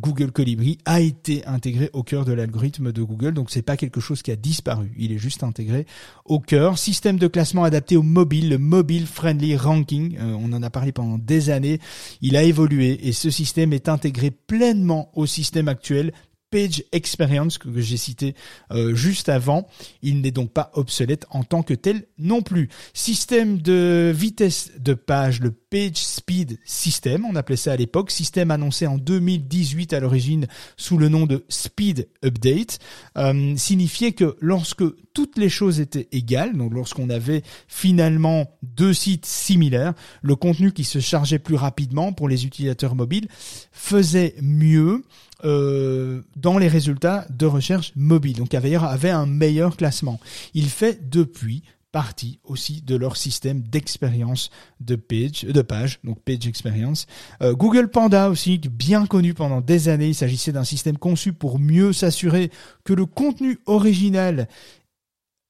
Google 0.00 0.32
Colibri 0.32 0.78
a 0.86 1.00
été 1.00 1.44
intégré 1.46 1.90
au 1.92 2.02
cœur 2.02 2.24
de 2.24 2.32
l'algorithme 2.32 2.92
de 2.92 3.02
Google, 3.02 3.34
donc 3.34 3.50
c'est 3.50 3.60
pas 3.60 3.76
quelque 3.76 4.00
chose 4.00 4.22
qui 4.22 4.30
a 4.30 4.36
disparu, 4.36 4.92
il 4.96 5.12
est 5.12 5.18
juste 5.18 5.42
intégré 5.42 5.86
au 6.24 6.40
cœur. 6.40 6.78
Système 6.78 7.18
de 7.18 7.26
classement 7.26 7.64
adapté 7.64 7.96
au 7.96 8.02
mobile, 8.02 8.48
le 8.48 8.58
Mobile 8.58 9.06
Friendly 9.06 9.56
Ranking, 9.56 10.16
euh, 10.18 10.34
on 10.38 10.52
en 10.52 10.62
a 10.62 10.70
parlé 10.70 10.92
pendant 10.92 11.18
des 11.18 11.50
années, 11.50 11.78
il 12.22 12.36
a 12.36 12.42
évolué 12.42 13.06
et 13.06 13.12
ce 13.12 13.30
système 13.30 13.72
est 13.74 13.88
intégré 13.88 14.30
pleinement 14.30 15.10
au 15.14 15.26
système 15.26 15.68
actuel 15.68 16.12
Page 16.50 16.84
Experience 16.92 17.58
que 17.58 17.68
j'ai 17.80 17.96
cité 17.96 18.34
euh, 18.70 18.94
juste 18.94 19.28
avant. 19.28 19.66
Il 20.02 20.20
n'est 20.20 20.30
donc 20.30 20.52
pas 20.52 20.70
obsolète 20.74 21.26
en 21.30 21.44
tant 21.44 21.62
que 21.62 21.74
tel 21.74 22.06
non 22.18 22.42
plus. 22.42 22.68
Système 22.94 23.60
de 23.60 24.12
vitesse 24.14 24.72
de 24.78 24.94
page, 24.94 25.40
le 25.40 25.50
Page 25.68 25.96
Speed 25.96 26.58
System, 26.64 27.24
on 27.24 27.34
appelait 27.34 27.56
ça 27.56 27.72
à 27.72 27.76
l'époque, 27.76 28.10
système 28.10 28.50
annoncé 28.50 28.86
en 28.86 28.98
2018 28.98 29.92
à 29.92 30.00
l'origine 30.00 30.46
sous 30.76 30.96
le 30.96 31.08
nom 31.08 31.26
de 31.26 31.44
Speed 31.48 32.08
Update, 32.24 32.78
euh, 33.18 33.56
signifiait 33.56 34.12
que 34.12 34.36
lorsque 34.40 34.84
toutes 35.12 35.38
les 35.38 35.48
choses 35.48 35.80
étaient 35.80 36.08
égales, 36.12 36.56
donc 36.56 36.72
lorsqu'on 36.72 37.10
avait 37.10 37.42
finalement 37.66 38.56
deux 38.62 38.94
sites 38.94 39.26
similaires, 39.26 39.94
le 40.22 40.36
contenu 40.36 40.72
qui 40.72 40.84
se 40.84 41.00
chargeait 41.00 41.38
plus 41.38 41.56
rapidement 41.56 42.12
pour 42.12 42.28
les 42.28 42.46
utilisateurs 42.46 42.94
mobiles 42.94 43.26
faisait 43.72 44.34
mieux 44.40 45.04
euh, 45.44 46.22
dans 46.36 46.58
les 46.58 46.68
résultats 46.68 47.26
de 47.30 47.46
recherche 47.46 47.92
mobile. 47.96 48.36
Donc 48.36 48.54
avait, 48.54 48.74
avait 48.76 49.10
un 49.10 49.26
meilleur 49.26 49.76
classement. 49.76 50.20
Il 50.54 50.68
fait 50.68 51.10
depuis 51.10 51.62
partie 51.96 52.40
aussi 52.44 52.82
de 52.82 52.94
leur 52.94 53.16
système 53.16 53.62
d'expérience 53.62 54.50
de 54.80 54.96
page, 54.96 55.44
de 55.44 55.62
page, 55.62 55.98
donc 56.04 56.20
page 56.20 56.46
experience. 56.46 57.06
Euh, 57.40 57.54
Google 57.54 57.88
Panda 57.88 58.28
aussi, 58.28 58.58
bien 58.58 59.06
connu 59.06 59.32
pendant 59.32 59.62
des 59.62 59.88
années, 59.88 60.08
il 60.08 60.14
s'agissait 60.14 60.52
d'un 60.52 60.62
système 60.62 60.98
conçu 60.98 61.32
pour 61.32 61.58
mieux 61.58 61.94
s'assurer 61.94 62.50
que 62.84 62.92
le 62.92 63.06
contenu 63.06 63.60
original 63.64 64.46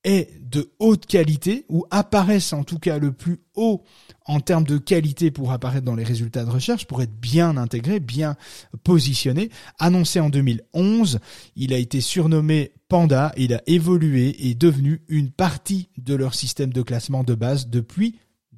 est 0.06 0.40
de 0.40 0.70
haute 0.78 1.04
qualité, 1.06 1.66
ou 1.68 1.84
apparaissent 1.90 2.52
en 2.52 2.64
tout 2.64 2.78
cas 2.78 2.98
le 2.98 3.12
plus 3.12 3.40
haut 3.56 3.82
en 4.24 4.40
termes 4.40 4.64
de 4.64 4.78
qualité 4.78 5.30
pour 5.30 5.52
apparaître 5.52 5.84
dans 5.84 5.96
les 5.96 6.04
résultats 6.04 6.44
de 6.44 6.50
recherche, 6.50 6.86
pour 6.86 7.02
être 7.02 7.14
bien 7.20 7.56
intégré, 7.56 8.00
bien 8.00 8.36
positionné. 8.84 9.50
Annoncé 9.78 10.20
en 10.20 10.30
2011, 10.30 11.18
il 11.56 11.74
a 11.74 11.78
été 11.78 12.00
surnommé 12.00 12.72
Panda, 12.88 13.32
il 13.36 13.52
a 13.52 13.62
évolué 13.66 14.48
et 14.48 14.54
devenu 14.54 15.02
une 15.08 15.30
partie 15.30 15.88
de 15.98 16.14
leur 16.14 16.34
système 16.34 16.72
de 16.72 16.82
classement 16.82 17.24
de 17.24 17.34
base 17.34 17.68
depuis 17.68 18.16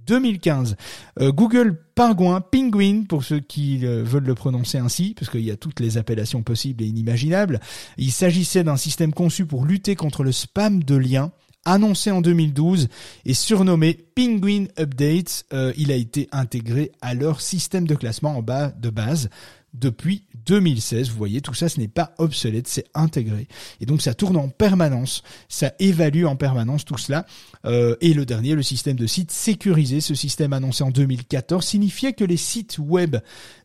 2015. 0.09 0.77
Euh, 1.21 1.31
Google 1.31 1.79
Pingouin, 1.95 2.41
Penguin 2.41 3.05
pour 3.09 3.23
ceux 3.23 3.41
qui 3.41 3.85
euh, 3.85 4.03
veulent 4.03 4.25
le 4.25 4.35
prononcer 4.35 4.79
ainsi, 4.79 5.15
parce 5.15 5.31
qu'il 5.31 5.43
y 5.43 5.51
a 5.51 5.57
toutes 5.57 5.81
les 5.81 5.99
appellations 5.99 6.43
possibles 6.43 6.83
et 6.83 6.87
inimaginables. 6.87 7.61
Il 7.99 8.11
s'agissait 8.11 8.65
d'un 8.65 8.77
système 8.77 9.13
conçu 9.13 9.47
pour 9.47 9.65
lutter 9.65 9.95
contre 9.95 10.25
le 10.25 10.33
spam 10.33 10.83
de 10.83 10.97
liens 10.97 11.31
annoncé 11.65 12.11
en 12.11 12.23
2012 12.23 12.89
et 13.27 13.35
surnommé 13.35 13.95
Penguin 14.15 14.67
Updates. 14.79 15.45
Euh, 15.53 15.73
il 15.77 15.93
a 15.93 15.97
été 15.97 16.29
intégré 16.33 16.93
à 17.03 17.13
leur 17.13 17.43
système 17.43 17.87
de 17.87 17.95
classement 17.95 18.39
en 18.39 18.43
bas 18.43 18.71
de 18.71 18.89
base 18.89 19.29
depuis 19.75 20.25
2016. 20.49 21.11
Vous 21.11 21.17
voyez, 21.17 21.41
tout 21.41 21.55
ça, 21.55 21.69
ce 21.69 21.79
n'est 21.79 21.89
pas 21.89 22.15
obsolète, 22.19 22.67
c'est 22.67 22.87
intégré. 22.95 23.47
Et 23.81 23.87
donc, 23.87 24.01
ça 24.03 24.15
tourne 24.15 24.37
en 24.37 24.49
permanence, 24.49 25.23
ça 25.49 25.73
évalue 25.79 26.25
en 26.25 26.37
permanence 26.37 26.85
tout 26.85 26.99
cela. 26.99 27.27
Euh, 27.67 27.97
et 28.01 28.15
le 28.15 28.25
dernier, 28.25 28.55
le 28.55 28.63
système 28.63 28.97
de 28.97 29.07
sites 29.07 29.31
sécurisé, 29.31 30.01
ce 30.01 30.15
système 30.15 30.53
annoncé 30.53 30.83
en 30.83 30.91
2014, 30.91 31.65
signifiait 31.65 32.15
que 32.15 32.25
les 32.25 32.39
sites 32.39 32.79
web 32.79 33.17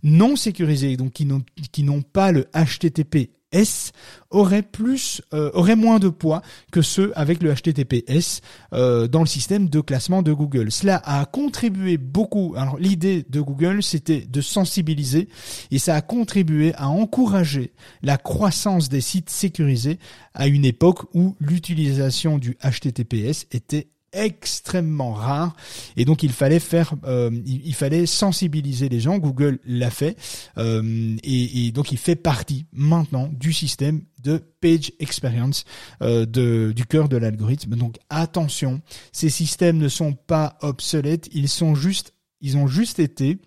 non 0.04 0.36
sécurisés, 0.36 0.98
donc 0.98 1.14
qui 1.14 1.84
n'ont 1.84 2.02
pas 2.02 2.32
le 2.32 2.48
HTTP 2.54 3.32
S 3.54 3.94
aurait 4.30 4.64
plus, 4.64 5.22
euh, 5.34 5.52
aurait 5.54 5.76
moins 5.76 6.00
de 6.00 6.10
poids 6.10 6.42
que 6.72 6.82
ceux 6.82 7.14
avec 7.16 7.42
le 7.42 7.54
HTTPS 7.54 8.42
euh, 8.74 9.08
dans 9.08 9.22
le 9.22 9.28
système 9.28 9.70
de 9.70 9.80
classement 9.80 10.22
de 10.22 10.34
Google. 10.34 10.72
Cela 10.72 11.02
a 11.06 11.26
contribué 11.26 11.98
beaucoup. 11.98 12.56
Alors 12.58 12.78
l'idée 12.78 13.26
de 13.30 13.40
Google, 13.40 13.84
c'était 13.84 14.22
de 14.22 14.42
sensibiliser 14.42 15.30
et 15.72 15.80
ça 15.80 15.96
a 15.96 16.02
contribué 16.02 16.74
à 16.76 16.90
encourager 16.90 17.72
la 18.02 18.18
croissance 18.18 18.90
des 18.90 19.02
sites 19.02 19.30
sécurisés 19.30 20.00
à 20.34 20.48
une 20.48 20.66
époque 20.66 21.04
où 21.14 21.36
l'utilisation 21.40 22.40
du 22.40 22.58
HTTPS 22.64 23.46
était 23.52 23.88
extrêmement 24.14 25.14
rare. 25.14 25.56
Et 25.98 26.06
donc 26.06 26.24
il 26.24 26.32
fallait 26.32 26.60
faire 26.60 26.94
euh, 27.06 27.30
il, 27.46 27.74
fallait 27.74 28.06
sensibiliser 28.06 28.90
les 28.90 29.00
gens. 29.00 29.18
Google 29.18 29.60
l'a 29.66 29.90
fait. 29.90 30.18
Euh, 30.58 31.16
et, 31.24 31.72
donc 31.72 31.92
il 31.92 31.98
fait 31.98 32.16
partie 32.16 32.66
maintenant 32.72 33.30
du 33.32 33.54
système 33.54 34.02
de 34.20 34.42
page 34.62 34.94
experience 35.00 35.66
euh, 36.02 36.26
du 36.72 36.86
cœur 36.86 37.10
de 37.10 37.18
l'algorithme. 37.18 37.76
Donc 37.76 37.98
attention 38.10 38.82
ces 39.12 39.30
systèmes 39.30 39.78
ne 39.78 39.90
sont 39.90 40.14
pas 40.14 40.58
obsolètes. 40.62 41.30
Ils 41.34 41.50
sont 41.50 41.76
juste 41.76 42.14
ils 42.42 42.58
ont 42.58 42.68
juste 42.68 43.00
été 43.00 43.40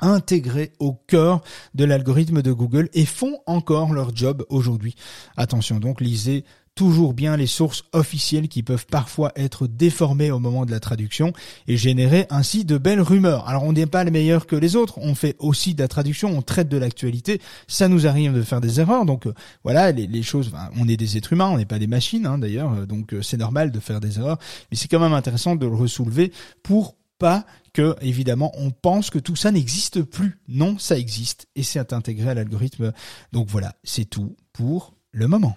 intégrés 0.00 0.72
au 0.78 0.92
cœur 0.92 1.42
de 1.74 1.84
l'algorithme 1.84 2.42
de 2.42 2.52
Google 2.52 2.88
et 2.92 3.04
font 3.04 3.40
encore 3.46 3.92
leur 3.92 4.14
job 4.14 4.44
aujourd'hui. 4.48 4.94
Attention 5.36 5.78
donc, 5.78 6.00
lisez 6.00 6.44
toujours 6.74 7.14
bien 7.14 7.36
les 7.36 7.46
sources 7.46 7.84
officielles 7.92 8.48
qui 8.48 8.62
peuvent 8.62 8.86
parfois 8.86 9.32
être 9.36 9.66
déformées 9.66 10.30
au 10.30 10.38
moment 10.38 10.64
de 10.64 10.70
la 10.70 10.80
traduction 10.80 11.32
et 11.66 11.76
générer 11.76 12.26
ainsi 12.30 12.64
de 12.64 12.78
belles 12.78 13.00
rumeurs. 13.00 13.48
Alors 13.48 13.64
on 13.64 13.72
n'est 13.72 13.86
pas 13.86 14.04
les 14.04 14.10
meilleurs 14.10 14.46
que 14.46 14.56
les 14.56 14.76
autres, 14.76 14.98
on 14.98 15.14
fait 15.14 15.36
aussi 15.38 15.74
de 15.74 15.82
la 15.82 15.88
traduction, 15.88 16.30
on 16.30 16.42
traite 16.42 16.68
de 16.68 16.78
l'actualité, 16.78 17.40
ça 17.68 17.88
nous 17.88 18.06
arrive 18.06 18.32
de 18.32 18.42
faire 18.42 18.60
des 18.60 18.80
erreurs, 18.80 19.04
donc 19.04 19.26
euh, 19.26 19.34
voilà, 19.64 19.92
les, 19.92 20.22
choses, 20.22 20.52
on 20.76 20.88
est 20.88 20.96
des 20.96 21.16
êtres 21.16 21.32
humains, 21.32 21.48
on 21.48 21.58
n'est 21.58 21.66
pas 21.66 21.78
des 21.78 21.86
machines 21.86 22.26
hein, 22.26 22.38
d'ailleurs, 22.38 22.72
euh, 22.72 22.86
donc 22.86 23.12
euh, 23.12 23.22
c'est 23.22 23.36
normal 23.36 23.72
de 23.72 23.80
faire 23.80 24.00
des 24.00 24.18
erreurs, 24.18 24.38
mais 24.70 24.76
c'est 24.76 24.88
quand 24.88 25.00
même 25.00 25.12
intéressant 25.12 25.56
de 25.56 25.66
le 25.66 25.74
ressoulever 25.74 26.32
pour 26.62 26.96
pas 27.18 27.44
que, 27.72 27.94
évidemment, 28.00 28.50
on 28.56 28.70
pense 28.70 29.10
que 29.10 29.18
tout 29.18 29.36
ça 29.36 29.52
n'existe 29.52 30.02
plus. 30.02 30.40
Non, 30.48 30.78
ça 30.78 30.98
existe 30.98 31.46
et 31.54 31.62
c'est 31.62 31.92
intégré 31.92 32.30
à 32.30 32.34
l'algorithme. 32.34 32.92
Donc 33.32 33.48
voilà, 33.48 33.74
c'est 33.84 34.06
tout 34.06 34.34
pour 34.52 34.94
le 35.12 35.28
moment. 35.28 35.56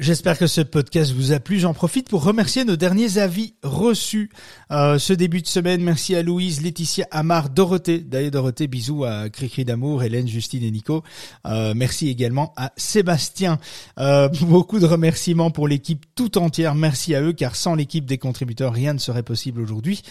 J'espère 0.00 0.38
que 0.38 0.46
ce 0.46 0.60
podcast 0.60 1.10
vous 1.10 1.32
a 1.32 1.40
plu. 1.40 1.58
J'en 1.58 1.74
profite 1.74 2.08
pour 2.08 2.22
remercier 2.22 2.64
nos 2.64 2.76
derniers 2.76 3.18
avis 3.18 3.54
reçus 3.64 4.30
euh, 4.70 4.96
ce 4.96 5.12
début 5.12 5.42
de 5.42 5.48
semaine. 5.48 5.82
Merci 5.82 6.14
à 6.14 6.22
Louise, 6.22 6.62
Laetitia, 6.62 7.08
Amar, 7.10 7.50
Dorothée. 7.50 7.98
D'ailleurs, 7.98 8.30
Dorothée, 8.30 8.68
bisous 8.68 9.02
à 9.02 9.28
Cricri 9.28 9.64
d'amour, 9.64 10.04
Hélène, 10.04 10.28
Justine 10.28 10.62
et 10.62 10.70
Nico. 10.70 11.02
Euh, 11.46 11.72
merci 11.74 12.08
également 12.08 12.52
à 12.56 12.70
Sébastien. 12.76 13.58
Euh, 13.98 14.28
beaucoup 14.42 14.78
de 14.78 14.86
remerciements 14.86 15.50
pour 15.50 15.66
l'équipe 15.66 16.06
tout 16.14 16.38
entière. 16.38 16.76
Merci 16.76 17.16
à 17.16 17.22
eux, 17.22 17.32
car 17.32 17.56
sans 17.56 17.74
l'équipe 17.74 18.06
des 18.06 18.18
contributeurs, 18.18 18.72
rien 18.72 18.92
ne 18.92 19.00
serait 19.00 19.24
possible 19.24 19.60
aujourd'hui. 19.60 20.02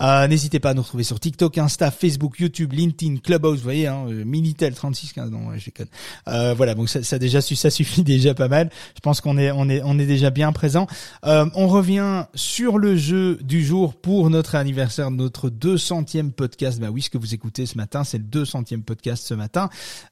Euh, 0.00 0.28
N'hésitez 0.28 0.60
pas 0.60 0.68
à 0.68 0.74
nous 0.74 0.82
retrouver 0.82 1.04
sur 1.04 1.18
TikTok, 1.18 1.56
Insta, 1.56 1.90
Facebook, 1.90 2.40
YouTube, 2.40 2.74
LinkedIn, 2.74 3.16
Clubhouse. 3.16 3.56
Vous 3.56 3.64
voyez, 3.64 3.86
hein, 3.86 4.04
euh, 4.06 4.22
Minitel 4.22 4.74
3615. 4.74 5.30
Non, 5.30 5.56
je 5.56 5.64
déconne. 5.64 5.88
Euh, 6.28 6.52
voilà, 6.52 6.74
donc 6.74 6.90
ça, 6.90 7.02
ça 7.02 7.18
déjà 7.18 7.40
ça 7.40 7.70
suffit 7.70 8.02
déjà 8.02 8.34
pas 8.34 8.48
mal. 8.48 8.68
Je 8.94 9.00
pense 9.00 9.22
qu'on 9.22 9.29
on 9.30 9.38
est, 9.38 9.50
on 9.52 9.68
est, 9.68 9.80
on 9.84 9.98
est 9.98 10.06
déjà 10.06 10.30
bien 10.30 10.52
présent. 10.52 10.86
Euh, 11.24 11.46
on 11.54 11.68
revient 11.68 12.24
sur 12.34 12.78
le 12.78 12.96
jeu 12.96 13.38
du 13.42 13.64
jour 13.64 13.94
pour 13.94 14.28
notre 14.28 14.56
anniversaire, 14.56 15.10
notre 15.10 15.48
200e 15.50 16.32
podcast. 16.32 16.80
Bah 16.80 16.88
oui, 16.90 17.02
ce 17.02 17.10
que 17.10 17.18
vous 17.18 17.32
écoutez 17.32 17.66
ce 17.66 17.76
matin, 17.76 18.02
c'est 18.02 18.18
le 18.18 18.24
200e 18.24 18.82
podcast 18.82 19.24
ce 19.24 19.34
matin. 19.34 19.70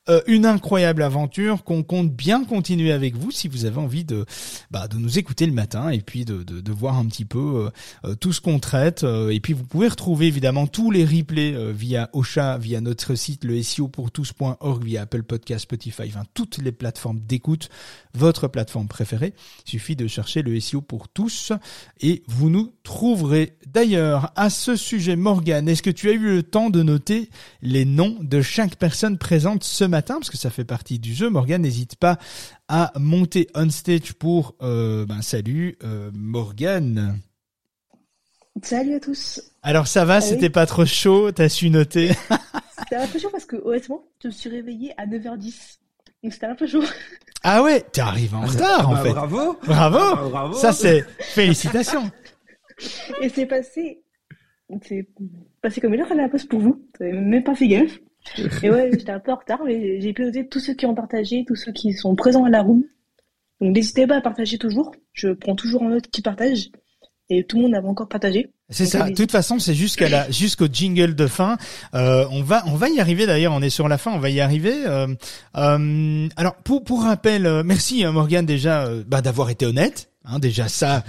Euh, 0.09 0.21
une 0.27 0.47
incroyable 0.47 1.03
aventure 1.03 1.65
qu'on 1.65 1.83
compte 1.83 2.13
bien 2.15 2.45
continuer 2.45 2.93
avec 2.93 3.17
vous 3.17 3.33
si 3.33 3.49
vous 3.49 3.65
avez 3.65 3.79
envie 3.79 4.05
de, 4.05 4.25
bah, 4.71 4.87
de 4.87 4.97
nous 4.97 5.19
écouter 5.19 5.47
le 5.47 5.53
matin 5.53 5.91
et 5.91 6.01
puis 6.01 6.25
de, 6.25 6.45
de, 6.45 6.73
voir 6.73 6.97
un 6.97 7.07
petit 7.07 7.25
peu 7.25 7.71
euh, 8.05 8.15
tout 8.15 8.33
ce 8.33 8.41
qu'on 8.41 8.61
traite. 8.61 9.05
et 9.05 9.41
puis 9.41 9.53
vous 9.53 9.65
pouvez 9.65 9.89
retrouver 9.89 10.27
évidemment 10.27 10.69
tous 10.69 10.93
les 10.93 11.05
replays 11.05 11.73
via 11.73 12.09
Ocha, 12.13 12.57
via 12.59 12.81
notre 12.81 13.17
site 13.17 13.43
le 13.45 13.61
SEO 13.61 13.89
pour 13.89 14.13
tous.org, 14.13 14.85
via 14.85 15.03
Apple 15.03 15.25
Podcast, 15.25 15.63
Spotify, 15.63 16.13
toutes 16.35 16.59
les 16.59 16.73
plateformes 16.73 17.19
d'écoute, 17.19 17.69
votre 18.15 18.47
plateforme 18.47 18.87
préférée 18.87 19.08
il 19.13 19.33
suffit 19.65 19.97
de 19.97 20.07
chercher 20.07 20.43
le 20.43 20.59
SEO 20.61 20.81
pour 20.81 21.09
tous 21.09 21.53
et 22.01 22.23
vous 22.27 22.51
nous 22.51 22.73
trouverez. 22.83 23.57
D'ailleurs, 23.67 24.33
à 24.37 24.51
ce 24.51 24.77
sujet, 24.77 25.17
Morgan, 25.17 25.69
est-ce 25.69 25.83
que 25.83 25.91
tu 25.91 26.09
as 26.09 26.13
eu 26.13 26.19
le 26.19 26.43
temps 26.43 26.71
de 26.71 26.83
noter 26.83 27.31
les 27.63 27.85
noms 27.85 28.17
de 28.21 28.41
chaque 28.43 28.77
personne 28.77 29.19
présente 29.19 29.65
ce 29.65 29.85
matin? 29.85 30.15
Parce 30.15 30.31
que 30.31 30.37
ça 30.37 30.51
fait 30.51 30.65
partie 30.65 30.99
du 30.99 31.15
jeu. 31.15 31.31
Morgan, 31.31 31.63
n'hésite 31.63 31.97
pas 31.97 32.19
à 32.69 32.93
monter 32.99 33.49
on 33.55 33.71
stage 33.71 34.13
pour... 34.15 34.55
Euh, 34.63 35.07
ben, 35.07 35.23
salut, 35.23 35.77
euh, 35.85 36.11
Morgan. 36.15 37.19
Salut 38.63 38.95
à 38.95 39.01
tous. 39.01 39.41
Alors 39.63 39.87
ça 39.87 40.05
va, 40.05 40.21
c'était 40.21 40.51
pas 40.51 40.67
trop 40.67 40.85
chaud, 40.85 41.31
t'as 41.33 41.49
su 41.49 41.71
noter? 41.71 42.13
C'était 42.79 42.97
un 42.97 43.07
peu 43.07 43.19
chaud 43.19 43.29
parce 43.31 43.45
que 43.45 43.57
honnêtement, 43.57 44.05
je 44.23 44.29
me 44.29 44.33
suis 44.33 44.49
réveillée 44.51 44.95
à 44.97 45.07
9h10. 45.07 45.79
Donc 46.23 46.33
c'était 46.33 46.47
un 46.47 46.55
peu 46.55 46.67
chaud. 46.67 46.83
Ah 47.43 47.63
ouais, 47.63 47.81
t'es 47.93 48.01
arrivé 48.01 48.35
en 48.37 48.43
retard 48.43 48.89
en 48.91 48.95
Bah, 48.95 49.03
fait. 49.03 49.11
Bravo. 49.11 49.59
Bravo. 49.65 49.99
Ah, 50.01 50.29
bravo. 50.31 50.55
Ça 50.55 50.73
c'est 50.73 51.05
félicitations. 51.21 52.11
Et 53.21 53.29
c'est 53.29 53.47
passé. 53.47 54.03
C'est 54.83 55.07
passé 55.63 55.81
comme 55.81 55.95
une 55.95 56.01
heure 56.01 56.13
à 56.13 56.15
la 56.15 56.29
poste 56.29 56.49
pour 56.49 56.61
vous. 56.61 56.85
T'avais 56.99 57.13
même 57.13 57.43
pas 57.45 57.55
fait 57.55 57.69
gaffe. 57.69 57.99
Et 58.63 58.71
ouais, 58.71 58.91
j'étais 58.93 59.11
un 59.13 59.21
peu 59.21 59.33
en 59.33 59.37
retard, 59.37 59.61
mais 59.65 60.01
j'ai 60.01 60.13
pu 60.13 60.23
noter 60.25 60.47
tous 60.47 60.61
ceux 60.61 60.75
qui 60.75 60.85
ont 60.85 60.95
partagé, 60.95 61.45
tous 61.47 61.57
ceux 61.57 61.73
qui 61.73 61.93
sont 61.95 62.15
présents 62.15 62.45
à 62.45 62.51
la 62.51 62.61
room. 62.63 62.83
Donc 63.61 63.75
n'hésitez 63.75 64.07
pas 64.07 64.17
à 64.17 64.21
partager 64.21 64.59
toujours. 64.59 64.95
Je 65.13 65.31
prends 65.31 65.55
toujours 65.57 65.83
en 65.83 65.89
note 65.89 66.09
qui 66.09 66.21
partage. 66.23 66.71
Et 67.31 67.45
tout 67.45 67.57
le 67.57 67.65
monde 67.65 67.75
avait 67.75 67.89
encore 67.89 68.09
partagé. 68.09 68.51
C'est 68.71 68.87
ça. 68.87 69.09
De 69.09 69.15
toute 69.15 69.31
façon, 69.31 69.59
c'est 69.59 69.75
jusqu'à 69.75 70.09
la, 70.09 70.31
jusqu'au 70.31 70.67
jingle 70.67 71.15
de 71.15 71.27
fin. 71.27 71.57
Euh, 71.95 72.27
on 72.31 72.43
va, 72.43 72.63
on 72.67 72.75
va 72.75 72.89
y 72.89 73.01
arriver. 73.01 73.27
D'ailleurs, 73.27 73.53
on 73.53 73.63
est 73.63 73.71
sur 73.71 73.89
la 73.89 73.99
fin. 73.99 74.13
On 74.13 74.19
va 74.19 74.31
y 74.31 74.41
arriver. 74.41 74.85
Euh, 74.87 75.09
euh, 75.57 76.29
alors, 76.37 76.57
pour 76.57 76.85
pour 76.85 77.03
rappel, 77.03 77.47
euh, 77.47 77.63
merci 77.65 78.05
hein, 78.05 78.13
Morgane 78.13 78.47
déjà 78.47 78.85
euh, 78.85 79.03
bah, 79.07 79.21
d'avoir 79.23 79.51
été 79.51 79.67
honnête. 79.67 80.08
Hein, 80.25 80.41
déjà 80.41 80.69
ça, 80.69 81.05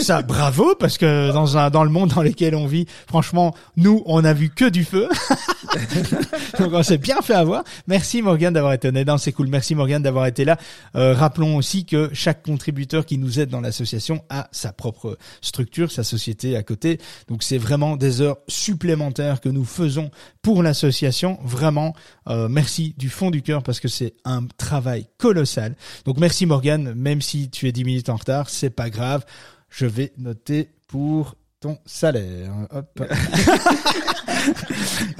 ça 0.00 0.20
bravo 0.22 0.74
parce 0.74 0.98
que 0.98 1.32
dans 1.32 1.56
un 1.56 1.70
dans 1.70 1.84
le 1.84 1.90
monde 1.90 2.12
dans 2.14 2.22
lequel 2.22 2.54
on 2.54 2.66
vit, 2.66 2.86
franchement, 3.06 3.54
nous 3.76 4.02
on 4.04 4.24
a 4.24 4.32
vu 4.32 4.50
que 4.50 4.68
du 4.68 4.84
feu. 4.84 5.08
Donc 6.58 6.72
on 6.72 6.82
s'est 6.82 6.98
bien 6.98 7.22
fait 7.22 7.34
avoir. 7.34 7.62
Merci 7.86 8.20
Morgane 8.20 8.52
d'avoir 8.52 8.72
été 8.72 8.88
honnête. 8.88 9.08
C'est 9.18 9.32
cool. 9.32 9.48
Merci 9.48 9.74
Morgane 9.74 10.02
d'avoir 10.02 10.26
été 10.26 10.44
là. 10.44 10.58
Euh, 10.96 11.14
rappelons 11.14 11.56
aussi 11.56 11.86
que 11.86 12.10
chaque 12.12 12.42
contributeur 12.42 13.06
qui 13.06 13.16
nous 13.16 13.40
aide 13.40 13.48
dans 13.48 13.60
l'association 13.60 14.22
a 14.28 14.48
sa 14.52 14.72
propre 14.72 15.16
structure, 15.40 15.90
sa 15.92 16.04
société 16.04 16.56
à 16.56 16.62
côté. 16.62 16.98
Donc 17.28 17.44
c'est 17.44 17.58
vraiment 17.58 17.96
des 17.96 18.20
heures 18.20 18.38
supplémentaires 18.48 19.40
que 19.40 19.48
nous 19.48 19.64
faisons 19.64 20.10
pour 20.42 20.62
l'association. 20.62 21.38
Vraiment, 21.42 21.94
euh, 22.28 22.48
merci 22.48 22.94
du 22.98 23.08
fond 23.08 23.30
du 23.30 23.42
cœur 23.42 23.62
parce 23.62 23.80
que 23.80 23.88
c'est 23.88 24.14
un 24.24 24.44
travail 24.58 25.06
colossal. 25.16 25.76
Donc 26.04 26.18
merci 26.18 26.44
Morgane, 26.44 26.92
même 26.94 27.22
si 27.22 27.50
tu 27.50 27.68
es 27.68 27.72
10 27.72 27.84
minutes 27.84 28.08
en 28.08 28.16
retard, 28.16 28.47
c'est 28.50 28.70
pas 28.70 28.90
grave. 28.90 29.24
Je 29.70 29.86
vais 29.86 30.12
noter 30.18 30.70
pour 30.88 31.34
ton 31.60 31.78
salaire. 31.86 32.52
Hop. 32.70 33.02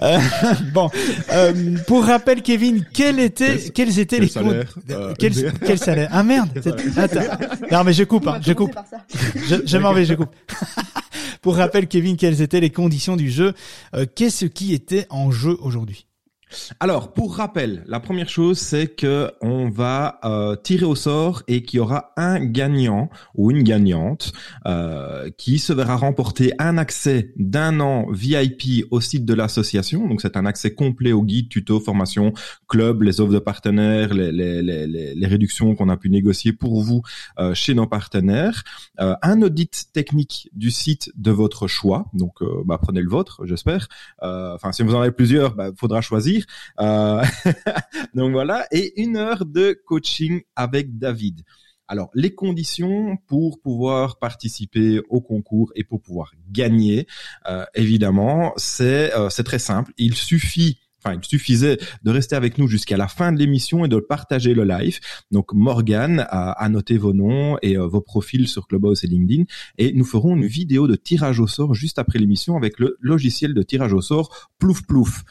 Euh, 0.03 0.19
bon, 0.73 0.89
euh, 1.33 1.77
pour 1.87 2.05
rappel, 2.05 2.41
Kevin, 2.43 2.85
quel 2.95 3.19
était, 3.21 3.57
Quel- 3.59 3.73
quels 3.73 3.99
étaient 3.99 4.17
quel 4.17 4.25
les 4.25 4.29
salaire 4.31 4.75
Euh, 4.91 5.15
quel, 5.19 5.33
quel 5.67 5.79
salaire 5.79 6.09
Ah 6.13 6.23
merde 6.23 6.49
Attends. 6.97 7.21
Non 7.71 7.85
mais 7.85 7.93
je 7.93 8.05
coupe, 8.05 8.27
hein, 8.27 8.39
je 8.41 8.53
coupe. 8.53 8.75
je 9.67 9.77
m'en 9.79 9.93
vais, 9.93 10.05
je 10.05 10.15
coupe. 10.15 10.35
Pour 11.43 11.57
rappel, 11.57 11.89
Kevin, 11.89 12.17
quelles 12.17 12.41
étaient 12.43 12.61
les 12.61 12.71
conditions 12.71 13.17
du 13.17 13.31
jeu 13.31 13.53
Euh, 13.95 14.07
Qu'est-ce 14.15 14.47
qui 14.47 14.73
était 14.73 15.07
en 15.11 15.31
jeu 15.31 15.57
aujourd'hui 15.61 16.07
Alors, 16.81 17.13
pour 17.13 17.37
rappel, 17.37 17.85
la 17.87 18.01
première 18.01 18.29
chose, 18.29 18.59
c'est 18.59 18.87
que 18.89 19.31
on 19.41 19.69
va 19.69 20.19
euh, 20.25 20.57
tirer 20.57 20.87
au 20.87 20.95
sort 20.95 21.43
et 21.47 21.63
qu'il 21.63 21.79
y 21.79 21.81
aura 21.81 22.13
un 22.17 22.41
gagnant 22.45 23.11
ou 23.35 23.51
une 23.51 23.63
gagnante 23.63 24.33
euh, 24.67 25.31
qui 25.37 25.59
se 25.59 25.73
verra 25.73 25.97
remporter 25.97 26.53
un 26.59 26.79
accès 26.79 27.33
d'un 27.37 27.81
an 27.81 28.07
VIP 28.11 28.85
au 28.91 29.01
site 29.01 29.25
de 29.25 29.35
l'association. 29.35 30.09
Donc, 30.09 30.21
c'est 30.23 30.37
un 30.37 30.47
accès 30.47 30.75
complet 30.75 31.13
au 31.13 31.23
guide, 31.23 31.49
tuto, 31.49 31.81
formation, 31.81 32.33
club, 32.67 33.03
les 33.03 33.21
offres 33.21 33.33
de 33.33 33.39
partenaires, 33.39 34.15
les, 34.15 34.33
les, 34.33 34.63
les, 34.63 34.87
les- 34.87 35.15
les 35.15 35.27
réductions 35.27 35.75
qu'on 35.75 35.89
a 35.89 35.97
pu 35.97 36.09
négocier 36.11 36.53
pour 36.53 36.83
vous 36.83 37.03
euh, 37.39 37.55
chez 37.55 37.75
nos 37.75 37.87
partenaires. 37.87 38.63
Euh, 39.01 39.15
un 39.23 39.43
audit 39.43 39.89
technique 39.93 40.49
du 40.55 40.71
site 40.71 41.11
de 41.17 41.31
votre 41.31 41.67
choix. 41.67 42.07
Donc, 42.15 42.41
euh, 42.43 42.63
bah, 42.65 42.79
prenez 42.81 43.03
le 43.03 43.11
vôtre, 43.11 43.43
j'espère. 43.45 43.89
Euh, 44.23 44.55
Enfin, 44.55 44.73
si 44.73 44.83
vous 44.83 44.95
en 44.95 45.01
avez 45.01 45.11
plusieurs, 45.13 45.55
bah, 45.55 45.71
faudra 45.77 46.01
choisir. 46.01 46.38
Euh, 46.81 47.23
donc 48.15 48.33
voilà, 48.33 48.67
et 48.71 49.01
une 49.01 49.17
heure 49.17 49.45
de 49.45 49.81
coaching 49.87 50.43
avec 50.57 50.99
David. 50.99 51.43
Alors, 51.91 52.11
les 52.15 52.35
conditions 52.35 53.17
pour 53.27 53.61
pouvoir 53.61 54.19
participer 54.19 55.01
au 55.09 55.23
concours 55.23 55.73
et 55.75 55.85
pour 55.85 56.03
pouvoir 56.03 56.33
gagner, 56.51 57.07
euh, 57.49 57.65
évidemment, 57.75 58.53
c'est 58.57 59.15
euh, 59.15 59.31
c'est 59.31 59.45
très 59.45 59.59
simple. 59.59 59.93
Il 59.97 60.15
suffit 60.15 60.79
Enfin, 61.05 61.17
il 61.17 61.25
suffisait 61.25 61.79
de 62.03 62.11
rester 62.11 62.35
avec 62.35 62.59
nous 62.59 62.67
jusqu'à 62.67 62.97
la 62.97 63.07
fin 63.07 63.31
de 63.31 63.39
l'émission 63.39 63.85
et 63.85 63.89
de 63.89 64.01
partager 64.01 64.53
le 64.53 64.65
live. 64.65 64.99
Donc, 65.31 65.53
Morgan 65.53 66.27
a, 66.29 66.51
a 66.51 66.69
vos 66.99 67.13
noms 67.13 67.57
et 67.63 67.77
vos 67.77 68.01
profils 68.01 68.49
sur 68.49 68.67
Clubhouse 68.67 69.05
et 69.05 69.07
LinkedIn. 69.07 69.45
Et 69.79 69.93
nous 69.93 70.05
ferons 70.05 70.35
une 70.35 70.47
vidéo 70.47 70.89
de 70.89 70.97
tirage 70.97 71.39
au 71.39 71.47
sort 71.47 71.73
juste 71.73 72.01
après 72.01 72.19
l'émission 72.19 72.57
avec 72.57 72.81
le 72.81 72.97
logiciel 73.01 73.55
de 73.55 73.63
tirage 73.63 73.93
au 73.93 74.01
sort 74.01 74.51
Plouf 74.59 74.83
Plouf. 74.89 75.23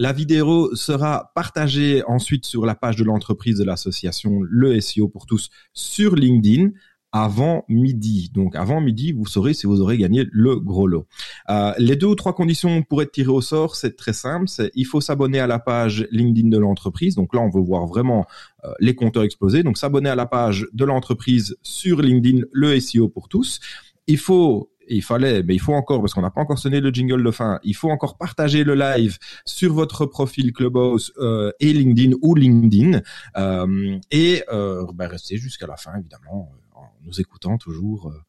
La 0.00 0.12
vidéo 0.12 0.72
sera 0.76 1.32
partagée 1.34 2.04
ensuite 2.06 2.44
sur 2.44 2.64
la 2.64 2.76
page 2.76 2.94
de 2.94 3.02
l'entreprise 3.02 3.58
de 3.58 3.64
l'association 3.64 4.42
Le 4.48 4.80
SEO 4.80 5.08
pour 5.08 5.26
tous 5.26 5.50
sur 5.72 6.14
LinkedIn 6.14 6.70
avant 7.10 7.64
midi. 7.68 8.30
Donc 8.32 8.54
avant 8.54 8.80
midi, 8.80 9.10
vous 9.10 9.26
saurez 9.26 9.54
si 9.54 9.66
vous 9.66 9.80
aurez 9.80 9.98
gagné 9.98 10.24
le 10.30 10.60
gros 10.60 10.86
lot. 10.86 11.08
Euh, 11.50 11.72
les 11.78 11.96
deux 11.96 12.06
ou 12.06 12.14
trois 12.14 12.32
conditions 12.32 12.82
pour 12.84 13.02
être 13.02 13.10
tiré 13.10 13.30
au 13.30 13.40
sort, 13.40 13.74
c'est 13.74 13.96
très 13.96 14.12
simple. 14.12 14.46
Il 14.74 14.84
faut 14.84 15.00
s'abonner 15.00 15.40
à 15.40 15.48
la 15.48 15.58
page 15.58 16.06
LinkedIn 16.12 16.48
de 16.48 16.58
l'entreprise. 16.58 17.16
Donc 17.16 17.34
là, 17.34 17.40
on 17.40 17.50
veut 17.50 17.60
voir 17.60 17.86
vraiment 17.86 18.24
euh, 18.64 18.68
les 18.78 18.94
compteurs 18.94 19.24
exploser. 19.24 19.64
Donc 19.64 19.78
s'abonner 19.78 20.10
à 20.10 20.14
la 20.14 20.26
page 20.26 20.68
de 20.72 20.84
l'entreprise 20.84 21.56
sur 21.62 22.02
LinkedIn, 22.02 22.44
le 22.52 22.78
SEO 22.78 23.08
pour 23.08 23.28
tous. 23.28 23.58
Il 24.06 24.18
faut 24.18 24.70
il 24.96 25.02
fallait, 25.02 25.42
mais 25.42 25.54
il 25.54 25.60
faut 25.60 25.74
encore, 25.74 26.00
parce 26.00 26.14
qu'on 26.14 26.22
n'a 26.22 26.30
pas 26.30 26.40
encore 26.40 26.58
sonné 26.58 26.80
le 26.80 26.90
jingle 26.90 27.22
de 27.22 27.30
fin, 27.30 27.58
il 27.62 27.74
faut 27.74 27.90
encore 27.90 28.16
partager 28.16 28.64
le 28.64 28.74
live 28.74 29.18
sur 29.44 29.72
votre 29.74 30.06
profil 30.06 30.52
Clubhouse 30.52 31.12
euh, 31.18 31.50
et 31.60 31.72
LinkedIn 31.72 32.16
ou 32.22 32.34
LinkedIn, 32.34 33.00
euh, 33.36 33.98
et 34.10 34.44
euh, 34.52 34.84
ben, 34.94 35.08
rester 35.08 35.36
jusqu'à 35.36 35.66
la 35.66 35.76
fin, 35.76 35.96
évidemment, 35.98 36.50
euh, 36.52 36.78
en 36.78 36.92
nous 37.04 37.20
écoutant 37.20 37.58
toujours. 37.58 38.08
Euh, 38.08 38.20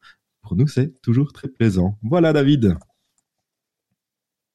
pour 0.42 0.56
nous, 0.56 0.66
c'est 0.66 1.00
toujours 1.02 1.32
très 1.32 1.48
plaisant. 1.48 1.98
Voilà, 2.02 2.32
David. 2.32 2.76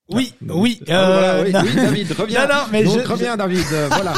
Oui, 0.07 0.33
Ah, 0.47 0.53
oui, 0.55 0.79
ah, 0.81 0.83
voilà, 0.87 1.33
euh, 1.33 1.43
oui, 1.45 1.51
oui, 1.65 1.73
David, 1.75 2.11
reviens. 2.11 2.41
Non, 2.47 2.53
non, 2.53 2.61
mais 2.71 2.83
Donc, 2.83 3.01
je- 3.01 3.07
reviens, 3.07 3.35
David. 3.37 3.65
euh, 3.73 3.87
voilà. 3.91 4.13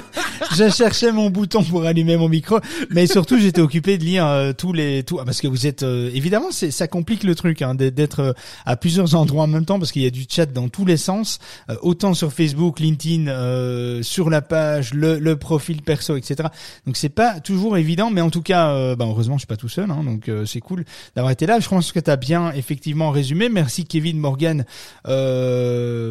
je 0.56 0.68
cherchais 0.70 1.10
mon 1.10 1.30
bouton 1.30 1.64
pour 1.64 1.84
allumer 1.84 2.16
mon 2.16 2.28
micro, 2.28 2.60
mais 2.90 3.08
surtout 3.08 3.38
j'étais 3.38 3.60
occupé 3.60 3.98
de 3.98 4.04
lire 4.04 4.24
euh, 4.24 4.52
tous 4.52 4.72
les 4.72 5.02
tout 5.02 5.18
ah, 5.20 5.24
parce 5.24 5.40
que 5.40 5.48
vous 5.48 5.66
êtes 5.66 5.82
euh, 5.82 6.10
évidemment 6.14 6.48
c'est 6.52 6.70
ça 6.70 6.86
complique 6.86 7.24
le 7.24 7.34
truc 7.34 7.60
hein, 7.62 7.74
d'être- 7.74 8.20
euh, 8.20 8.32
à 8.66 8.76
plusieurs 8.76 9.16
endroits 9.16 9.44
en 9.44 9.46
même 9.48 9.64
temps 9.64 9.78
parce 9.80 9.90
qu'il 9.90 10.02
y 10.02 10.06
a 10.06 10.10
du 10.10 10.26
chat 10.28 10.46
dans 10.46 10.68
tous 10.68 10.84
les 10.84 10.96
sens, 10.96 11.40
euh, 11.70 11.74
autant 11.82 12.14
sur 12.14 12.32
Facebook, 12.32 12.78
LinkedIn, 12.78 13.26
euh, 13.26 14.00
sur 14.04 14.30
la 14.30 14.42
page, 14.42 14.94
le, 14.94 15.18
le 15.18 15.36
profil 15.36 15.82
perso, 15.82 16.16
etc. 16.16 16.50
Donc 16.86 16.96
c'est 16.96 17.08
pas 17.08 17.40
toujours 17.40 17.76
évident, 17.78 18.10
mais 18.10 18.20
en 18.20 18.30
tout 18.30 18.42
cas, 18.42 18.68
euh, 18.70 18.94
bah, 18.94 19.06
heureusement 19.08 19.36
je 19.38 19.40
suis 19.40 19.46
pas 19.48 19.56
tout 19.56 19.68
seul, 19.68 19.90
hein, 19.90 20.04
donc 20.04 20.28
euh, 20.28 20.44
c'est 20.46 20.60
cool 20.60 20.84
d'avoir 21.16 21.32
été 21.32 21.46
là. 21.46 21.58
Je 21.58 21.68
pense 21.68 21.90
que 21.90 21.98
tu 21.98 22.10
as 22.12 22.16
bien 22.16 22.52
effectivement 22.52 23.10
résumé. 23.10 23.48
Merci 23.48 23.86
Kevin 23.86 24.18
Morgan 24.18 24.64
euh, 25.08 25.31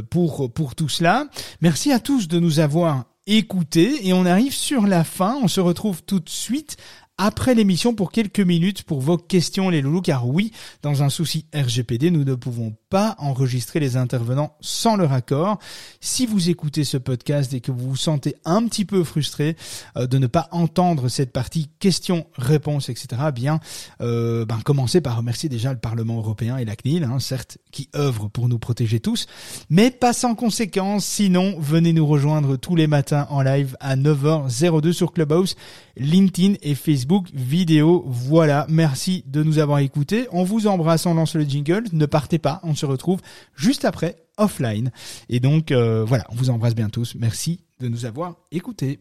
pour 0.10 0.52
pour 0.54 0.76
tout 0.76 0.90
cela. 0.90 1.28
Merci 1.62 1.92
à 1.92 2.00
tous 2.00 2.28
de 2.28 2.40
nous 2.40 2.60
avoir 2.60 3.06
écoutés 3.28 4.08
et 4.08 4.14
on 4.14 4.26
arrive 4.26 4.54
sur 4.54 4.88
la 4.88 5.04
fin. 5.04 5.38
On 5.44 5.48
se 5.48 5.60
retrouve 5.60 6.04
tout 6.04 6.20
de 6.20 6.30
suite 6.30 6.78
après 7.18 7.54
l'émission 7.54 7.94
pour 7.94 8.12
quelques 8.12 8.40
minutes 8.40 8.84
pour 8.84 9.00
vos 9.00 9.18
questions 9.18 9.70
les 9.70 9.82
loulous 9.82 10.02
car 10.02 10.28
oui, 10.28 10.52
dans 10.82 11.04
un 11.04 11.10
souci 11.10 11.46
RGPD, 11.54 12.10
nous 12.10 12.24
ne 12.24 12.36
pouvons 12.36 12.76
pas 12.92 13.16
enregistrer 13.20 13.80
les 13.80 13.96
intervenants 13.96 14.54
sans 14.60 14.98
leur 14.98 15.14
accord. 15.14 15.58
Si 16.02 16.26
vous 16.26 16.50
écoutez 16.50 16.84
ce 16.84 16.98
podcast 16.98 17.54
et 17.54 17.62
que 17.62 17.72
vous 17.72 17.92
vous 17.92 17.96
sentez 17.96 18.36
un 18.44 18.68
petit 18.68 18.84
peu 18.84 19.06
frustré 19.06 19.56
euh, 19.98 20.08
de 20.08 20.18
ne 20.18 20.28
pas 20.28 20.50
entendre 20.52 21.08
cette 21.08 21.32
partie 21.32 21.70
questions-réponses, 21.80 22.90
etc., 22.90 23.08
eh 23.30 23.32
bien, 23.32 23.62
euh, 24.02 24.46
ben, 24.46 24.60
commencez 24.66 25.00
par 25.00 25.16
remercier 25.16 25.48
déjà 25.48 25.72
le 25.72 25.80
Parlement 25.80 26.18
européen 26.18 26.58
et 26.58 26.66
la 26.66 26.76
CNIL, 26.76 27.06
hein, 27.06 27.20
certes, 27.20 27.60
qui 27.72 27.88
œuvrent 27.96 28.30
pour 28.30 28.50
nous 28.50 28.60
protéger 28.60 29.00
tous, 29.00 29.26
mais 29.70 29.90
pas 29.90 30.12
sans 30.12 30.36
conséquence. 30.36 31.06
Sinon, 31.06 31.56
venez 31.60 31.94
nous 31.94 32.06
rejoindre 32.06 32.58
tous 32.58 32.76
les 32.76 32.88
matins 32.88 33.26
en 33.30 33.42
live 33.42 33.78
à 33.80 33.96
9h02 33.96 34.92
sur 34.92 35.14
Clubhouse, 35.14 35.56
LinkedIn 35.96 36.56
et 36.62 36.76
Facebook 36.76 37.28
vidéo. 37.34 38.04
Voilà, 38.06 38.66
merci 38.68 39.24
de 39.28 39.44
nous 39.44 39.60
avoir 39.60 39.80
écoutés. 39.80 40.28
On 40.34 40.44
vous 40.44 40.68
embrasse, 40.68 41.06
on 41.06 41.14
lance 41.14 41.36
le 41.36 41.44
jingle. 41.44 41.86
Ne 41.94 42.06
partez 42.06 42.38
pas, 42.38 42.60
retrouve 42.86 43.20
juste 43.56 43.86
après 43.86 44.16
offline. 44.38 44.92
Et 45.30 45.40
donc, 45.40 45.72
euh, 45.72 46.04
voilà, 46.06 46.26
on 46.30 46.36
vous 46.36 46.50
embrasse 46.50 46.76
bien 46.76 46.90
tous. 46.90 47.16
Merci 47.16 47.62
de 47.80 47.88
nous 47.88 48.06
avoir 48.06 48.36
écoutés. 48.52 49.00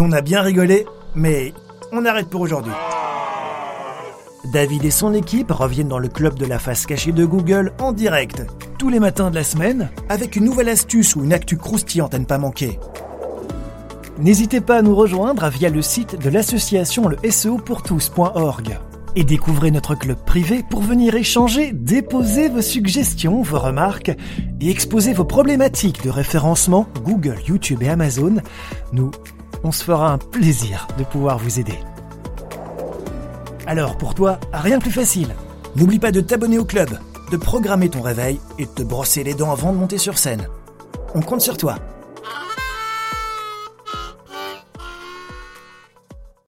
On 0.00 0.10
a 0.10 0.20
bien 0.20 0.40
rigolé, 0.40 0.84
mais 1.14 1.52
on 1.92 2.04
arrête 2.04 2.28
pour 2.28 2.40
aujourd'hui. 2.40 2.72
David 4.52 4.84
et 4.84 4.90
son 4.90 5.14
équipe 5.14 5.52
reviennent 5.52 5.88
dans 5.88 5.98
le 5.98 6.08
club 6.08 6.34
de 6.36 6.44
la 6.44 6.58
face 6.58 6.86
cachée 6.86 7.12
de 7.12 7.24
Google 7.24 7.72
en 7.78 7.92
direct, 7.92 8.42
tous 8.78 8.88
les 8.88 8.98
matins 8.98 9.30
de 9.30 9.36
la 9.36 9.44
semaine, 9.44 9.90
avec 10.08 10.34
une 10.34 10.44
nouvelle 10.44 10.68
astuce 10.68 11.14
ou 11.14 11.22
une 11.22 11.32
actu 11.32 11.56
croustillante 11.56 12.14
à 12.14 12.18
ne 12.18 12.24
pas 12.24 12.38
manquer. 12.38 12.78
N'hésitez 14.22 14.60
pas 14.60 14.76
à 14.76 14.82
nous 14.82 14.94
rejoindre 14.94 15.48
via 15.48 15.68
le 15.68 15.82
site 15.82 16.16
de 16.16 16.30
l'association 16.30 17.08
le 17.08 17.16
SEOpourtous.org 17.28 18.78
et 19.16 19.24
découvrez 19.24 19.72
notre 19.72 19.96
club 19.96 20.16
privé 20.24 20.64
pour 20.70 20.80
venir 20.80 21.16
échanger, 21.16 21.72
déposer 21.72 22.48
vos 22.48 22.62
suggestions, 22.62 23.42
vos 23.42 23.58
remarques 23.58 24.12
et 24.60 24.70
exposer 24.70 25.12
vos 25.12 25.24
problématiques 25.24 26.04
de 26.04 26.10
référencement 26.10 26.86
Google, 27.02 27.38
YouTube 27.48 27.82
et 27.82 27.88
Amazon. 27.88 28.36
Nous, 28.92 29.10
on 29.64 29.72
se 29.72 29.82
fera 29.82 30.12
un 30.12 30.18
plaisir 30.18 30.86
de 30.98 31.02
pouvoir 31.02 31.38
vous 31.38 31.58
aider. 31.58 31.80
Alors 33.66 33.98
pour 33.98 34.14
toi, 34.14 34.38
rien 34.52 34.78
de 34.78 34.82
plus 34.84 34.92
facile. 34.92 35.34
N'oublie 35.74 35.98
pas 35.98 36.12
de 36.12 36.20
t'abonner 36.20 36.58
au 36.58 36.64
club, 36.64 36.90
de 37.32 37.36
programmer 37.36 37.88
ton 37.88 38.02
réveil 38.02 38.38
et 38.60 38.66
de 38.66 38.70
te 38.70 38.84
brosser 38.84 39.24
les 39.24 39.34
dents 39.34 39.50
avant 39.50 39.72
de 39.72 39.78
monter 39.78 39.98
sur 39.98 40.16
scène. 40.16 40.46
On 41.16 41.22
compte 41.22 41.40
sur 41.40 41.56
toi. 41.56 41.74